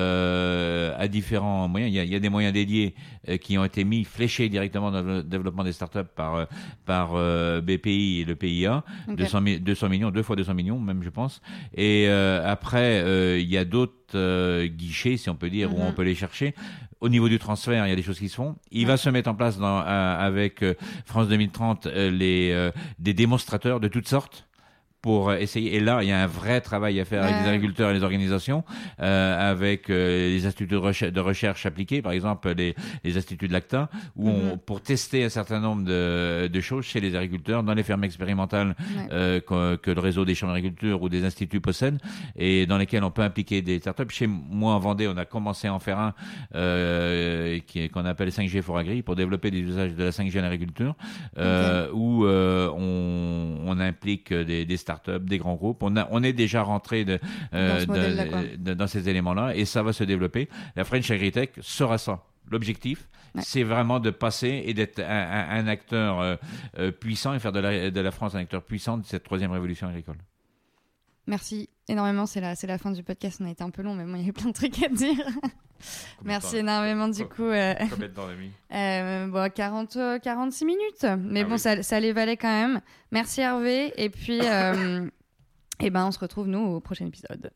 euh, 0.02 0.94
à 0.98 1.08
différents 1.08 1.68
moyens. 1.68 1.92
Il 1.92 1.96
y 1.96 1.98
a, 2.00 2.04
il 2.04 2.10
y 2.12 2.14
a 2.14 2.20
des 2.20 2.28
moyens 2.28 2.52
dédiés 2.52 2.94
euh, 3.28 3.36
qui 3.36 3.56
ont 3.58 3.64
été 3.64 3.84
mis, 3.84 4.04
fléchés 4.04 4.48
directement 4.48 4.90
dans 4.90 5.02
le 5.02 5.22
développement 5.22 5.64
des 5.64 5.72
startups 5.72 5.98
par 6.16 6.34
euh, 6.34 6.44
par 6.86 7.10
euh, 7.14 7.60
BPI 7.60 8.20
et 8.20 8.24
le 8.24 8.34
PIA, 8.34 8.84
Ok. 9.08 9.16
200, 9.16 9.40
mi- 9.40 9.60
200 9.60 9.88
millions, 9.88 10.10
deux 10.10 10.22
fois 10.22 10.36
200 10.36 10.54
millions 10.54 10.78
même, 10.80 11.02
je 11.02 11.10
pense. 11.10 11.40
Et 11.74 12.06
euh, 12.08 12.42
après, 12.50 13.02
euh, 13.02 13.38
il 13.38 13.48
y 13.48 13.56
a 13.58 13.64
d'autres 13.64 13.92
euh, 14.14 14.66
guichets, 14.66 15.16
si 15.16 15.28
on 15.30 15.34
peut 15.36 15.50
dire, 15.50 15.72
où 15.74 15.78
Mhm. 15.78 15.86
on 15.86 15.92
peut 15.92 16.02
les 16.02 16.14
chercher. 16.14 16.54
Au 17.00 17.08
niveau 17.08 17.28
du 17.28 17.38
transfert, 17.38 17.84
il 17.86 17.90
y 17.90 17.92
a 17.92 17.96
des 17.96 18.02
choses 18.02 18.18
qui 18.18 18.28
se 18.28 18.36
font. 18.36 18.54
Il 18.70 18.82
Ouais. 18.82 18.92
va 18.92 18.96
se 18.96 19.10
mettre 19.10 19.28
en 19.28 19.34
place 19.34 19.58
dans, 19.58 19.80
euh, 19.80 19.84
avec 20.18 20.62
euh, 20.62 20.74
France 21.04 21.28
2030 21.28 21.86
euh, 21.86 22.10
les, 22.10 22.70
des 22.98 23.14
démonstrateurs 23.14 23.80
de 23.80 23.88
toutes 23.88 24.08
sortes 24.08 24.46
pour 25.02 25.32
essayer. 25.34 25.74
Et 25.74 25.80
là, 25.80 25.98
il 26.02 26.08
y 26.08 26.12
a 26.12 26.22
un 26.22 26.26
vrai 26.28 26.60
travail 26.60 27.00
à 27.00 27.04
faire 27.04 27.24
avec 27.24 27.34
les 27.42 27.48
agriculteurs 27.48 27.90
et 27.90 27.94
les 27.94 28.04
organisations, 28.04 28.62
euh, 29.00 29.50
avec 29.50 29.90
euh, 29.90 30.28
les 30.30 30.46
instituts 30.46 30.68
de 30.68 30.76
recherche, 30.76 31.12
de 31.12 31.20
recherche 31.20 31.66
appliqués, 31.66 32.00
par 32.02 32.12
exemple 32.12 32.52
les, 32.56 32.74
les 33.02 33.16
instituts 33.16 33.48
de 33.48 33.52
l'ACTA, 33.52 33.90
où 34.16 34.28
on, 34.30 34.32
Mhm. 34.52 34.58
pour 34.64 34.80
tester 34.80 35.24
un 35.24 35.28
certain 35.28 35.58
nombre 35.60 35.84
de, 35.84 36.46
de 36.46 36.60
choses 36.60 36.84
chez 36.84 37.00
les 37.00 37.14
agriculteurs, 37.16 37.62
dans 37.64 37.74
les 37.74 37.82
fermes 37.82 38.04
expérimentales 38.04 38.74
Ouais. 38.78 39.08
euh, 39.12 39.40
que, 39.40 39.76
que 39.76 39.90
le 39.90 40.00
réseau 40.00 40.24
des 40.24 40.34
chambres 40.36 40.52
d'agriculture 40.54 41.02
ou 41.02 41.08
des 41.08 41.24
instituts 41.24 41.60
possèdent, 41.60 41.98
et 42.36 42.66
dans 42.66 42.78
lesquels 42.78 43.02
on 43.02 43.10
peut 43.10 43.22
impliquer 43.22 43.60
des 43.60 43.80
startups. 43.80 44.04
Chez 44.10 44.26
moi, 44.28 44.74
en 44.74 44.78
Vendée, 44.78 45.08
on 45.08 45.16
a 45.16 45.24
commencé 45.24 45.66
à 45.66 45.74
en 45.74 45.80
faire 45.80 45.98
un 45.98 46.14
euh, 46.54 47.58
qui 47.66 47.80
est- 47.80 47.88
qu'on 47.88 48.04
appelle 48.04 48.30
5G 48.30 48.62
for 48.62 48.78
Agri, 48.78 49.02
pour 49.02 49.16
développer 49.16 49.50
des 49.50 49.58
usages 49.60 49.94
de 49.94 50.04
la 50.04 50.10
5G 50.12 50.40
en 50.40 50.44
agriculture, 50.44 50.94
euh, 51.38 51.88
où 51.92 52.24
euh, 52.24 52.68
on, 52.76 53.58
on 53.66 53.80
implique 53.80 54.32
des, 54.32 54.64
des 54.64 54.76
startups, 54.76 54.91
des 55.20 55.38
grands 55.38 55.54
groupes. 55.56 55.82
On, 55.82 55.96
a, 55.96 56.08
on 56.10 56.22
est 56.22 56.32
déjà 56.32 56.62
rentré 56.62 57.04
de, 57.04 57.18
Dans 57.52 57.80
ce 57.80 58.56
de- 58.56 58.86
ces 58.86 59.08
éléments-là, 59.08 59.54
et 59.54 59.64
ça 59.64 59.82
va 59.82 59.92
se 59.92 60.04
développer. 60.04 60.48
La 60.76 60.84
French 60.84 61.10
Agritech 61.10 61.52
sera 61.60 61.98
ça. 61.98 62.22
L'objectif, 62.50 63.08
Ouais. 63.34 63.40
c'est 63.42 63.62
vraiment 63.62 63.98
de 63.98 64.10
passer 64.10 64.62
et 64.66 64.74
d'être 64.74 64.98
un, 64.98 65.04
un- 65.04 65.48
un 65.64 65.66
acteur 65.66 66.20
euh, 66.20 66.36
euh, 66.78 66.90
puissant 66.90 67.32
et 67.32 67.38
faire 67.38 67.52
de 67.52 67.60
la, 67.60 67.90
de 67.90 68.00
la 68.00 68.10
France 68.10 68.34
un 68.34 68.40
acteur 68.40 68.62
puissant 68.62 68.98
de 68.98 69.06
cette 69.06 69.22
troisième 69.24 69.50
révolution 69.52 69.88
agricole. 69.88 70.18
Merci 71.26 71.68
énormément, 71.88 72.26
c'est 72.26 72.40
la, 72.40 72.54
c'est 72.56 72.66
la 72.66 72.78
fin 72.78 72.90
du 72.90 73.02
podcast, 73.02 73.38
on 73.40 73.46
a 73.46 73.50
été 73.50 73.62
un 73.62 73.70
peu 73.70 73.82
long, 73.82 73.94
mais 73.94 74.04
moi 74.04 74.16
il 74.18 74.22
y 74.22 74.24
avait 74.24 74.32
plein 74.32 74.48
de 74.48 74.52
trucs 74.54 74.82
à 74.82 74.88
dire. 74.88 75.24
Merci 76.24 76.58
énormément 76.58 77.08
du 77.08 77.24
coup. 77.26 77.42
euh, 77.44 77.74
Combien 77.90 78.08
de 78.08 78.12
temps, 78.12 78.28
Euh, 78.72 79.26
bon, 79.28 79.50
40, 79.52 79.96
euh, 79.96 80.18
46 80.20 80.64
minutes. 80.64 81.06
Mais 81.18 81.40
Ah 81.40 81.44
bon, 81.44 81.52
oui. 81.54 81.58
ça, 81.58 81.82
ça 81.82 81.98
les 82.00 82.12
valait 82.12 82.36
quand 82.36 82.48
même. 82.48 82.80
Merci 83.10 83.40
Hervé. 83.40 83.92
Et 83.96 84.08
puis, 84.08 84.40
euh, 84.44 85.08
eh 85.80 85.90
ben, 85.90 86.06
on 86.06 86.10
se 86.12 86.18
retrouve, 86.20 86.46
nous, 86.48 86.60
au 86.60 86.80
prochain 86.80 87.06
épisode. 87.06 87.50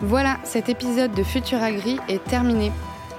Voilà, 0.00 0.38
cet 0.44 0.68
épisode 0.68 1.12
de 1.12 1.22
Futur 1.24 1.60
Agri 1.62 1.98
est 2.08 2.22
terminé. 2.24 2.70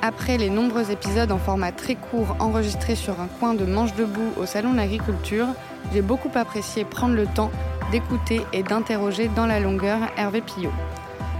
Après 0.02 0.38
les 0.38 0.50
nombreux 0.50 0.92
épisodes 0.92 1.32
en 1.32 1.38
format 1.38 1.74
très 1.74 1.96
court 1.96 2.38
enregistrés 2.40 2.96
sur 2.96 3.20
un 3.20 3.28
coin 3.28 3.54
de 3.54 3.66
manche 3.66 3.94
debout 3.96 4.32
au 4.38 4.46
Salon 4.46 4.72
de 4.72 4.78
l'Agriculture, 4.78 5.48
j'ai 5.94 6.02
beaucoup 6.02 6.32
apprécié 6.36 6.86
prendre 6.86 7.16
le 7.16 7.26
temps 7.26 7.52
d'écouter 7.92 8.42
et 8.54 8.64
d'interroger 8.64 9.30
dans 9.36 9.46
la 9.46 9.60
longueur 9.60 10.00
Hervé 10.16 10.40
Pillot. 10.40 10.72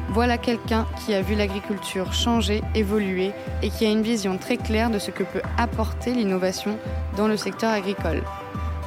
Voilà 0.10 0.38
quelqu'un 0.38 0.86
qui 0.98 1.14
a 1.14 1.22
vu 1.22 1.36
l'agriculture 1.36 2.12
changer, 2.14 2.62
évoluer 2.76 3.32
et 3.62 3.70
qui 3.70 3.86
a 3.86 3.92
une 3.92 4.02
vision 4.02 4.38
très 4.38 4.58
claire 4.58 4.90
de 4.90 5.00
ce 5.00 5.12
que 5.12 5.24
peut 5.24 5.42
apporter 5.58 6.14
l'innovation 6.14 6.78
dans 7.16 7.28
le 7.28 7.38
secteur 7.38 7.72
agricole. 7.72 8.24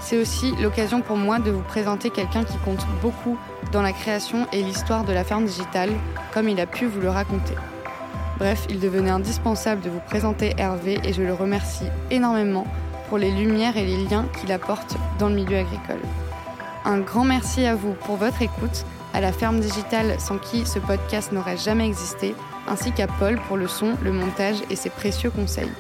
C'est 0.00 0.18
aussi 0.18 0.52
l'occasion 0.60 1.00
pour 1.00 1.16
moi 1.16 1.38
de 1.38 1.50
vous 1.50 1.62
présenter 1.62 2.10
quelqu'un 2.10 2.44
qui 2.44 2.58
compte 2.58 2.84
beaucoup 3.00 3.38
dans 3.70 3.82
la 3.82 3.92
création 3.92 4.46
et 4.52 4.62
l'histoire 4.62 5.04
de 5.04 5.12
la 5.12 5.24
ferme 5.24 5.46
digitale, 5.46 5.90
comme 6.34 6.48
il 6.48 6.60
a 6.60 6.66
pu 6.66 6.86
vous 6.86 7.00
le 7.00 7.08
raconter. 7.08 7.54
Bref, 8.38 8.66
il 8.68 8.80
devenait 8.80 9.10
indispensable 9.10 9.82
de 9.82 9.90
vous 9.90 10.00
présenter 10.00 10.54
Hervé 10.58 10.98
et 11.04 11.12
je 11.12 11.22
le 11.22 11.34
remercie 11.34 11.86
énormément 12.10 12.66
pour 13.08 13.18
les 13.18 13.30
lumières 13.30 13.76
et 13.76 13.84
les 13.84 14.04
liens 14.04 14.26
qu'il 14.40 14.52
apporte 14.52 14.96
dans 15.18 15.28
le 15.28 15.34
milieu 15.34 15.58
agricole. 15.58 16.00
Un 16.84 16.98
grand 16.98 17.24
merci 17.24 17.66
à 17.66 17.74
vous 17.74 17.92
pour 17.92 18.16
votre 18.16 18.42
écoute, 18.42 18.84
à 19.14 19.20
la 19.20 19.32
ferme 19.32 19.60
digitale 19.60 20.18
sans 20.18 20.38
qui 20.38 20.66
ce 20.66 20.78
podcast 20.78 21.30
n'aurait 21.30 21.56
jamais 21.56 21.86
existé, 21.86 22.34
ainsi 22.66 22.90
qu'à 22.92 23.06
Paul 23.06 23.38
pour 23.46 23.56
le 23.56 23.68
son, 23.68 23.92
le 24.02 24.12
montage 24.12 24.56
et 24.70 24.76
ses 24.76 24.90
précieux 24.90 25.30
conseils. 25.30 25.70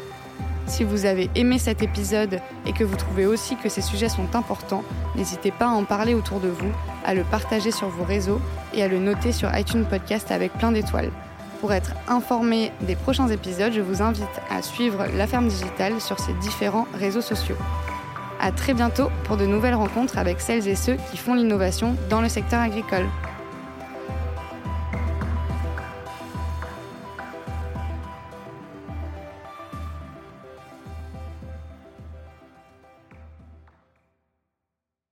Si 0.66 0.84
vous 0.84 1.06
avez 1.06 1.28
aimé 1.34 1.58
cet 1.58 1.82
épisode 1.82 2.40
et 2.66 2.72
que 2.72 2.84
vous 2.84 2.96
trouvez 2.96 3.26
aussi 3.26 3.56
que 3.56 3.68
ces 3.68 3.82
sujets 3.82 4.08
sont 4.08 4.34
importants, 4.34 4.84
n'hésitez 5.16 5.50
pas 5.50 5.66
à 5.66 5.70
en 5.70 5.84
parler 5.84 6.14
autour 6.14 6.38
de 6.38 6.48
vous, 6.48 6.70
à 7.04 7.14
le 7.14 7.24
partager 7.24 7.72
sur 7.72 7.88
vos 7.88 8.04
réseaux 8.04 8.40
et 8.72 8.82
à 8.82 8.88
le 8.88 8.98
noter 8.98 9.32
sur 9.32 9.54
iTunes 9.56 9.84
Podcast 9.84 10.30
avec 10.30 10.52
plein 10.52 10.70
d'étoiles. 10.70 11.10
Pour 11.62 11.72
être 11.72 11.92
informé 12.08 12.72
des 12.80 12.96
prochains 12.96 13.28
épisodes, 13.28 13.72
je 13.72 13.80
vous 13.80 14.02
invite 14.02 14.26
à 14.50 14.62
suivre 14.62 15.06
La 15.16 15.28
Ferme 15.28 15.46
Digitale 15.46 16.00
sur 16.00 16.18
ses 16.18 16.32
différents 16.34 16.88
réseaux 16.92 17.20
sociaux. 17.20 17.54
À 18.40 18.50
très 18.50 18.74
bientôt 18.74 19.10
pour 19.22 19.36
de 19.36 19.46
nouvelles 19.46 19.76
rencontres 19.76 20.18
avec 20.18 20.40
celles 20.40 20.66
et 20.66 20.74
ceux 20.74 20.96
qui 21.12 21.16
font 21.16 21.34
l'innovation 21.34 21.94
dans 22.10 22.20
le 22.20 22.28
secteur 22.28 22.60
agricole. 22.60 23.06